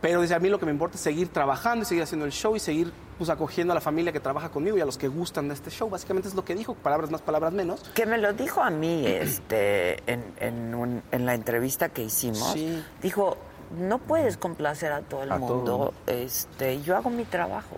[0.00, 2.32] Pero dice, a mí lo que me importa es seguir trabajando y seguir haciendo el
[2.32, 5.08] show y seguir pues, acogiendo a la familia que trabaja conmigo y a los que
[5.08, 5.90] gustan de este show.
[5.90, 7.80] Básicamente es lo que dijo, palabras más, palabras menos.
[7.94, 12.52] Que me lo dijo a mí este, en, en, un- en la entrevista que hicimos.
[12.54, 12.82] Sí.
[13.02, 13.36] Dijo,
[13.78, 15.54] no puedes complacer a todo el A todo.
[15.56, 15.94] mundo.
[16.06, 17.76] Este, yo hago mi trabajo.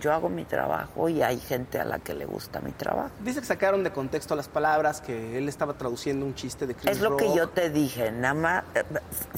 [0.00, 3.10] Yo hago mi trabajo y hay gente a la que le gusta mi trabajo.
[3.20, 6.90] Dice que sacaron de contexto las palabras, que él estaba traduciendo un chiste de Chris
[6.92, 8.84] Es lo que yo te dije, nada más eh,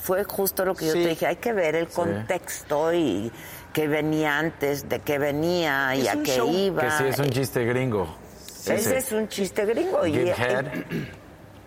[0.01, 1.03] fue justo lo que yo Sí.
[1.03, 3.33] te dije, hay que ver el contexto y
[3.73, 6.83] qué venía antes, de qué venía y a qué show iba.
[6.83, 8.07] Que sí es un chiste gringo.
[8.67, 10.05] Ese es un chiste gringo.
[10.07, 10.67] y- Give y- head.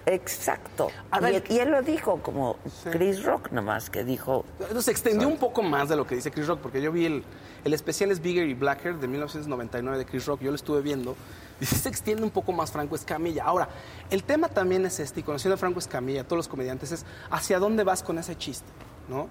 [0.06, 0.90] Exacto.
[1.12, 1.44] A Y, ver.
[1.50, 2.58] y él lo dijo como
[2.92, 6.32] Chris Rock nomás, que dijo, Entonces se extendió un poco más de lo que dice
[6.32, 7.24] Chris Rock, porque yo vi el,
[7.64, 11.16] el especial es Bigger y Blacker de 1999 de Chris Rock, yo lo estuve viendo,
[11.62, 13.46] y se extiende un poco más Franco Escamilla.
[13.46, 13.70] Ahora,
[14.10, 17.06] el tema también es este, y conociendo a Franco Escamilla, a todos los comediantes, es
[17.32, 18.68] hacia dónde vas con ese chiste,
[19.08, 19.22] ¿no?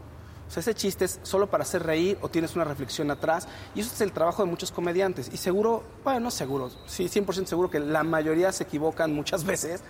[0.49, 3.81] O sea, ese chiste es solo para hacer reír o tienes una reflexión atrás, y
[3.81, 5.31] eso es el trabajo de muchos comediantes.
[5.33, 9.83] Y seguro, bueno, no seguro, sí, 100% seguro que la mayoría se equivocan muchas veces.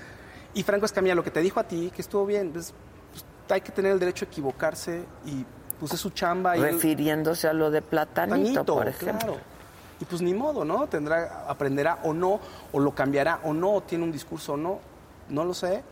[0.54, 2.72] Y Franco Escamilla, lo que te dijo a ti, que estuvo bien, pues,
[3.12, 5.44] pues, hay que tener el derecho a equivocarse y
[5.80, 6.56] pues es su chamba.
[6.56, 9.18] Y él- refiriéndose a lo de Platanito, Platanito, por ejemplo.
[9.34, 9.52] claro.
[10.00, 10.86] Y pues ni modo, ¿no?
[10.88, 12.40] Tendrá, aprenderá o no,
[12.72, 14.80] o lo cambiará o no, o tiene un discurso o no,
[15.28, 15.82] no lo sé.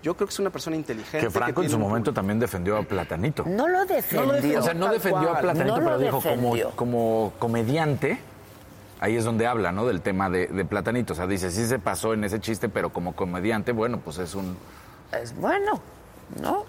[0.00, 1.26] Yo creo que es una persona inteligente.
[1.26, 3.44] Que Franco en su un- momento también defendió a Platanito.
[3.46, 4.32] No lo defendió.
[4.32, 4.60] defendió.
[4.60, 5.40] O sea, no defendió a.
[5.40, 8.18] Platanito, No lo pero dijo como, como comediante.
[9.00, 9.86] Ahí es donde habla, ¿no?
[9.86, 11.12] Del tema de, de Platanito.
[11.12, 14.34] O sea, dice, sí se pasó en ese chiste, pero como comediante, bueno, pues es
[14.34, 14.56] un...
[15.12, 15.80] Es bueno,
[16.42, 16.64] ¿no?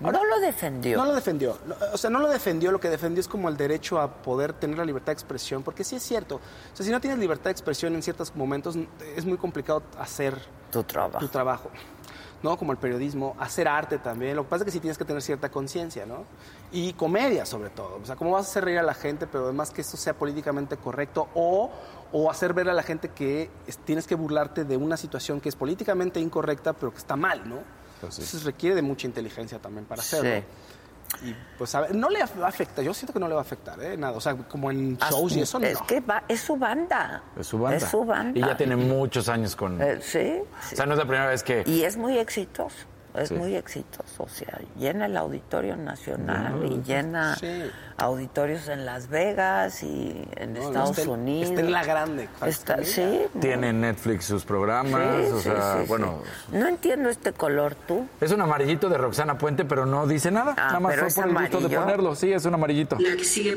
[0.00, 0.98] no lo defendió.
[0.98, 1.56] No lo defendió.
[1.92, 4.76] O sea, no lo defendió, lo que defendió es como el derecho a poder tener
[4.78, 6.36] la libertad de expresión, porque sí es cierto.
[6.36, 8.76] O sea, si no tienes libertad de expresión en ciertos momentos,
[9.16, 10.36] es muy complicado hacer
[10.70, 11.18] Tu trabajo.
[11.18, 11.70] tu trabajo.
[12.42, 12.56] ¿no?
[12.56, 14.36] Como el periodismo, hacer arte también.
[14.36, 16.24] Lo que pasa es que sí tienes que tener cierta conciencia, ¿no?
[16.70, 17.98] Y comedia, sobre todo.
[18.02, 20.12] O sea, ¿cómo vas a hacer reír a la gente, pero además que esto sea
[20.14, 21.28] políticamente correcto?
[21.34, 21.70] O,
[22.12, 25.48] o hacer ver a la gente que es- tienes que burlarte de una situación que
[25.48, 27.56] es políticamente incorrecta, pero que está mal, ¿no?
[27.94, 30.30] Entonces requiere de mucha inteligencia también para hacerlo.
[30.30, 31.26] Sí.
[31.26, 32.84] Y pues, a ver, no le va a afectar.
[32.84, 33.96] Yo siento que no le va a afectar, ¿eh?
[33.96, 34.14] Nada.
[34.14, 35.66] O sea, como en shows y eso, no.
[35.66, 37.22] Es que va- es su banda.
[37.34, 37.78] Es su banda.
[37.78, 38.38] Es su banda.
[38.38, 39.80] Y ya tiene muchos años con...
[39.80, 40.74] Eh, sí, sí.
[40.74, 41.64] O sea, no es la primera vez que...
[41.66, 42.76] Y es muy exitoso.
[43.18, 43.34] Es Sí.
[43.34, 44.22] muy exitoso.
[44.24, 47.62] O sea, llena el Auditorio Nacional y llena Sí.
[47.98, 51.50] Auditorios en Las Vegas y en No, Estados está Unidos.
[51.50, 53.22] está en la grande, Está, sí.
[53.40, 55.88] Tiene en Netflix sus programas, Sí, o sí, sea, sí, sí.
[55.88, 56.18] bueno...
[56.52, 58.06] No entiendo este color, tú.
[58.20, 60.54] Es un amarillito de Roxana Puente, pero no dice nada.
[60.56, 61.80] Ah, nada más pero fue es por el gusto de amarillo.
[61.82, 62.14] ponerlo.
[62.14, 62.96] Sí, es un amarillito.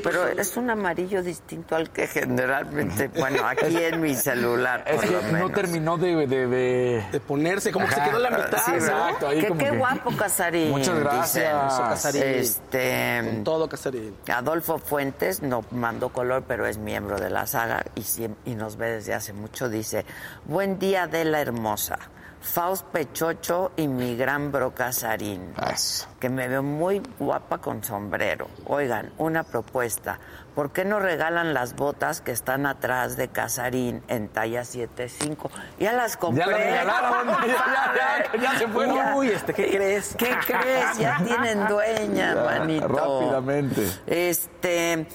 [0.04, 4.84] Pero es un amarillo distinto al que generalmente, bueno, aquí en mi celular.
[4.88, 6.28] Es por que lo no terminó de...
[6.28, 8.78] de, de- De ponerse, como que se quedó la mitad, Sí, ¿no?
[8.78, 10.72] exacto, ahí Que como qué que- guapo Casarín.
[10.72, 11.54] Muchas gracias.
[11.70, 11.86] dicen.
[11.88, 12.24] Casarín.
[12.24, 14.16] Este, Con todo, Casarín.
[14.32, 18.04] Adolfo Fuentes no mandó color, pero es miembro de la saga y,
[18.50, 19.70] y nos ve desde hace mucho.
[19.70, 20.06] Dice,
[20.46, 22.00] buen día de la hermosa.
[22.42, 26.08] Faust Pechocho y mi gran Bro Casarín, Eso.
[26.20, 28.48] que me veo muy guapa con sombrero.
[28.66, 30.20] Oigan, una propuesta.
[30.56, 35.50] ¿Por qué no regalan las botas que están atrás de Casarín en talla 7.5?
[35.80, 36.44] Ya las compré.
[36.44, 39.14] Ya las regalaron, ya, ya, ya, ya se fueron.
[39.14, 40.16] Uy, este, ¿qué crees?
[40.18, 40.98] ¿Qué crees?
[40.98, 42.88] Ya tienen dueña, manito.
[42.88, 43.88] rápidamente.
[44.08, 45.06] Este,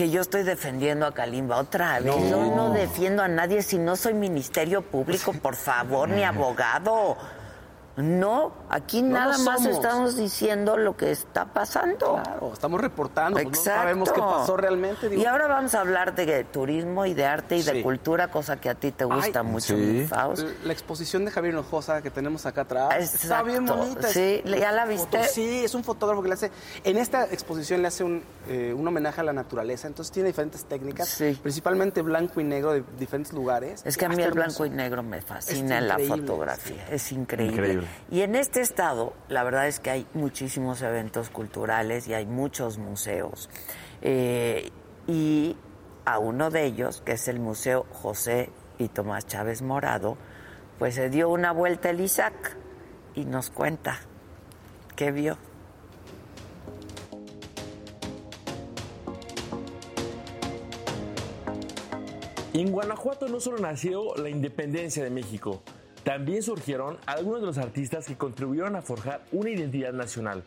[0.00, 2.30] que yo estoy defendiendo a Kalimba otra vez.
[2.30, 7.18] Yo no defiendo a nadie si no soy ministerio público, por favor, ni abogado.
[7.96, 12.20] No, aquí No nada más estamos diciendo lo que está pasando.
[12.22, 13.70] Claro, estamos reportando, pues, Exacto.
[13.70, 15.08] no sabemos qué pasó realmente.
[15.08, 15.20] digo.
[15.20, 18.70] y ahora vamos a hablar de turismo y de arte y de cultura, cosa que
[18.70, 19.82] a ti te gusta Ay, mucho, sí.
[19.82, 20.44] mi Faust.
[20.64, 23.44] La exposición de Javier Hinojosa que tenemos acá atrás está Exacto.
[23.46, 24.06] bien bonita.
[24.08, 24.88] Es- Sí, ¿ya la foto-
[25.18, 25.24] viste?
[25.24, 26.50] Sí, es un fotógrafo que le hace.
[26.84, 29.88] En esta exposición le hace un, eh, un homenaje a la naturaleza.
[29.88, 31.38] Entonces tiene diferentes técnicas, Sí.
[31.42, 33.82] principalmente blanco y negro de diferentes lugares.
[33.84, 37.12] Es que a mí Está el blanco y negro me fascina en la fotografía, es
[37.12, 37.52] increíble.
[37.54, 37.79] Increíble.
[38.10, 42.78] Y en este estado, la verdad es que hay muchísimos eventos culturales y hay muchos
[42.78, 43.50] museos.
[44.02, 44.70] Eh,
[45.06, 45.56] y
[46.04, 50.16] a uno de ellos, que es el Museo José y Tomás Chávez Morado,
[50.78, 52.56] pues se dio una vuelta el Isaac
[53.14, 54.00] y nos cuenta
[54.96, 55.36] qué vio.
[62.52, 65.62] En Guanajuato no solo nació la independencia de México,
[66.04, 70.42] también surgieron algunos de los artistas que contribuyeron a forjar una identidad nacional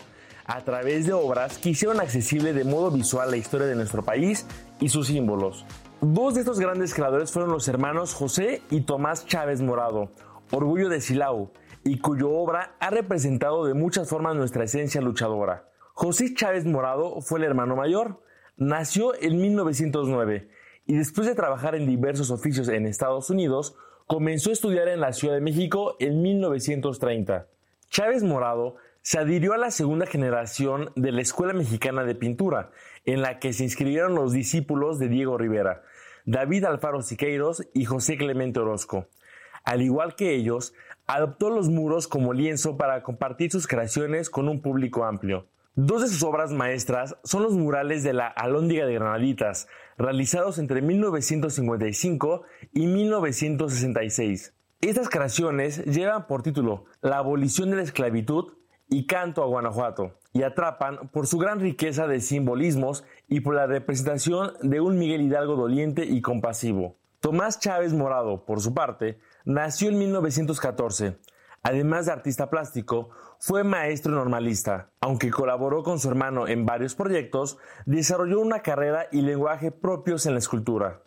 [0.46, 4.46] a través de obras que hicieron accesible de modo visual la historia de nuestro país
[4.80, 5.66] y sus símbolos.
[6.02, 10.12] Dos de estos grandes creadores fueron los hermanos José y Tomás Chávez Morado,
[10.52, 11.52] orgullo de Silao,
[11.86, 15.70] y cuya obra ha representado de muchas formas nuestra esencia luchadora.
[15.94, 18.22] José Chávez Morado fue el hermano mayor,
[18.58, 20.50] nació en 1909
[20.86, 23.76] y después de trabajar en diversos oficios en Estados Unidos,
[24.14, 27.48] comenzó a estudiar en la Ciudad de México en 1930.
[27.90, 32.70] Chávez Morado se adhirió a la segunda generación de la Escuela Mexicana de Pintura,
[33.06, 35.82] en la que se inscribieron los discípulos de Diego Rivera,
[36.26, 39.08] David Alfaro Siqueiros y José Clemente Orozco.
[39.64, 40.76] Al igual que ellos,
[41.08, 45.48] adoptó los muros como lienzo para compartir sus creaciones con un público amplio.
[45.76, 49.68] Dos de sus obras maestras son los murales de la Alhóndiga de Granaditas,
[49.98, 52.44] realizados entre 1955
[52.74, 54.54] y 1966.
[54.82, 58.54] Estas creaciones llevan por título La abolición de la esclavitud
[58.88, 63.66] y Canto a Guanajuato, y atrapan por su gran riqueza de simbolismos y por la
[63.66, 66.98] representación de un Miguel Hidalgo doliente y compasivo.
[67.20, 71.18] Tomás Chávez Morado, por su parte, nació en 1914.
[71.64, 73.10] Además de artista plástico,
[73.46, 74.92] fue maestro normalista.
[75.02, 80.32] Aunque colaboró con su hermano en varios proyectos, desarrolló una carrera y lenguaje propios en
[80.32, 81.02] la escultura.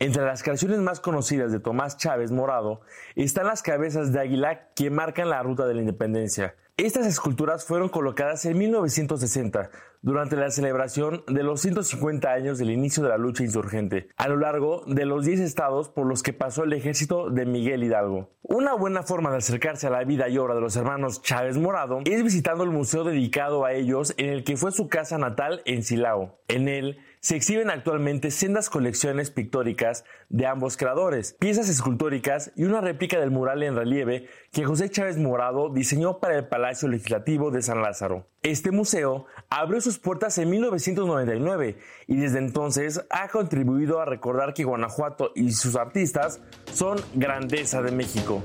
[0.00, 2.80] Entre las creaciones más conocidas de Tomás Chávez Morado
[3.14, 6.56] están las cabezas de águila que marcan la ruta de la independencia.
[6.78, 9.70] Estas esculturas fueron colocadas en 1960
[10.02, 14.36] durante la celebración de los 150 años del inicio de la lucha insurgente, a lo
[14.36, 18.28] largo de los 10 estados por los que pasó el ejército de Miguel Hidalgo.
[18.42, 22.00] Una buena forma de acercarse a la vida y obra de los hermanos Chávez Morado
[22.04, 25.82] es visitando el museo dedicado a ellos en el que fue su casa natal en
[25.82, 26.40] Silao.
[26.46, 32.80] En él se exhiben actualmente sendas colecciones pictóricas de ambos creadores, piezas escultóricas y una
[32.80, 37.62] réplica del mural en relieve que José Chávez Morado diseñó para el Palacio Legislativo de
[37.62, 38.28] San Lázaro.
[38.44, 44.62] Este museo abrió sus puertas en 1999 y desde entonces ha contribuido a recordar que
[44.62, 46.40] Guanajuato y sus artistas
[46.72, 48.40] son grandeza de México.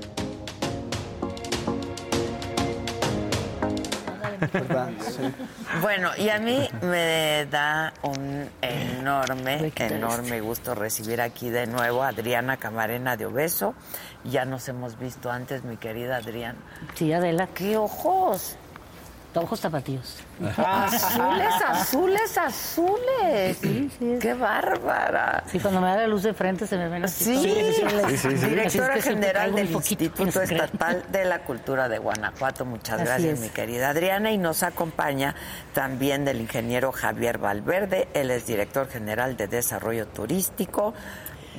[4.51, 4.89] ¿Verdad?
[4.99, 5.33] Sí.
[5.81, 12.09] Bueno, y a mí me da un enorme, enorme gusto recibir aquí de nuevo a
[12.09, 13.75] Adriana Camarena de Obeso.
[14.23, 16.59] Ya nos hemos visto antes, mi querida Adriana.
[16.95, 17.47] Sí, Adela.
[17.47, 18.57] ¡Qué ojos!
[19.33, 20.17] Ojos zapatillos.
[20.57, 23.57] Azules, azules, azules.
[23.61, 24.17] Sí, sí.
[24.19, 25.43] ¡Qué bárbara!
[25.47, 27.23] Sí, cuando me da la luz de frente se me ven así.
[27.23, 27.49] Sí,
[27.85, 28.05] azules.
[28.05, 30.41] Así es directora que general del Instituto.
[30.41, 32.65] Estatal de la Cultura de Guanajuato.
[32.65, 33.39] Muchas Así gracias, es.
[33.39, 34.31] mi querida Adriana.
[34.31, 35.35] Y nos acompaña
[35.73, 38.09] también del ingeniero Javier Valverde.
[38.13, 40.93] Él es director general de Desarrollo Turístico.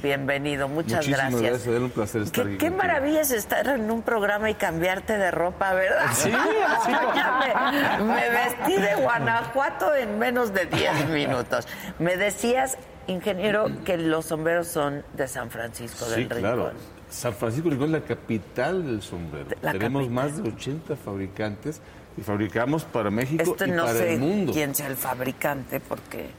[0.03, 1.43] Bienvenido, muchas Muchísimas gracias.
[1.65, 2.77] gracias, un placer estar Qué, aquí qué contigo.
[2.89, 6.07] maravilla es estar en un programa y cambiarte de ropa, ¿verdad?
[6.13, 6.91] Sí, así
[7.99, 11.69] me, me vestí de Guanajuato en menos de 10 minutos.
[11.99, 12.77] Me decías,
[13.07, 16.41] ingeniero, que los sombreros son de San Francisco Sí, del Rincón.
[16.41, 16.73] claro.
[17.09, 19.47] San Francisco del Rincón es la capital del sombrero.
[19.61, 20.15] La Tenemos capital.
[20.31, 21.81] más de 80 fabricantes
[22.17, 24.53] y fabricamos para México Este y no para sé el mundo.
[24.53, 26.31] quién sea el fabricante, porque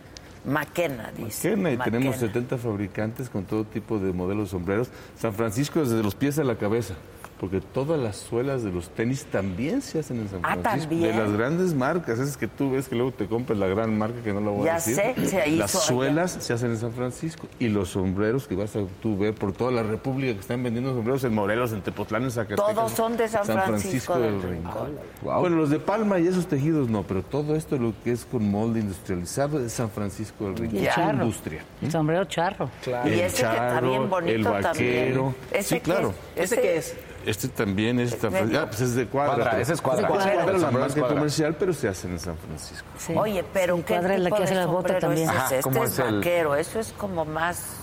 [0.46, 1.56] Maquena dice.
[1.56, 2.34] Maquena, y tenemos Maquena.
[2.34, 4.90] 70 fabricantes con todo tipo de modelos de sombreros.
[5.18, 6.96] San Francisco desde los pies a la cabeza.
[7.44, 10.90] Porque todas las suelas de los tenis también se hacen en San Ah, Francisco.
[10.92, 11.12] ¿también?
[11.18, 14.22] De las grandes marcas, esas que tú ves que luego te compras la gran marca
[14.24, 14.96] que no la voy Ya a decir.
[14.96, 15.84] sé, se hizo las allá.
[15.86, 19.52] suelas se hacen en San Francisco y los sombreros que vas a tú ver por
[19.52, 22.76] toda la República que están vendiendo sombreros en Morelos, en Tepotlán, en Zacatecas.
[22.76, 24.94] Todos son de San Francisco del Rincón.
[25.22, 28.50] Bueno, los de palma y esos tejidos no, pero todo esto lo que es con
[28.50, 31.16] molde industrializado es San Francisco del Rincón.
[31.16, 31.66] Industria.
[31.82, 32.70] El sombrero charro.
[32.88, 34.62] Y El ese que está bien bonito el vaquero.
[34.62, 35.36] también.
[35.52, 36.14] ¿Ese Sí, claro.
[36.38, 36.44] es?
[36.54, 36.96] ¿Ese qué es?
[37.26, 39.36] Este también es, San Fran- ah, pues es de cuadra.
[39.36, 40.08] Cuadra, ese es cuadra.
[40.08, 40.58] Es de Cuadra.
[40.58, 41.16] la marca cuadra.
[41.16, 42.86] comercial, pero se hace en San Francisco.
[42.98, 43.14] Sí.
[43.16, 45.30] Oye, pero Sí, ¿qué cuadra es la que hace la bota también.
[45.30, 45.46] es Ajá?
[45.56, 47.78] Este ¿cómo es es el- vaquero, eso es como más...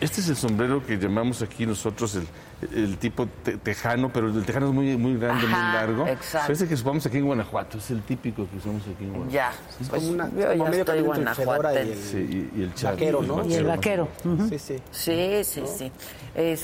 [0.00, 2.26] Este es el sombrero que llamamos aquí nosotros el,
[2.74, 6.06] el tipo te- tejano, pero el tejano es muy, muy grande, Ajá, muy largo.
[6.08, 6.52] exacto.
[6.52, 9.32] Ese que usamos aquí en Guanajuato, es el típico que usamos aquí en Guanajuato.
[9.32, 9.50] Ya,
[9.80, 12.02] Es pues como una- yo como ya medio estoy el fedora y guanajuatense.
[12.10, 12.94] Sí, y, y el charro.
[12.96, 13.44] Vaquero, ¿no?
[13.46, 14.08] Y el vaquero.
[14.48, 14.82] Sí, sí.
[14.90, 15.92] Sí, sí, sí.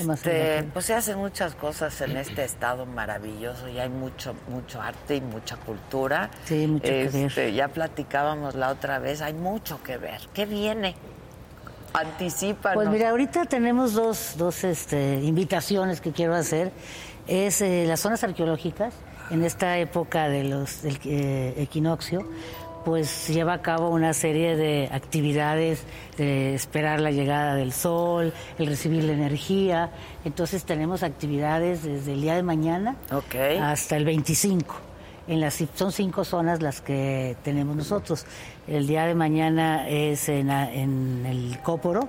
[0.04, 4.34] Más el Este, pues se hacen muchas cosas en este estado maravilloso y hay mucho,
[4.48, 6.30] mucho arte y mucha cultura.
[6.44, 7.14] Sí, mucho que ver.
[7.26, 10.20] Este, Ya platicábamos la otra vez, hay mucho que ver.
[10.34, 10.94] ¿Qué viene?
[11.92, 12.72] Anticipa.
[12.74, 16.72] Pues mira, ahorita tenemos dos, dos este, invitaciones que quiero hacer.
[17.26, 18.94] Es eh, las zonas arqueológicas.
[19.30, 22.26] En esta época de los, del eh, equinoccio,
[22.84, 25.84] pues lleva a cabo una serie de actividades
[26.16, 29.90] de esperar la llegada del sol, el recibir la energía.
[30.24, 32.96] Entonces tenemos actividades desde el día de mañana
[33.62, 34.89] hasta el 25.
[35.30, 38.26] En las, son cinco zonas las que tenemos nosotros.
[38.66, 42.08] El día de mañana es en, el Cóporo,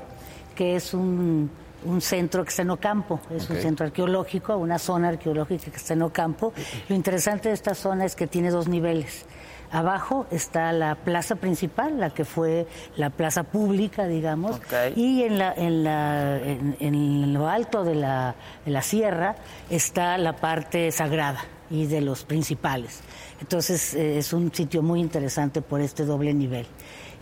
[0.55, 1.51] que es un,
[1.85, 5.93] un centro que está en Ocampo, es un centro arqueológico, una zona arqueológica que está
[5.93, 6.51] en Ocampo.
[6.89, 9.27] Lo interesante de esta zona es que tiene dos niveles.
[9.71, 12.65] Abajo está la plaza principal, la que fue
[12.95, 14.59] la plaza pública, digamos,
[14.95, 18.33] y en, la, en, la, en, en lo alto de la,
[18.65, 19.35] de la sierra
[19.69, 21.41] está la parte sagrada
[21.71, 22.99] y de los principales.
[23.39, 26.67] Entonces eh, es un sitio muy interesante por este doble nivel.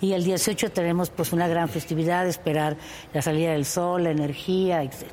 [0.02, 2.78] Y el 18 tenemos pues una gran festividad, esperar
[3.14, 5.06] la salida del sol, la energía, etc.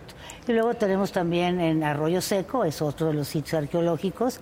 [0.49, 4.41] Y luego tenemos también en Arroyo Seco, es otro de los sitios arqueológicos,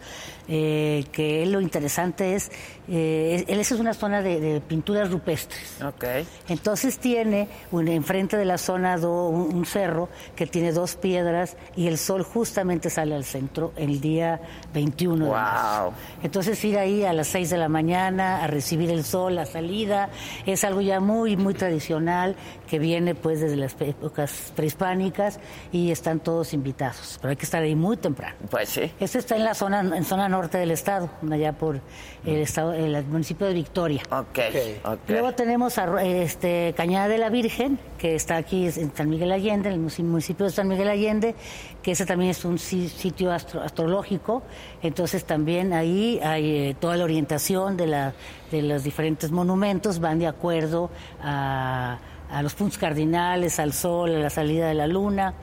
[0.48, 2.50] eh, que lo interesante es,
[2.88, 5.80] eh, él es una zona de, de pinturas rupestres.
[5.82, 6.04] Ok.
[6.48, 11.56] Entonces tiene un, enfrente de la zona do- un, un cerro que tiene dos piedras
[11.74, 14.40] y el sol justamente sale al centro el día
[14.74, 15.94] 21 de marzo.
[16.22, 20.10] Entonces ir ahí a las 6 de la mañana a recibir el sol, la salida,
[20.44, 22.36] es algo ya muy, muy tradicional
[22.68, 25.38] que viene pues desde las épocas prehispánicas
[25.72, 27.18] y están todos invitados.
[27.20, 28.34] Pero hay que estar ahí muy temprano.
[28.50, 28.90] Pues sí.
[29.00, 31.80] Este está en la zona, en zona norte del estado, allá por
[32.24, 34.02] el estado, el municipio de Victoria.
[34.10, 34.38] Ok.
[34.84, 34.98] ok.
[35.08, 39.68] Luego tenemos a, este, Cañada de la Virgen, que está aquí en San Miguel Allende,
[39.68, 41.34] en el munici- municipio de San Miguel Allende,
[41.82, 44.42] que ese también es un si- sitio astro- astrológico.
[44.82, 48.14] Entonces también ahí hay eh, toda la orientación de, la,
[48.50, 50.90] de los diferentes monumentos, van de acuerdo
[51.22, 51.98] a,
[52.30, 55.34] a los puntos cardinales, al sol, a la salida de la luna.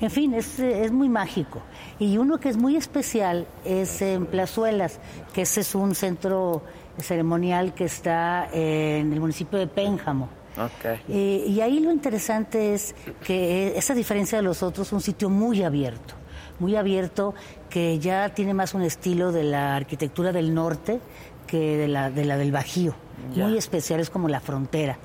[0.00, 1.62] En fin, es, es muy mágico.
[1.98, 5.00] Y uno que es muy especial es en Plazuelas,
[5.32, 6.62] que ese es un centro
[6.98, 10.28] ceremonial que está en el municipio de Pénjamo.
[10.58, 11.00] Ok.
[11.08, 15.28] Eh, y ahí lo interesante es que esa diferencia de los otros es un sitio
[15.28, 16.14] muy abierto,
[16.58, 17.34] muy abierto
[17.68, 21.00] que ya tiene más un estilo de la arquitectura del norte
[21.46, 22.94] que de la, de la del Bajío,
[23.34, 24.98] muy especial, es como la frontera.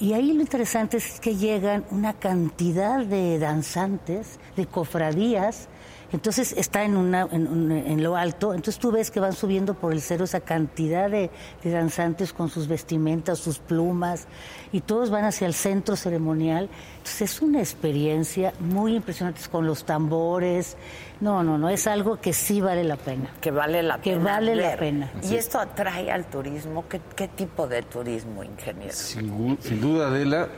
[0.00, 5.68] Y ahí lo interesante es que llegan una cantidad de danzantes, de cofradías,
[6.12, 9.74] entonces está en, una, en, un- en lo alto, entonces tú ves que van subiendo
[9.74, 11.30] por el cerro esa cantidad de,
[11.62, 14.26] de danzantes con sus vestimentas, sus plumas,
[14.72, 16.68] y todos van hacia el centro ceremonial.
[16.98, 20.76] Entonces es una experiencia muy impresionante con los tambores.
[21.20, 23.30] No, no, no, es algo que sí vale la pena.
[23.40, 24.24] Que vale la Que pena.
[24.24, 25.10] vale la pena.
[25.22, 26.84] ¿Y esto atrae al turismo?
[26.88, 28.92] ¿Qué, qué tipo de turismo, ingeniero?
[28.94, 30.48] Sin, sin duda, Adela,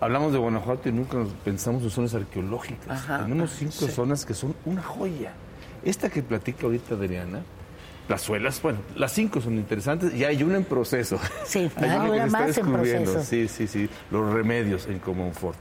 [0.00, 2.88] hablamos de Guanajuato y nunca pensamos en zonas arqueológicas.
[2.88, 3.22] Ajá.
[3.22, 5.32] Tenemos cinco zonas que son una joya.
[5.84, 7.42] Esta que platica ahorita Adriana,
[8.08, 11.18] las suelas, bueno, las cinco son interesantes y hay una en proceso.
[11.44, 13.22] Sí, hay hay una que está más en proceso.
[13.22, 15.56] Sí, sí, sí, los remedios en Comonfort.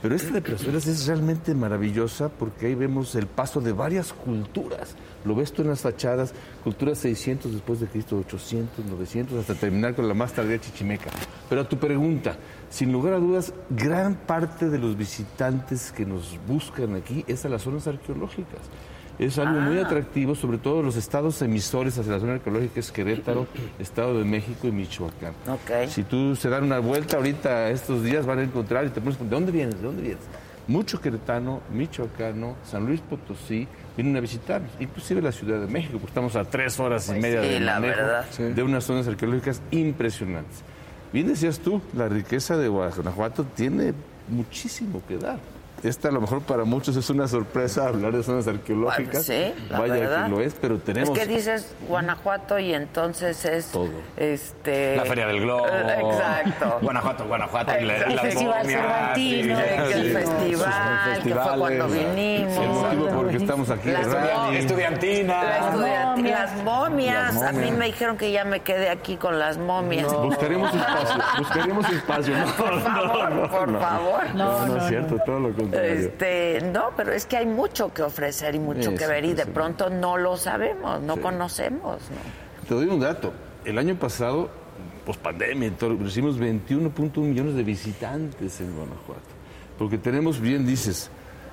[0.00, 4.94] Pero esta de es realmente maravillosa porque ahí vemos el paso de varias culturas.
[5.24, 6.32] Lo ves tú en las fachadas,
[6.62, 11.10] cultura 600 después de Cristo, 800, 900, hasta terminar con la más tardía chichimeca.
[11.48, 12.36] Pero a tu pregunta,
[12.70, 17.48] sin lugar a dudas, gran parte de los visitantes que nos buscan aquí es a
[17.48, 18.60] las zonas arqueológicas.
[19.18, 23.48] Es algo muy atractivo, sobre todo los estados emisores hacia la zona arqueológica, es Querétaro,
[23.80, 25.32] Estado de México y Michoacán.
[25.48, 25.88] Ok.
[25.88, 29.18] Si tú se dan una vuelta ahorita estos días, van a encontrar y te pones,
[29.18, 29.76] ¿de dónde vienes?
[29.76, 30.22] ¿De dónde vienes?
[30.68, 33.66] mucho queretano, michoacano, San Luis Potosí,
[33.96, 37.22] vienen a visitarnos, inclusive la Ciudad de México, porque estamos a tres horas y Pues
[37.22, 38.24] media sí, de la manejo verdad.
[38.54, 40.58] de unas zonas arqueológicas impresionantes.
[41.10, 43.94] Bien decías tú, la riqueza de Guanajuato tiene
[44.28, 45.38] muchísimo que dar.
[45.82, 49.24] Esta a lo mejor para muchos es una sorpresa hablar de zonas arqueológicas.
[49.24, 50.24] Sí, la Vaya verdad.
[50.24, 53.88] que lo es, pero tenemos Es que dices Guanajuato y entonces es Todo.
[54.16, 55.66] este La Feria del Globo.
[55.66, 56.78] Eh, Exacto.
[56.82, 57.72] Guanajuato, Guanajuato.
[57.80, 59.56] y la- El Festival Cervantino.
[59.56, 60.10] sí, que el sí.
[60.12, 62.56] festival, que fue cuando el vinimos.
[62.82, 63.90] motivo por el que estamos aquí.
[63.90, 64.50] La.
[64.58, 65.42] Estudiantina.
[65.44, 66.52] La estudianti- momias.
[66.54, 67.42] las momias.
[67.42, 70.12] A mí me dijeron que ya me quedé aquí con las momias.
[70.12, 72.36] Buscaremos espacio, buscaremos espacio.
[72.36, 74.34] No, Por favor, por favor.
[74.34, 75.92] No, no, es cierto, todo lo contrario.
[75.92, 79.46] Este, no, pero es que hay mucho que ofrecer y mucho que ver y de
[79.46, 82.00] pronto no lo sabemos, no conocemos.
[82.10, 82.68] ¿no?
[82.68, 83.32] Te doy un dato.
[83.64, 84.50] El año pasado,
[85.04, 89.20] pues pandemia, recibimos 21.1 millones de visitantes en Guanajuato.
[89.78, 91.10] Porque tenemos, bien dices,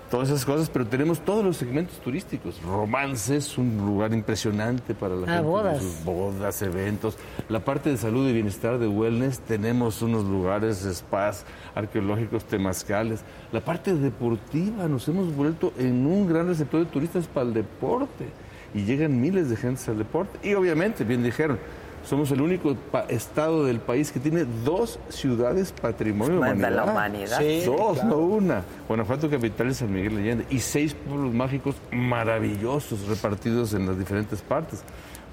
[0.10, 2.62] todas esas cosas, pero tenemos todos los segmentos turísticos.
[2.64, 5.42] Romances, un lugar impresionante para la Ah, gente.
[5.48, 5.82] bodas.
[5.84, 7.18] sus bodas, eventos.
[7.50, 13.22] La parte de salud y bienestar de wellness, tenemos unos lugares, spas arqueológicos, temazcales.
[13.52, 18.26] La parte deportiva, nos hemos vuelto en un gran receptor de turistas para el deporte.
[18.74, 20.38] Y llegan miles de gentes al deporte.
[20.48, 21.58] Y obviamente, bien dijeron,
[22.06, 27.40] somos el único pa- estado del país que tiene dos ciudades patrimonio de la humanidad.
[27.40, 27.66] humanidad.
[27.66, 28.64] Dos, no una.
[28.88, 30.46] Guanajuato capital y San Miguel de Allende.
[30.50, 34.84] Y seis pueblos mágicos maravillosos repartidos en las diferentes partes.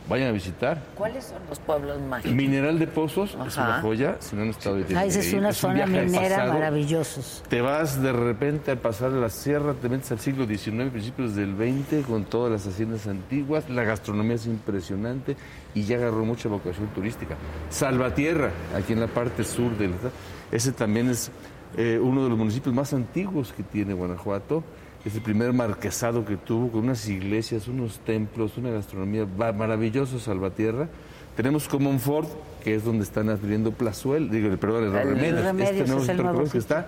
[0.08, 0.82] Vayan a visitar.
[0.96, 2.34] ¿Cuáles son los pueblos mágicos?
[2.34, 3.68] Mineral de Pozos es Ajá.
[3.68, 4.16] una joya.
[4.18, 7.44] Si no han estado ahí, Ah, esa es una un zona viaje al minera maravillosos.
[7.48, 11.54] Te vas de repente al pasar la sierra, te metes al siglo XIX, principios del
[11.56, 13.70] XX, con todas las haciendas antiguas.
[13.70, 15.36] La gastronomía es impresionante
[15.74, 17.36] y ya agarró mucha vocación turística.
[17.70, 20.12] Salvatierra, aquí en la parte sur del estado.
[20.50, 21.30] Ese también es
[21.76, 24.62] eh, uno de los municipios más antiguos que tiene Guanajuato.
[25.04, 30.88] Es el primer marquesado que tuvo, con unas iglesias, unos templos, una gastronomía maravilloso, Salvatierra.
[31.36, 32.28] Tenemos Comonfort,
[32.62, 35.42] que es donde están adquiriendo Plazuel, digo, perdón, el El Remedios.
[35.44, 36.86] Remedios este nuevo es el centro nuevo arqueológico está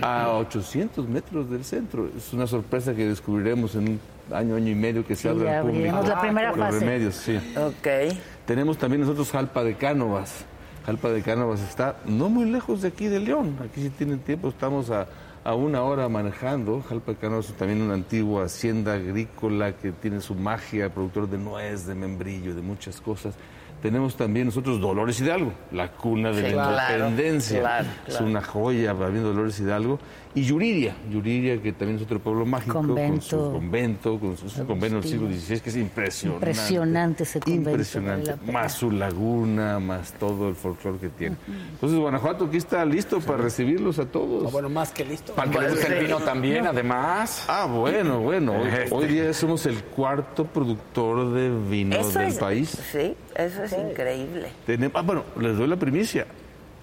[0.00, 2.08] a 800 metros del centro.
[2.16, 4.00] Es una sorpresa que descubriremos en un
[4.34, 6.02] año, año y medio que se Sí, abre ya al público.
[6.02, 6.80] la primera Los fase.
[6.80, 7.36] remedios, sí.
[7.58, 8.16] Ok.
[8.46, 10.46] Tenemos también nosotros Jalpa de Cánovas.
[10.86, 13.56] Jalpa de Cánovas está no muy lejos de aquí de León.
[13.62, 15.06] Aquí si tienen tiempo estamos a,
[15.44, 16.82] a una hora manejando.
[16.88, 21.38] Jalpa de Cánovas es también una antigua hacienda agrícola que tiene su magia, productor de
[21.38, 23.34] nuez, de membrillo, de muchas cosas.
[23.82, 27.60] Tenemos también nosotros Dolores Hidalgo, la cuna de Sí, la claro, independencia.
[27.60, 29.98] claro, Es una joya habiendo Dolores Hidalgo.
[30.36, 32.88] Y Yuriria, Yuriria que también es otro pueblo mágico, con su
[33.36, 33.52] Convento.
[33.52, 36.46] convento, con su, su convento del siglo XVI, que es impresionante.
[36.50, 38.34] Impresionante ese convento, Impresionante.
[38.52, 41.36] Más su laguna, más todo el folclore que tiene.
[41.74, 44.50] Entonces, Guanajuato aquí está listo para recibirlos a todos.
[44.50, 45.34] Bueno, más que listo.
[45.34, 47.44] Para que le guste el vino también, además.
[47.46, 48.54] Ah, bueno, bueno.
[48.60, 48.88] Hoy, Este.
[48.94, 52.70] hoy día somos el cuarto productor de vino Eso del es, país.
[52.90, 54.48] Sí, eso es increíble.
[54.66, 56.26] Tenemos, ah, bueno, les doy la primicia.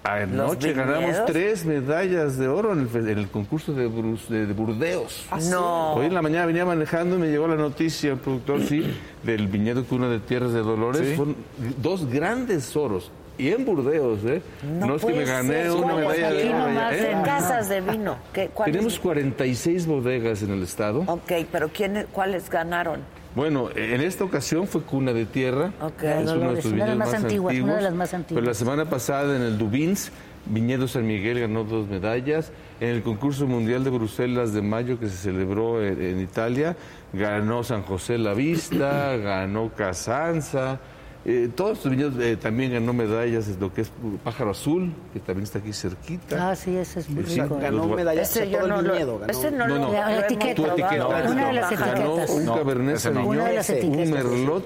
[0.04, 4.46] Anoche ganamos tres medallas de oro en el, fe- en el concurso de, Brus- de-
[4.46, 5.26] de Burdeos.
[5.48, 5.94] No.
[5.94, 8.84] Hoy en la mañana venía manejando y me llegó la noticia, el productor, sí,
[9.22, 11.16] del viñedo Cuna de Tierras de Dolores.
[11.16, 11.36] Fueron
[11.80, 13.10] dos grandes oros.
[13.38, 14.42] Y en Burdeos, ¿eh?
[14.78, 15.70] No, es que me gané ser.
[15.70, 16.68] una medalla de oro.
[16.90, 17.16] ¿eh?
[17.24, 18.16] Casas de vino.
[18.32, 18.50] ¿Qué?
[18.64, 21.04] Tenemos 46 bodegas en el estado.
[21.06, 23.00] Ok, pero ¿quiénes, ¿cuáles ganaron?
[23.34, 25.72] Bueno, en esta ocasión fue Cuna de Tierra.
[25.80, 26.02] Ok.
[26.02, 27.64] Es uno de una de las más más antiguas, antiguos.
[27.64, 28.40] una de las más antiguas.
[28.40, 30.12] Pero la semana pasada en el Dubins,
[30.46, 32.52] Viñedo San Miguel ganó dos medallas.
[32.80, 36.76] En el concurso mundial de Bruselas de mayo que se celebró en, en Italia,
[37.12, 40.80] ganó San José La Vista, ganó Casanza.
[41.24, 43.92] Eh, todos estos viñedos eh, también ganó medallas, es lo que es
[44.24, 46.50] Pájaro Azul, que también está aquí cerquita.
[46.50, 47.58] Ah, sí, ese es muy Sí, rico.
[47.60, 49.18] Ganó Los- medallas Ese todo no el viñedo.
[49.20, 49.32] ganó.
[49.32, 49.92] ese no, No, lo, no.
[49.92, 50.62] La hemos etiqueta.
[50.72, 51.06] Etiqueta.
[51.06, 52.30] Una de las Ganó etiquetas.
[52.30, 52.96] un No, Cabernet.
[52.96, 54.10] Sauvignon, Una de las un.
[54.10, 54.64] Merlot,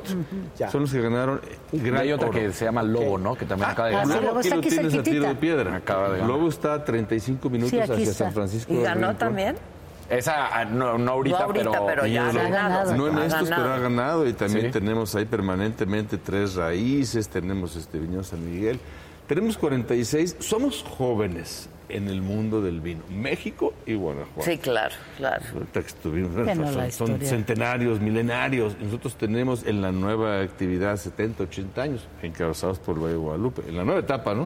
[0.58, 0.70] Ya.
[0.70, 1.40] son los que ganaron
[1.72, 2.38] gran hay otra oro.
[2.38, 3.34] que se llama Lobo, ¿no?
[3.34, 4.24] Que también acaba de ah, sí, ganar.
[4.24, 5.28] Lobo aquí está aquí tienes a tiro cerquitita.
[5.28, 5.76] de piedra.
[5.76, 6.26] Acaba de ganar.
[6.28, 8.14] Lobo está a 35 minutos Sí, hacia está.
[8.14, 8.72] San Francisco.
[8.72, 9.18] ¿Y ganó Rincón.
[9.18, 9.56] también?
[10.08, 11.86] Esa, ah, no, no ahorita, No ahorita, pero...
[11.86, 12.94] pero ya ha ganado.
[12.94, 13.62] No en Ha estos, ganado.
[13.64, 14.72] pero ha ganado y también Sí.
[14.72, 18.78] tenemos ahí permanentemente tres raíces, tenemos este viñedo San Miguel,
[19.26, 24.42] tenemos 46, somos jóvenes en el mundo del vino, México y Guanajuato.
[24.50, 25.44] Sí, claro, claro.
[25.54, 28.76] Ahorita que estuvimos- Que no, son, son centenarios, milenarios.
[28.80, 33.76] Nosotros tenemos en la nueva actividad 70, 80 años, encabezados por Valle de Guadalupe, en
[33.76, 34.45] la nueva etapa, ¿no?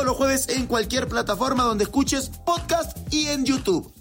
[0.00, 3.92] todos los jueves en cualquier plataforma donde escuches podcast y en YouTube.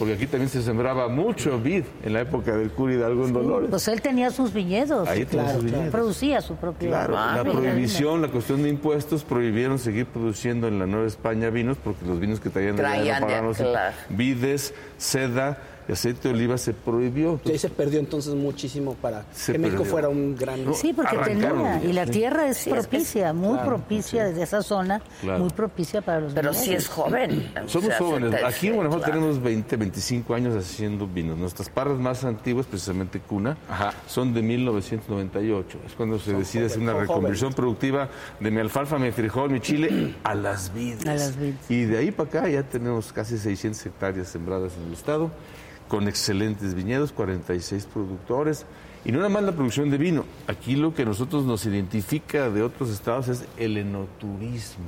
[0.00, 3.70] Porque aquí también se sembraba mucho vid en la época del cura Hidalgo en Dolores.
[3.70, 5.08] Pues él tenía sus viñedos.
[5.08, 5.90] Ahí tenía sus viñedos.
[5.92, 6.88] Producía su propio.
[6.88, 7.60] Claro, Ah, la mira.
[7.60, 12.18] prohibición, la cuestión de impuestos, prohibieron seguir produciendo en la Nueva España vinos porque los
[12.18, 13.96] vinos que traían de allá Traían no de- los claro.
[14.10, 15.58] vides, seda
[15.88, 17.40] y aceite de oliva se prohibió.
[17.44, 19.90] Y ahí se perdió entonces muchísimo para Se que México perdió.
[19.92, 20.74] fuera un gran...
[20.74, 21.80] Sí, porque tenía.
[21.84, 22.12] Y la sí.
[22.12, 25.40] tierra es Sí, es que- propicia, muy propicia desde esa zona, Claro.
[25.40, 26.82] muy propicia para los Pero sí viñedos.
[26.84, 27.52] es joven.
[27.64, 28.44] o Somos sea, jóvenes.
[28.44, 29.20] Aquí en Guanajuato claro.
[29.20, 31.36] tenemos 20, 25 años haciendo vinos.
[31.38, 33.92] Nuestras parras más antiguas, precisamente Cuna, Ajá.
[34.06, 35.78] son de 1998.
[35.86, 38.08] Es cuando se decide hacer una jóvenes, reconversión productiva
[38.40, 41.06] de mi alfalfa, mi frijol, mi chile a las vides.
[41.06, 41.56] A las vides.
[41.70, 45.30] Y de ahí para acá ya tenemos casi 600 hectáreas sembradas en el estado,
[45.88, 48.66] con excelentes viñedos, 46 productores.
[49.04, 50.24] Y no nada más la producción de vino.
[50.48, 54.84] Aquí lo que a nosotros nos identifica de otros estados es el enoturismo.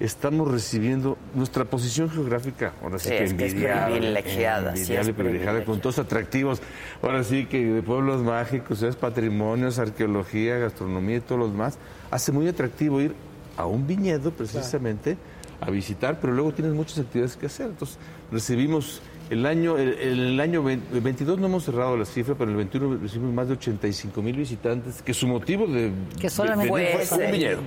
[0.00, 4.82] Estamos recibiendo nuestra posición geográfica, ahora sí, Sí, que es que es envidiable, privilegiada, sí,
[4.82, 6.62] envidiable, es privilegiada, con todos atractivos.
[7.02, 11.78] Ahora sí que de pueblos mágicos, es patrimonios, arqueología, gastronomía y todos los más.
[12.10, 13.14] Hace muy atractivo ir
[13.58, 15.18] a un viñedo precisamente
[15.60, 17.66] a visitar, pero luego tienes muchas actividades que hacer.
[17.66, 17.98] Entonces
[18.30, 22.50] recibimos el año, el, el- año 20 el 22 no hemos cerrado la cifra, pero
[22.50, 26.74] en el 21 recibimos más de 85 mil visitantes, que su motivo de Que solamente
[26.74, 27.60] de- de- Fue fue un viñedo.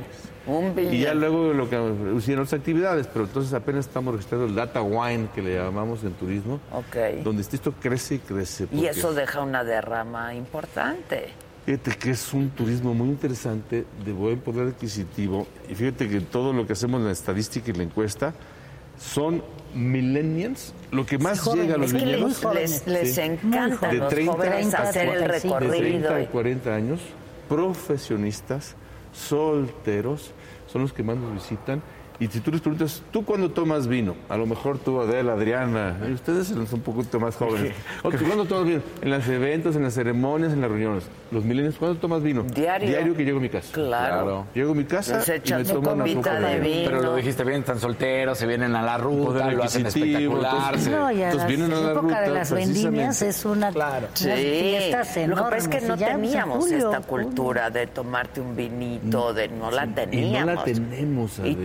[0.47, 0.95] Un billete.
[0.95, 1.77] Y ya luego lo que
[2.17, 6.13] hicieron las actividades, pero entonces apenas estamos registrando el data wine que le llamamos en
[6.13, 7.23] turismo, Ok.
[7.23, 8.67] donde esto crece y crece.
[8.73, 11.27] Y eso deja una derrama importante.
[11.63, 16.53] Fíjate que es un turismo muy interesante, de buen poder adquisitivo, y fíjate que todo
[16.53, 18.33] lo que hacemos en la estadística y la encuesta
[19.01, 19.43] son
[19.73, 21.63] millennials, lo que más jóvenes.
[21.65, 22.43] llega a los viñedos.
[22.53, 23.21] les, les, Sí.
[23.21, 25.59] encanta De los 30 jóvenes a hacer el 45.
[25.59, 26.15] de 30 recorrido.
[26.15, 26.99] a 40 años,
[27.49, 28.75] profesionistas,
[29.13, 30.31] solteros,
[30.67, 31.81] son los que más nos visitan.
[32.19, 34.15] Y si tú les preguntas, ¿tú cuándo tomas vino?
[34.29, 37.73] A lo mejor tú, Adela, Adriana, y ustedes son un poquito más jóvenes.
[38.03, 38.81] ¿O tú cuándo tomas vino?
[39.01, 41.03] En los eventos, en las ceremonias, en las reuniones.
[41.31, 42.43] Los milenios, ¿cuándo tomas vino?
[42.43, 42.89] Diario.
[42.89, 43.73] Diario que llego a mi casa.
[43.73, 44.45] Claro.
[44.53, 46.81] Llego a mi casa y me su tomo una copa de vino.
[46.89, 50.75] Pero lo dijiste bien, están solteros, se vienen a la ruta, lo hacen espectacular.
[50.75, 53.45] entonces- No, y a Entonces las- vienen a la época de ruta, las vendimias es
[53.45, 54.07] una Claro.
[54.13, 57.25] Sí, fiestas lo que pasa es que enormes, no teníamos julio, esta julio.
[57.27, 60.55] cultura de tomarte un vinito, de no la Y no teníamos.
[60.55, 61.39] la tenemos.
[61.39, 61.61] Y Adela.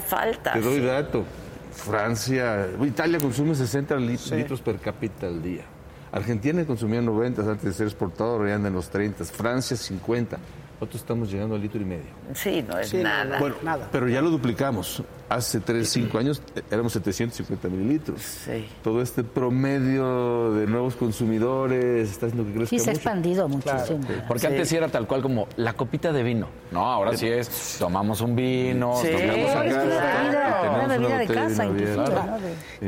[0.00, 0.52] Falta.
[0.52, 0.84] Te doy sí.
[0.86, 1.24] dato.
[1.72, 5.62] Francia, Italia consume 60 li- litros per cápita al día.
[6.10, 9.24] Argentina consumía 90 antes de ser exportador, ya anda en los 30.
[9.26, 10.38] Francia 50.
[10.80, 12.04] Nosotros estamos llegando al litro y medio.
[12.34, 13.38] Sí, no es Sí, nada.
[13.38, 13.88] Bueno, Nada.
[13.92, 15.02] pero ya lo duplicamos.
[15.28, 18.20] Hace 3, 5 años eh, éramos 750 mililitros.
[18.20, 18.68] Sí.
[18.84, 23.00] Todo este promedio de nuevos consumidores está haciendo que crezca Sí, se ha mucho.
[23.00, 24.00] expandido muchísimo.
[24.28, 26.46] Porque antes sí era tal cual como la copita de vino.
[26.70, 31.66] No, ahora sí es, tomamos un vino, Sí, tomamos una bebida, una bebida de casa,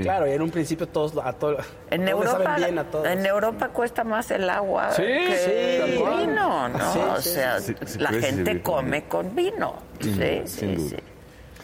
[0.03, 3.07] Claro, y en un principio todos a todos En todos Europa, saben bien a todos.
[3.07, 6.27] en Europa cuesta más el agua Sí, que sí, el tal cual.
[6.27, 6.93] vino, ¿no?
[6.93, 9.75] Sí, o sí, sea, sí, sí, la gente come con vino.
[10.01, 10.13] Sí,
[10.45, 10.97] Sin sí, duda.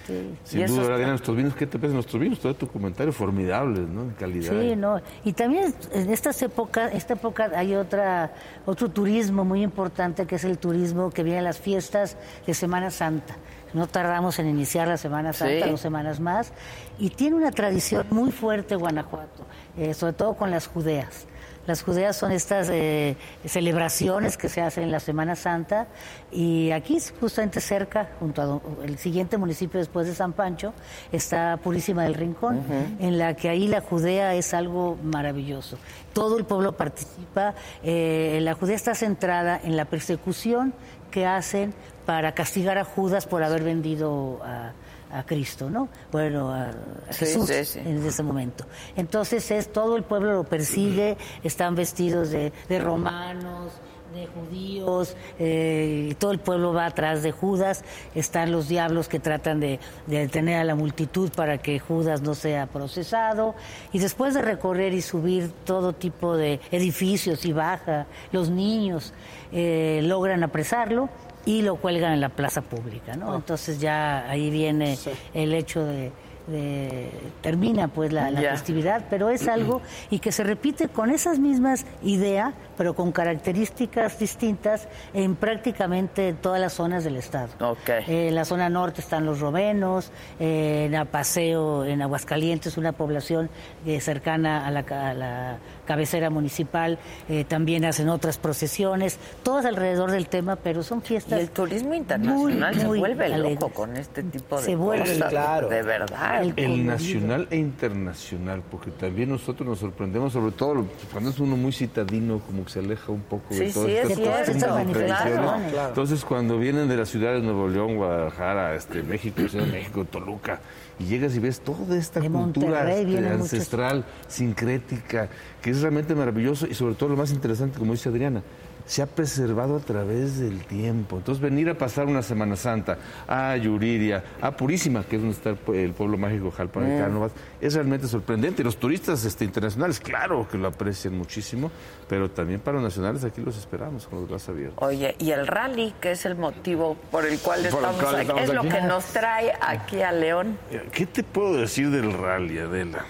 [0.06, 0.12] Sí.
[0.44, 2.38] Y Sin duda, está- nuestros vinos, ¿qué te parece nuestros vinos?
[2.40, 4.02] Todo tu comentario formidable, ¿no?
[4.02, 4.52] En calidad.
[4.52, 5.00] Sí, no.
[5.24, 8.32] Y también en estas épocas, esta época hay otra,
[8.66, 12.90] otro turismo muy importante que es el turismo que viene a las fiestas de Semana
[12.90, 13.36] Santa.
[13.72, 15.70] No tardamos en iniciar la Semana Santa, Sí.
[15.70, 16.52] dos semanas más.
[16.98, 19.44] Y tiene una tradición muy fuerte Guanajuato,
[19.76, 21.26] eh, sobre todo con las judeas.
[21.66, 25.86] Las judeas son estas eh, celebraciones que se hacen en la Semana Santa
[26.30, 30.74] y aquí justamente cerca, junto a do- el siguiente municipio después de San Pancho,
[31.12, 32.60] está Purísima del Rincón,
[32.98, 35.78] en la que ahí la judea es algo maravilloso.
[36.12, 40.74] Todo el pueblo participa, eh, la judea está centrada en la persecución
[41.10, 41.72] que hacen
[42.04, 44.72] para castigar a Judas por haber vendido a,
[45.18, 45.88] a Cristo, ¿no?
[46.12, 47.78] Bueno, a, a Sí, Jesús sí, sí.
[47.80, 48.66] en ese momento.
[48.96, 53.72] Entonces es todo el pueblo lo persigue, están vestidos de, de romanos,
[54.14, 57.82] de judíos, eh, y todo el pueblo va atrás de Judas,
[58.14, 62.34] están los diablos que tratan de, de detener a la multitud para que Judas no
[62.34, 63.56] sea procesado,
[63.92, 69.12] y después de recorrer y subir todo tipo de edificios y baja, los niños
[69.50, 71.08] eh, logran apresarlo,
[71.46, 73.34] y lo cuelgan en la plaza pública, ¿no?
[73.34, 74.98] Entonces ya ahí viene
[75.34, 76.10] el hecho de,
[76.46, 81.86] de- termina pues la, festividad, pero es algo y que se repite con esas mismas
[82.02, 87.48] ideas, pero con características distintas en prácticamente todas las zonas del estado.
[87.60, 87.88] Ok.
[88.08, 90.10] Eh, en la zona norte están los romenos,
[90.40, 93.50] eh, en Apaseo, en Aguascalientes, una población
[93.86, 96.98] eh, cercana a la, ca- a la cabecera municipal,
[97.28, 101.38] eh, también hacen otras procesiones, todas alrededor del tema, pero son Y fiestas.
[101.40, 103.60] el turismo internacional se muy vuelve alegres.
[103.60, 105.28] loco con este tipo de Se vuelve cosas.
[105.30, 105.68] Claro.
[105.68, 106.42] De verdad.
[106.42, 111.56] El El nacional e internacional, porque también nosotros nos sorprendemos, sobre todo cuando es uno
[111.56, 114.66] muy citadino, como que se aleja un poco de Sí, todas sí, es estas cierto,
[114.68, 115.88] costumbres claro.
[115.88, 120.04] Entonces, cuando vienen de las ciudades de Nuevo León, Guadalajara, este, México, Ciudad de México,
[120.04, 120.60] Toluca,
[120.98, 123.40] y llegas y ves toda esta De cultura este, muchos.
[123.40, 125.28] ancestral, sincrética,
[125.62, 128.42] que es realmente maravilloso y sobre todo lo más interesante, como dice Adriana,
[128.86, 131.16] se ha preservado a través del tiempo.
[131.16, 135.50] Entonces, venir a pasar una Semana Santa a Yuriria, a Purísima, que es donde está
[135.50, 138.62] el, pue- el pueblo mágico Jalpan de Cánovas, es realmente sorprendente.
[138.62, 141.70] Y Los turistas este, internacionales, claro que lo aprecian muchísimo,
[142.08, 144.78] pero también para los nacionales aquí los esperamos con los brazos abiertos.
[144.86, 148.14] Oye, y el rally, que es el motivo por el cual Por el estamos cual
[148.16, 150.58] aquí, estamos es lo que nos trae aquí a León.
[150.92, 153.04] ¿Qué te puedo decir del rally, Adela?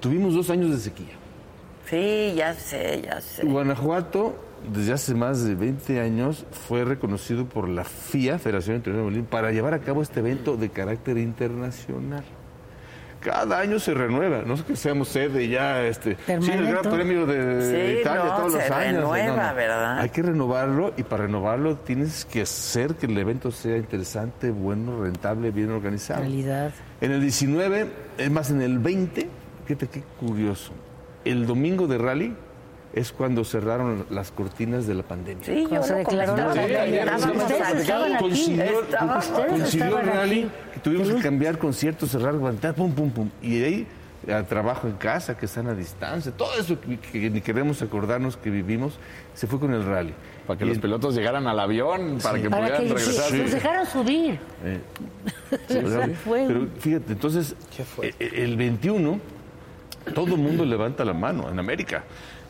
[0.00, 1.14] Tuvimos dos años de sequía.
[1.88, 3.44] Sí, ya sé, ya sé.
[3.46, 4.36] Guanajuato,
[4.72, 9.30] desde hace más de 20 años, fue reconocido por la FIA, Federación Internacional de Bolívar,
[9.30, 12.24] para llevar a cabo este evento de carácter internacional.
[13.20, 16.82] Cada año se renueva, no es que seamos sede ya, este, sí, el Gran.
[16.84, 18.94] Premio de Sí, Italia no, todos se los años.
[19.12, 19.98] renueva, ¿verdad?
[19.98, 25.02] Hay que renovarlo y para renovarlo tienes que hacer que el evento sea interesante, bueno,
[25.02, 26.20] rentable, bien organizado.
[26.20, 26.70] Realidad.
[27.00, 27.88] En el 19,
[28.18, 29.28] es más, en el 20,
[29.66, 30.72] fíjate qué curioso.
[31.24, 32.36] El domingo de rally
[32.92, 35.44] es cuando cerraron las cortinas de la pandemia.
[35.44, 37.06] Sí, yo Cuando se declaró la pandemia.
[38.18, 43.30] Coincidió, el rally, que tuvimos que cambiar conciertos, cerrar, aguantar, pum, pum, pum.
[43.42, 43.86] Y de ahí,
[44.32, 48.36] al trabajo en casa, que están a distancia, todo eso que, que ni queremos acordarnos
[48.36, 48.98] que vivimos,
[49.34, 50.14] se fue con el rally.
[50.46, 53.32] Para que Y los en- pilotos llegaran al avión, para que Para pudieran que regresar.
[53.32, 54.38] los dejaron subir.
[54.64, 54.80] Eh,
[55.84, 57.54] O sea, fue- Pero fíjate, entonces,
[58.02, 59.20] eh, eh, el 21,
[60.14, 62.04] todo el mundo levanta la mano en América.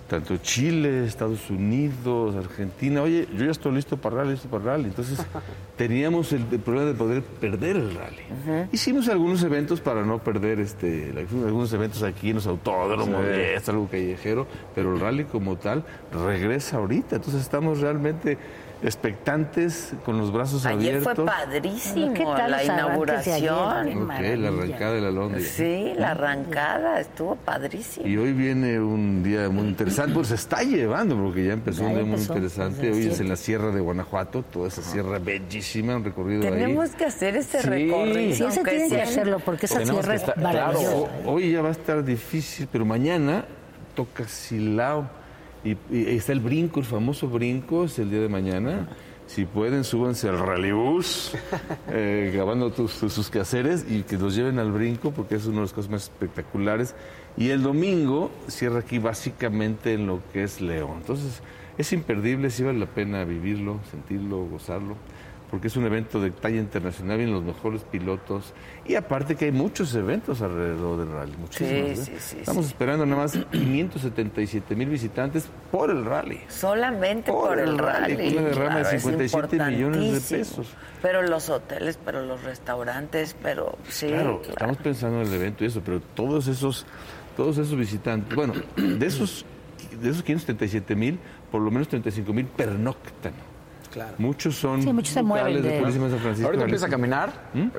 [0.09, 3.03] Tanto Chile, Estados Unidos, Argentina.
[3.03, 4.85] Oye, yo ya estoy listo para rally, listo para rally.
[4.87, 5.19] Entonces,
[5.77, 8.67] teníamos el, el problema de poder perder el rally.
[8.73, 13.41] Hicimos algunos eventos para no perder este, algunos eventos aquí en los autódromos, Sí.
[13.55, 17.17] esto, algo callejero, pero el rally como tal regresa ahorita.
[17.17, 18.39] Entonces, estamos realmente
[18.83, 21.27] expectantes, con los brazos Ayer fue abiertos.
[21.27, 22.73] padrísimo ¿Qué tal la ayer?
[22.73, 23.35] inauguración.
[23.87, 25.53] Qué Ok, la arrancada de la Londres.
[25.57, 28.07] Sí, la arrancada estuvo padrísimo.
[28.07, 31.89] Y hoy viene un día muy interesante, pues se está llevando, porque ya empezó Ya
[31.89, 32.91] un día muy interesante.
[32.93, 36.97] Hoy es en la Sierra de Guanajuato, toda esa sierra bellísima, un recorrido Tenemos ahí.
[36.97, 37.69] que hacer ese Sí.
[37.69, 38.37] recorrido.
[38.37, 39.91] Sí, aunque tienen que hacerlo porque esa que es
[40.23, 40.41] claro.
[40.43, 40.97] maravillosa.
[40.97, 43.45] O- Hoy ya va a estar difícil, pero mañana
[43.95, 45.18] toca Silao.
[45.65, 48.89] Y, y está el brinco, el famoso brinco, es el día de mañana.
[49.27, 51.33] Si pueden, súbanse al rallybus,
[51.91, 55.57] eh, grabando tus- tus- sus quehaceres y que los lleven al brinco, porque es una
[55.57, 56.95] de las cosas más espectaculares.
[57.37, 60.93] Y el domingo cierra aquí básicamente en lo que es León.
[61.01, 61.43] Entonces,
[61.77, 64.97] es imperdible, sí vale la pena vivirlo, sentirlo, gozarlo
[65.51, 68.53] porque es un evento de talla internacional, vienen los mejores pilotos
[68.87, 71.71] y aparte que hay muchos eventos alrededor del rally, muchísimos.
[71.71, 71.97] Sí, ¿eh?
[71.97, 76.41] sí, sí, Estamos esperando nada más 577 mil visitantes por el rally.
[76.49, 78.37] Solamente por, Por el el rally, rally.
[78.37, 80.69] una derrama de claro, es 57 millones de pesos.
[81.01, 84.09] Pero los hoteles, pero los restaurantes, pero sí.
[84.09, 84.51] Claro, claro.
[84.51, 86.85] estamos pensando en el evento y eso, pero todos esos,
[87.37, 89.47] todos esos visitantes, bueno, de esos,
[90.01, 91.19] de esos 577 mil,
[91.51, 93.33] por lo menos 35 mil pernoctan.
[93.99, 94.15] Claro.
[94.19, 96.47] Muchos son Sí, muchos se mueven de de- Purísima de San Francisco.
[96.47, 97.71] Ahorita empieza a caminar, eh,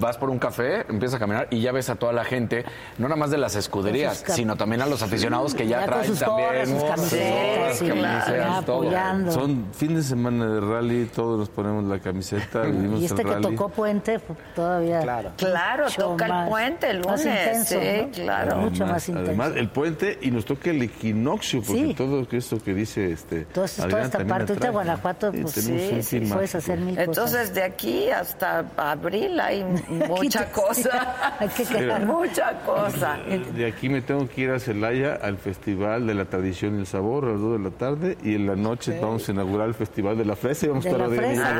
[0.00, 2.64] vas por un café, empieza a caminar y ya ves a toda la gente,
[2.98, 6.18] no nada más de las escuderías, sino también a los aficionados que ya, traen sus
[6.18, 8.76] también sus camisetas, sí, camisetas, todo.
[8.82, 9.30] apoyando.
[9.32, 13.28] Son fin de semana de rally, todos nos ponemos la camiseta, vivimos Y este el
[13.28, 13.42] que rally.
[13.56, 15.00] tocó Puente, pues, todavía.
[15.00, 15.30] Claro.
[15.36, 18.24] Claro, mucho toca el más- puente el más lunes, intenso, sí, ¿no?
[18.24, 18.56] claro.
[18.56, 19.28] Mucho Además- más intenso.
[19.30, 21.94] Además, el puente y nos toca el equinoccio, porque Sí.
[21.94, 23.44] todo esto que dice este.
[23.44, 24.70] Todo esto- Adrián toda esta parte, ahorita atrae.
[24.72, 26.58] Guanajuato, pues, sí, un sí, fin Puedes mágico.
[26.58, 27.08] hacer mil cosas.
[27.08, 29.64] Entonces, de aquí hasta abril hay
[30.08, 31.34] mucha te- cosa.
[31.40, 33.16] Hay que quedar- mucha cosa.
[33.54, 36.86] De aquí me tengo que ir a Celaya al Festival de la Tradición y el
[36.86, 39.74] Sabor a las 2 de la tarde y en la noche vamos a inaugurar el
[39.74, 41.54] Festival de la Fresa y vamos a estar la fresa,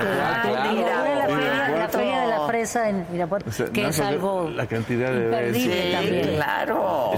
[2.58, 5.92] fresa en Irapuato, O sea, que no es algo la cantidad de imperdible veces.
[5.92, 6.28] también.
[6.36, 7.10] claro.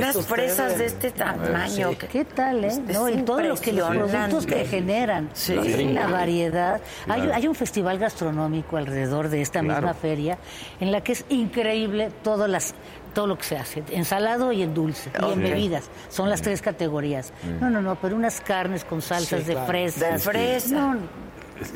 [0.00, 1.90] Las- fresas de este tamaño.
[2.10, 2.68] ¿Qué tal, eh?
[2.68, 5.54] Es No, y todo lo que los productos que generan, Sí.
[5.92, 6.80] la variedad.
[7.08, 7.34] Hay, Claro.
[7.34, 9.80] hay un festival gastronómico alrededor de esta Claro.
[9.82, 10.38] misma feria
[10.80, 12.74] en la que es increíble todas las
[13.14, 15.36] todo lo que se hace, en salado y en dulce, y en Ok.
[15.38, 15.90] bebidas.
[16.08, 17.32] Son las tres categorías.
[17.60, 19.66] No, no, no, pero unas carnes con salsas Sí, de claro.
[19.66, 20.06] fresa.
[20.12, 20.74] De fresa.
[20.94, 20.98] No,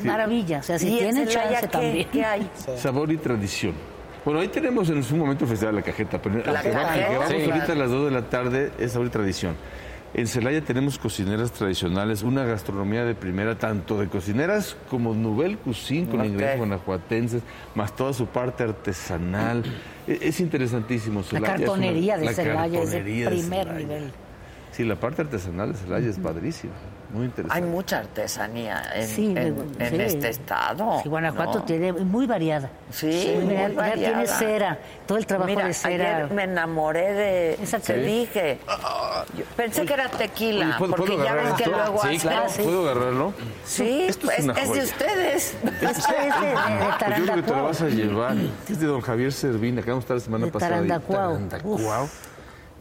[0.03, 0.59] maravilla.
[0.59, 2.07] O sea, si ¿Y en tienen Celaya chance qué- también.
[2.11, 2.49] ¿Qué hay?
[2.77, 3.73] Sabor y tradición.
[4.25, 6.75] Bueno, ahí tenemos en su momento el Festival de la Cajeta, pero La que, que
[6.75, 7.51] vamos Sí.
[7.51, 9.55] ahorita a las 2 de la tarde es sabor y tradición.
[10.15, 16.07] En Celaya tenemos cocineras tradicionales, una gastronomía de primera, tanto de cocineras como Nouvelle Cuisine,
[16.07, 16.27] con Ok.
[16.27, 17.41] ingredientes guanajuatenses,
[17.73, 19.63] más toda su parte artesanal.
[20.07, 21.21] E- Es interesantísimo.
[21.21, 24.11] La Celaya es una- cartonería de la Celaya es de primer nivel.
[24.71, 26.73] Sí, la parte artesanal de Celaya es padrísima,
[27.13, 27.63] muy interesante.
[27.63, 29.95] Hay mucha artesanía en, Sí, en- sí.
[30.01, 30.99] este estado.
[31.03, 31.65] Sí, Guanajuato ¿no?
[31.65, 32.69] tiene muy variada.
[32.91, 33.69] Sí, muy muy variada.
[33.73, 34.23] Ya variada.
[34.23, 36.15] tiene cera, todo el trabajo Mira, de cera.
[36.17, 37.53] ayer me enamoré de...
[37.61, 38.59] Esa Te dije.
[39.37, 42.45] Yo pensé que era tequila, ¿puedo- porque puedo ya ves que luego Sí, claro.
[42.63, 43.33] ¿Puedo agarrarlo?
[43.65, 45.55] Sí, Esto es una es, de ustedes.
[45.63, 46.55] Esto es de, de, de
[46.99, 48.35] Pues yo creo que te lo vas a llevar.
[48.69, 50.75] Es de don Javier Servín, acá vamos a estar la semana De pasada.
[50.77, 50.87] ahí.
[50.87, 51.33] Tarandacuao.
[51.33, 52.09] Tarandacuao.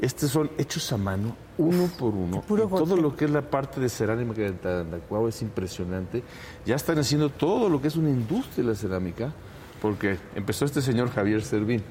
[0.02, 2.40] Estos son hechos a mano, uno por uno.
[2.42, 6.22] puro Y todo lo que es la parte de cerámica de Tarandacuao es impresionante.
[6.66, 9.32] Ya están haciendo todo lo que es una industria de la cerámica,
[9.80, 11.82] porque empezó este señor Javier Servín.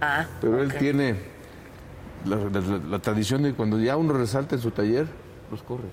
[0.00, 1.16] Ah, Pero él tiene
[2.24, 5.06] la, la- la tradición de cuando ya uno resalta en su taller,
[5.50, 5.88] los corre.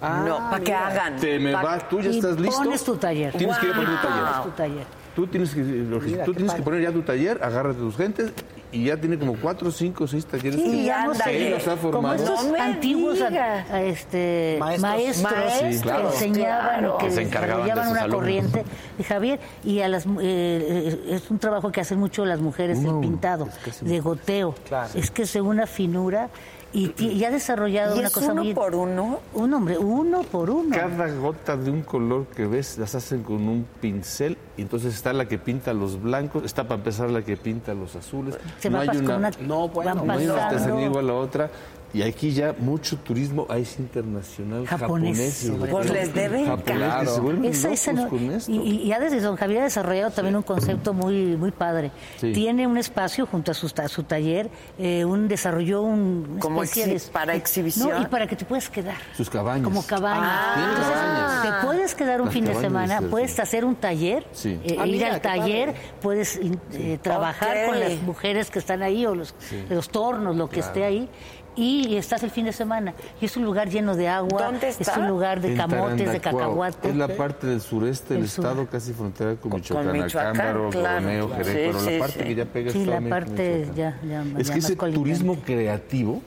[0.00, 1.16] no, para que hagan.
[1.16, 2.62] Te me Pa- va, tú ya Y estás listo.
[2.64, 3.34] pones tu taller.
[3.36, 4.24] Tienes que ir a poner tu taller.
[4.24, 4.86] Pones tu taller.
[5.14, 8.32] Tú tienes que, lo que- tú tienes que poner ya tu taller, agárrate tus gentes
[8.72, 10.54] y ya tiene como cuatro, cinco, seis talleres.
[10.60, 12.14] Sí, que- que que los ha como formado.
[12.14, 14.90] estos No antiguos a- este, Maestros.
[14.90, 16.08] maestros, Maestros, que claro.
[16.12, 16.94] enseñaban Claro.
[16.96, 18.14] y que Que se encargaban de una alumnos.
[18.14, 18.64] corriente
[18.98, 22.40] de Javier y a las mu- eh, eh, es un trabajo que hacen mucho las
[22.40, 24.90] mujeres Uno a el pintado es casi de goteo Claro.
[24.94, 26.28] es que es una finura
[26.72, 29.18] y, ha desarrollado ¿Y una es cosa uno muy por uno?
[29.34, 33.48] un hombre uno por uno Cada gota de un color que ves las hacen con
[33.48, 37.36] un pincel y entonces está la que pinta los blancos, está para empezar la que
[37.36, 38.36] pinta los azules.
[38.58, 40.56] se no va hay una, una, No, bueno, no hay una pasando.
[40.56, 41.50] artesanía igual a la otra.
[41.92, 47.20] Y aquí ya mucho turismo, ahí es internacional, Japonés, Pues les debe Japonés, que se
[47.20, 48.52] vuelven Esa- esa locos no- con esto.
[48.52, 51.90] y, y- y ha desde don Javier ha desarrollado también un concepto muy muy padre.
[52.18, 52.32] Sí.
[52.32, 56.94] Tiene un espacio junto a su, a su taller, eh, un desarrolló un Como especie
[56.96, 57.90] exhi- para exhibición.
[57.90, 58.96] No, y para que te puedas quedar.
[59.16, 59.64] Sus cabañas.
[59.64, 60.20] Como cabaña.
[60.22, 60.54] Ah.
[60.70, 61.42] Entonces, cabañas.
[61.60, 64.60] te puedes quedar un Las fin de cabañas, semana, puedes hacer un taller, Sí.
[64.64, 65.80] eh, Ah, ir mira, al taller, padre.
[66.00, 66.36] puedes
[66.72, 69.34] eh, trabajar con las mujeres que están ahí o los,
[69.68, 71.08] los tornos, lo que esté ahí.
[71.56, 72.94] Y estás el fin de semana.
[73.20, 74.44] Y es un lugar lleno de agua.
[74.44, 74.98] ¿Dónde Es está?
[75.00, 76.90] un lugar de En camotes, de cacahuates.
[76.90, 78.44] Es la parte del sureste del sur.
[78.44, 80.70] estado, casi frontera con Con Michoacán, Michoacán, claro.
[80.72, 81.44] Coroneo, Claro.
[81.44, 82.24] Jerez, Sí, pero sí, la parte sí.
[82.24, 83.74] que ya pega Sí, la con parte Michoacán.
[83.74, 85.10] ya- ya- Es ya que ese colindante.
[85.10, 86.22] turismo creativo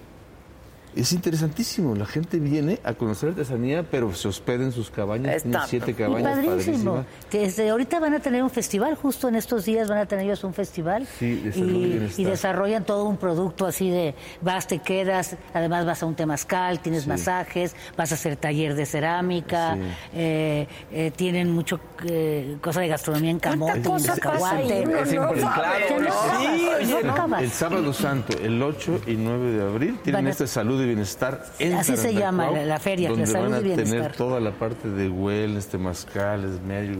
[0.95, 1.95] es interesantísimo.
[1.95, 5.35] La gente viene a conocer artesanía, pero se hospeda en sus cabañas.
[5.37, 6.57] Está- Tienen siete Y cabañas padrísimo.
[6.57, 7.05] padrísimas.
[7.29, 10.25] Que desde ahorita van a tener un festival, justo en estos días van a tener
[10.25, 11.07] ellos un festival.
[11.19, 15.85] Sí, salud y y, y desarrollan todo un producto así de vas, te quedas, además
[15.85, 19.81] vas a un temazcal, tienes masajes, vas a hacer taller de cerámica, Sí.
[20.15, 24.83] eh, eh, tienen mucho eh, cosa de gastronomía en camote, ¿Cuánta en cosa pasa cacahuate.
[27.39, 30.47] El sábado santo, el 8 y 9 de abril, tienen Van a- este
[30.83, 33.59] Salud y Bienestar en Así se llama la- la feria, la donde Salud van a
[33.59, 33.97] y Bienestar.
[33.99, 36.91] tener toda la parte de wellness, temazcales, medio,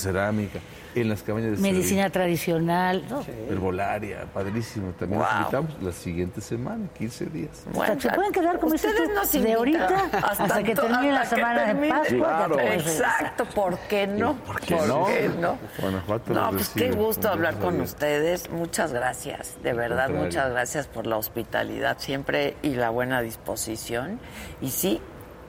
[0.00, 0.58] cerámica,
[1.00, 3.04] en las cabañas de Medicina tradicional.
[3.08, 3.22] ¿no?
[3.22, 4.92] Servir, Herbolaria, padrísimo.
[4.98, 5.28] También Wow.
[5.28, 7.64] los invitamos la siguiente semana, 15 días.
[7.72, 11.74] Bueno, se pueden quedar como ustedes nos de ahorita hasta que termine la hasta semana
[11.74, 11.88] de.
[11.88, 14.34] Pascua, Exacto, ¿por qué no?
[14.36, 15.06] ¿Por qué no?
[15.40, 15.58] no?
[15.80, 18.50] Guanajuato No, pues qué gusto hablar con ustedes.
[18.50, 24.18] Muchas gracias, de verdad, muchas gracias por la hospitalidad siempre y la buena disposición.
[24.60, 25.00] Y sí,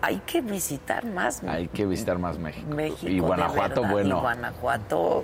[0.01, 2.73] hay que visitar más Hay que visitar más México.
[2.73, 3.07] México.
[3.07, 4.17] Y Guanajuato, verdad, bueno.
[4.17, 5.23] Y Guanajuato,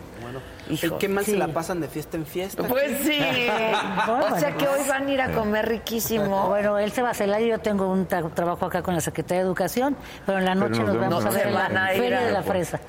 [0.70, 0.98] ¿Y hijo.
[0.98, 1.32] qué más Sí.
[1.32, 2.64] se la pasan de fiesta en fiesta?
[2.68, 3.20] Pues sí.
[4.34, 6.48] o sea que hoy van a ir a comer riquísimo.
[6.50, 9.42] Bueno, él se va a Celaya, yo tengo un tra- trabajo acá con la Secretaría
[9.44, 9.96] de Educación,
[10.26, 12.80] pero en la noche nos vamos a ver la- van a Feria de la Fresa.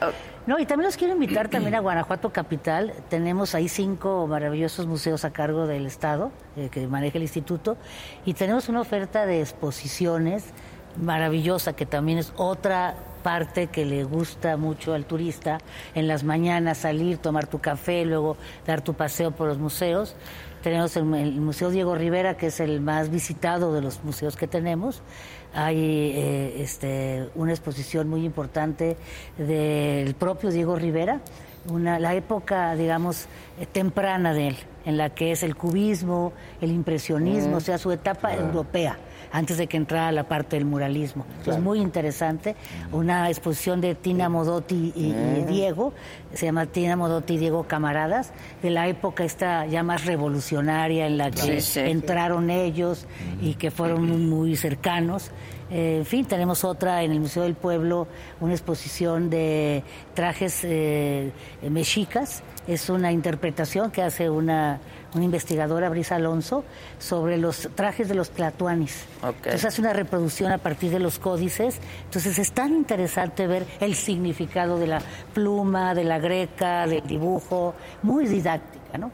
[0.47, 2.93] No, y también los quiero invitar también a Guanajuato Capital.
[3.09, 7.77] Tenemos ahí cinco maravillosos museos a cargo del Estado eh, que maneja el instituto
[8.25, 10.45] y tenemos una oferta de exposiciones
[11.01, 15.59] maravillosa que también es otra parte que le gusta mucho al turista
[15.95, 18.37] en las mañanas salir, tomar tu café, luego
[18.67, 20.15] dar tu paseo por los museos.
[20.63, 24.47] Tenemos el, el Museo Diego Rivera, que es el más visitado de los museos que
[24.47, 25.03] tenemos.
[25.55, 28.97] Hay eh, este, una exposición muy importante
[29.39, 31.21] del propio Diego Rivera,
[31.71, 33.27] una, la época, digamos,
[33.59, 37.91] eh, temprana de él, en la que es el cubismo, el impresionismo, o sea, su
[37.91, 38.99] etapa europea,
[39.33, 41.25] antes de que entrara la parte del muralismo.
[41.47, 42.57] Es muy interesante.
[42.93, 45.93] Una exposición de Tina Modotti y, y Diego,
[46.33, 48.33] se llama Tina Modotti y Diego Camaradas,
[48.63, 51.81] de la época esta ya más revolucionaria en la que Sí, sí.
[51.81, 53.07] entraron ellos
[53.41, 55.31] y que fueron muy, muy cercanos.
[55.71, 58.07] Eh, en fin, tenemos otra en el Museo del Pueblo,
[58.41, 59.83] una exposición de
[60.15, 61.33] trajes eh,
[61.69, 62.43] mexicas.
[62.69, 64.79] Es una interpretación que hace una,
[65.17, 66.65] una investigadora, Brisa Alonso,
[66.99, 69.05] sobre los trajes de los tlatoanis.
[69.23, 69.37] Ok.
[69.37, 71.81] Entonces hace una reproducción a partir de los códices.
[72.05, 75.03] Entonces es tan interesante ver el significado de la
[75.35, 79.11] pluma, de la greca, del dibujo, muy didáctica, ¿no?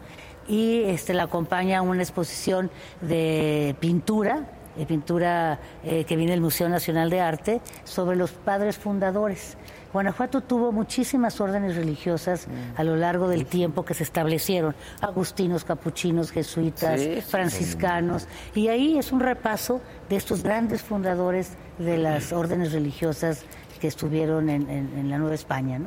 [0.49, 2.71] Y este, la acompaña una exposición
[3.01, 4.45] de pintura,
[4.77, 9.57] de pintura eh, que viene del Museo Nacional de Arte, sobre los padres fundadores.
[9.93, 12.47] Guanajuato tuvo muchísimas órdenes religiosas
[12.77, 18.69] a lo largo del tiempo que se establecieron, agustinos, capuchinos, jesuitas, Sí, sí, franciscanos, y
[18.69, 23.45] ahí es un repaso de estos grandes fundadores de las órdenes religiosas
[23.81, 25.79] que estuvieron en, en- en la Nueva España.
[25.81, 25.87] ¿no?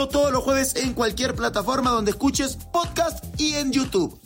[0.07, 4.19] todos los jueves en cualquier plataforma donde escuches podcast y en YouTube.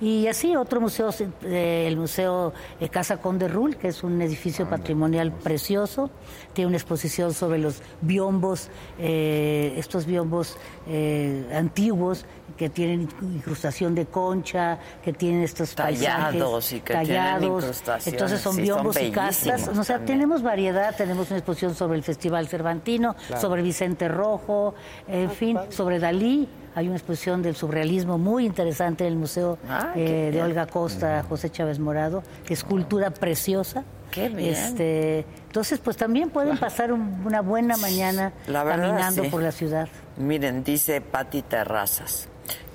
[0.00, 1.08] Y así otro museo,
[1.42, 2.52] eh, el Museo
[2.90, 6.10] Casa Conde Rull, que es un edificio patrimonial precioso,
[6.52, 8.68] tiene una exposición sobre los biombos,
[8.98, 12.26] eh, estos biombos eh, antiguos
[12.56, 17.62] que tienen incrustación de concha, que tienen estos Tallados paisajes y que tienen tallados.
[17.64, 19.68] incrustaciones, Entonces son sí, son biombos y castas.
[19.68, 20.18] O sea, también.
[20.18, 24.74] tenemos variedad, tenemos una exposición sobre el Festival Cervantino, sobre Vicente Rojo,
[25.08, 26.48] en fin, sobre Dalí.
[26.74, 30.42] Hay una exposición del surrealismo muy interesante en el Museo Ah, eh, de.
[30.42, 33.82] Olga Costa, José Chávez Morado, que es cultura preciosa.
[34.10, 34.54] Qué bien.
[34.54, 39.28] Este, entonces, pues también pueden pasar un- una buena mañana La verdad, caminando sí.
[39.30, 39.88] por la ciudad.
[40.18, 42.28] Miren, dice Pati Terrazas.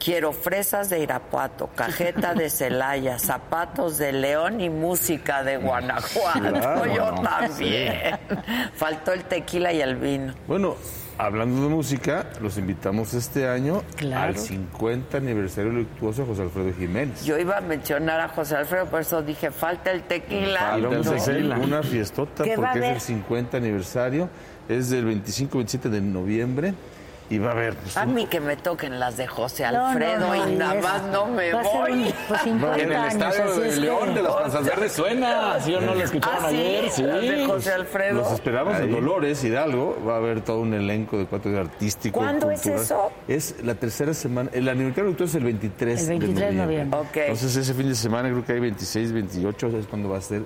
[0.03, 6.39] Quiero fresas de Irapuato, cajeta de Celaya, zapatos de León y música de Guanajuato.
[6.39, 8.18] Claro, Yo no, también.
[8.76, 10.34] Faltó el tequila y el vino.
[10.48, 10.76] Bueno,
[11.19, 14.30] hablando de música, los invitamos este año Claro.
[14.30, 17.23] al 50 aniversario luctuoso de José Alfredo Jiménez.
[17.23, 20.80] Yo iba a mencionar a José Alfredo, por eso dije, falta el tequila.
[20.80, 21.15] Y vamos a No.
[21.18, 24.30] hacer una fiestota ¿Qué va a porque es el 50 aniversario.
[24.68, 26.73] Es del 25-27 de noviembre.
[27.32, 29.88] Y va a haber pues, A mí que me toquen las de José No, no,
[29.88, 31.91] Alfredo no, y nada es- más no me va a ser voy.
[31.94, 34.91] un- pues 50 En el años, estadio de es León que- de las Panzas Verdes
[34.91, 35.60] suena.
[35.62, 36.90] ¿Sí o no lo escucharon Ah, sí, ayer?
[36.91, 37.03] Sí.
[37.03, 38.14] las de José Alfredo.
[38.20, 38.90] Los esperamos en Ahí.
[38.91, 39.98] Dolores, Hidalgo.
[40.08, 42.20] Va a haber todo un elenco de cuatro de artístico.
[42.20, 42.84] ¿Cuándo es cultural.
[42.84, 43.12] eso?
[43.28, 44.49] Es la tercera semana.
[44.53, 46.99] El aniversario luctuoso es el 23, El 23 de noviembre.
[46.99, 47.16] Ok.
[47.16, 50.41] Entonces ese fin de semana creo que hay 26, 28, es cuando va a ser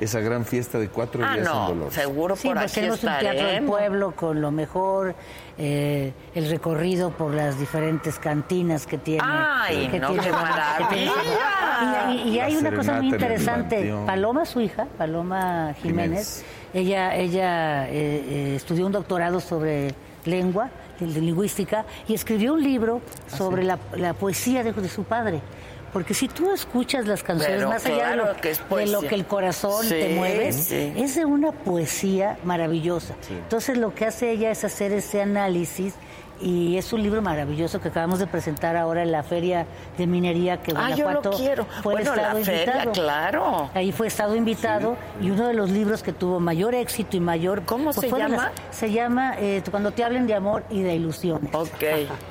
[0.00, 1.94] esa gran fiesta de cuatro Ah, días en no, Dolores.
[1.94, 5.14] seguro Sí, por pues aquí tenemos un teatro del pueblo con lo mejor,
[5.58, 9.22] eh, el recorrido por las diferentes cantinas que tiene.
[9.24, 11.12] ¡Ay, que no, tiene qué maravilla!
[12.10, 13.92] Y, y- y hay una cosa muy interesante.
[14.06, 16.44] Paloma, su hija, Paloma Jiménez, Jiménez.
[16.74, 19.94] ella, ella eh, eh, estudió un doctorado sobre
[20.24, 20.70] lengua,
[21.00, 23.00] de, de lingüística, y escribió un libro
[23.32, 25.40] Ah, sobre la, la poesía de, de su padre.
[25.92, 29.26] Porque si tú escuchas las canciones, Pero más allá de lo, de lo que el
[29.26, 30.92] corazón Sí, te mueve, sí.
[30.96, 33.14] es de una poesía maravillosa.
[33.30, 35.94] Entonces lo que hace ella es hacer ese análisis
[36.42, 39.66] y es un libro maravilloso que acabamos de presentar ahora en la Feria
[39.96, 41.64] de Minería que Ah, yo lo Guanajuato quiero.
[41.82, 42.92] fue Bueno, la estado feria, invitado.
[42.92, 43.70] claro.
[43.74, 47.62] Ahí fue estado invitado y uno de los libros que tuvo mayor éxito y mayor...
[47.64, 48.52] ¿Cómo se fue de llama?
[48.70, 51.54] se llama eh, Cuando te hablen de amor y de ilusiones.
[51.54, 51.70] Ok.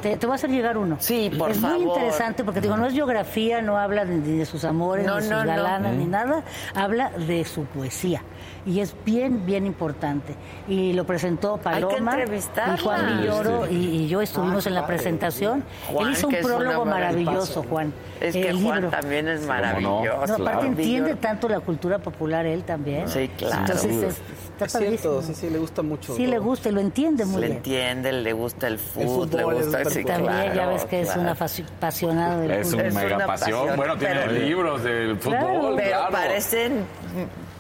[0.02, 0.98] Te, te voy a hacer llegar uno.
[1.00, 1.88] Sí, por es muy favor.
[1.98, 5.22] interesante porque digo, no es biografía, no habla de, ni de sus amores, No, ni
[5.22, 5.48] de sus no, no.
[5.48, 6.44] galanas, ni nada.
[6.76, 8.22] Habla de su poesía.
[8.66, 10.36] Y es bien, bien importante.
[10.68, 14.86] Y lo presentó Hay que Paloma y Juan Villoro y, y yo estuvimos en la
[14.86, 15.64] presentación.
[15.92, 17.92] Juan, Él hizo un es prólogo maravilloso, Juan.
[18.20, 18.90] Es que El Juan libro.
[18.92, 19.48] también es no.
[19.48, 20.04] maravilloso.
[20.28, 23.08] No, aparte Juan entiende tanto la cultura popular él también.
[23.08, 23.62] Sí, claro.
[23.62, 24.22] Entonces es-
[24.62, 26.16] está Es cierto, sí, sí, le gusta mucho.
[26.16, 27.58] Sí, le gusta y lo entiende muy Le bien.
[27.58, 30.86] entiende, le gusta el fútbol, fútbol le es gusta súper sí, También claro, ya ves
[30.86, 31.22] que es claro.
[31.22, 32.80] una fasi- apasionada del Es fútbol.
[32.82, 33.60] un Es mega una pasión.
[33.60, 36.12] pasión, Bueno, tiene libros del fútbol, Pero claro.
[36.12, 36.86] parecen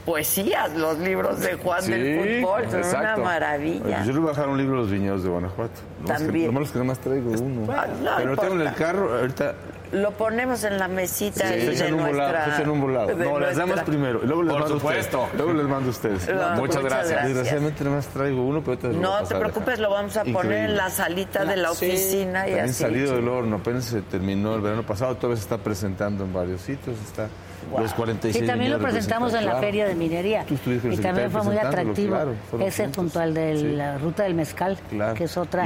[0.05, 3.21] poesías los libros de Juan Sí, del Fútbol, son una exacto.
[3.23, 4.03] maravilla.
[4.03, 5.79] Yo le voy a bajar un libro de los viñedos de Guanajuato.
[6.05, 6.47] También.
[6.47, 7.71] Lo malo es que nada más traigo uno.
[7.71, 9.53] Ah, no Pero lo tengo en el carro, ahorita
[9.91, 11.97] Lo ponemos en la mesita ahí de volado.
[11.97, 12.45] nuestra...
[12.45, 13.07] se echan un volado.
[13.07, 14.19] de No, las damas nuestra- primero.
[14.23, 15.19] y Luego les Por mando supuesto.
[15.23, 15.37] ustedes.
[15.37, 16.27] Luego les mando a ustedes.
[16.29, 17.25] No, Muchas muchas gracias.
[17.25, 20.35] Desgraciadamente nada más traigo uno, pero voy a No te preocupes, lo vamos a poner
[20.35, 20.75] en Increíble.
[20.77, 22.73] la salita de la Sí, oficina y También así.
[22.83, 26.61] salido del horno, apenas se terminó el verano pasado, todavía se está presentando en varios
[26.61, 27.27] sitios, está
[27.77, 29.55] los 46 Sí, también lo presentamos en la.
[29.61, 30.43] Feria de Minería.
[30.45, 30.55] Tú
[30.89, 32.15] Y también fue muy atractivo.
[32.15, 32.95] claro, Ese juntos.
[32.97, 33.63] junto al de Sí.
[33.75, 35.13] la ruta del mezcal, Claro.
[35.13, 35.63] que es otra,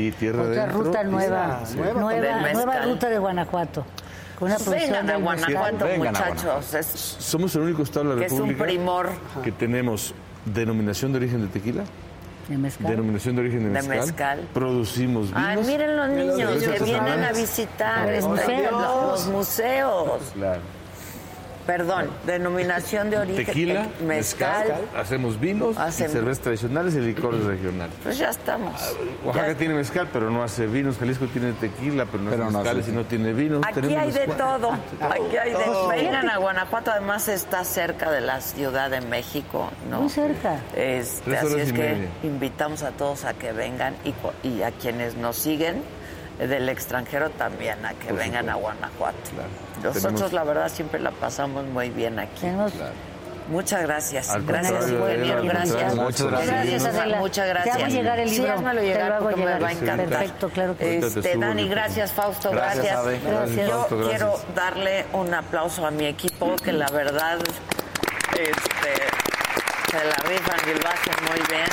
[0.72, 1.78] ruta nueva, Sí.
[1.78, 2.84] nueva, mezcal.
[2.90, 3.86] ruta de Guanajuato.
[4.40, 5.22] Con una Vengan a mezcal.
[5.24, 6.74] Guanajuato, Vengan a muchachos.
[6.74, 6.86] Es,
[7.20, 9.10] Somos el único estado de la que es un República primor
[9.44, 10.14] que tenemos
[10.44, 11.84] denominación de origen de tequila,
[12.50, 12.88] de mezcal.
[12.92, 14.40] denominación de origen de De mezcal, mezcal.
[14.54, 15.42] producimos vinos.
[15.48, 18.72] Ay, miren los niños que vienen a visitar Los este- museos.
[19.12, 20.22] los museos.
[20.34, 20.62] Claro.
[21.66, 23.46] Perdón, denominación de origen.
[23.46, 24.76] Tequila, mezcal.
[24.96, 27.96] hacemos vinos, y Hacen- cervezas tradicionales y licores regionales.
[28.04, 28.80] Pues ya estamos.
[29.24, 30.98] Oaxaca Ya- tiene mezcal, pero no hace vinos.
[31.00, 33.64] Jalisco tiene tequila, pero no Pero hace no mezcales hace- y no tiene vinos.
[33.66, 34.38] Aquí Tenemos hay de mezcal.
[34.62, 34.72] todo.
[35.02, 35.88] Aquí hay de Todo.
[35.90, 40.02] Vengan a Guanajuato, además está cerca de la Ciudad de México, ¿no?
[40.02, 40.60] Muy cerca.
[40.76, 42.10] Este, así es que media.
[42.24, 44.14] invitamos a todos a que vengan y,
[44.48, 45.82] y a quienes nos siguen
[46.38, 48.56] del extranjero también a que Por vengan a.
[48.56, 49.18] Guanajuato.
[49.34, 49.50] Claro.
[49.84, 52.42] Nosotros Tenemos- la verdad siempre la pasamos muy bien aquí.
[52.42, 52.74] Tenemos
[53.48, 54.32] Muchas gracias.
[54.32, 54.92] Al gracias, al
[55.48, 55.96] gracias.
[55.96, 56.86] muchas gracias.
[56.86, 57.18] Adela.
[57.20, 57.76] Muchas Te gracias.
[57.78, 58.54] hago llegar el Sí, libro.
[58.54, 59.64] házmelo Te llegar lo hago porque me llegar.
[59.64, 60.08] va a encantar.
[60.08, 61.00] Perfecto, claro que sí.
[61.00, 63.24] Te Este, subo, Dani, gracias, Fausto, Gracias, gracias.
[63.24, 63.68] Gracias.
[63.68, 64.18] Yo Fausto, gracias.
[64.20, 67.38] quiero darle un aplauso a mi equipo, que la verdad
[68.32, 68.94] este,
[69.92, 71.68] se la rifan y lo hacen muy bien.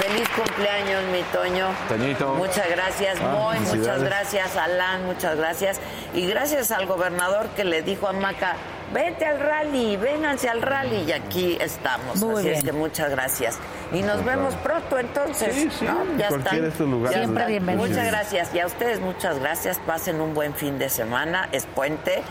[0.00, 1.68] Feliz cumpleaños, mi Toño.
[1.88, 2.34] Toñito.
[2.34, 3.58] Muchas gracias, Ah, Moy.
[3.60, 5.04] Muchas gracias, Alan.
[5.04, 5.80] Muchas gracias.
[6.14, 8.54] Y gracias al gobernador que le dijo a Maca,
[8.92, 11.04] vete al rally, vénganse al rally.
[11.08, 12.16] Y aquí estamos.
[12.16, 13.58] Muy Así es que muchas gracias.
[13.92, 15.54] Y nos vemos pronto entonces.
[15.54, 16.04] Sí, sí, ¿no?
[16.16, 16.64] Ya cualquiera están.
[16.64, 17.16] estos lugares.
[17.16, 17.48] Ya Siempre están.
[17.48, 17.88] bienvenidos.
[17.88, 18.54] Muchas gracias.
[18.54, 19.78] Y a ustedes muchas gracias.
[19.86, 21.48] Pasen un buen fin de semana.
[21.52, 22.22] Es puente.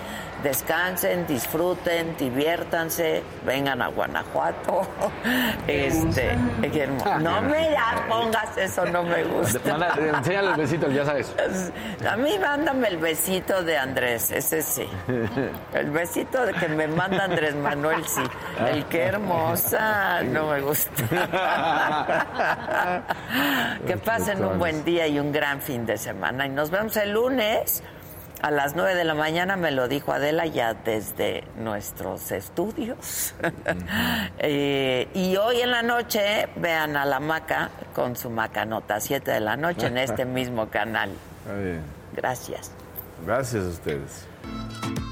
[0.44, 4.88] Descansen, disfruten, diviértanse, vengan a Guanajuato.
[5.68, 6.31] Este,
[6.64, 7.19] hermoso.
[7.19, 9.60] no me la pongas eso, no me gusta.
[9.77, 11.36] Manda- enséñale el besito, ya sabes.
[12.10, 14.88] A mí mándame el besito de Andrés, ese sí.
[15.73, 18.21] El besito de que me manda Andrés Manuel, sí.
[18.67, 21.03] El qué hermosa, no me gusta.
[23.88, 26.45] que pasen un buen día y un gran fin de semana.
[26.45, 27.81] Y nos vemos el lunes
[28.41, 33.34] a las 9 de la mañana, me lo dijo Adela ya desde nuestros estudios.
[34.41, 39.39] Eh, y hoy en la noche vean a la maca con su macanota, 7 de
[39.41, 41.09] la noche en este mismo canal.
[42.15, 42.71] Gracias.
[43.26, 45.09] Gracias a ustedes.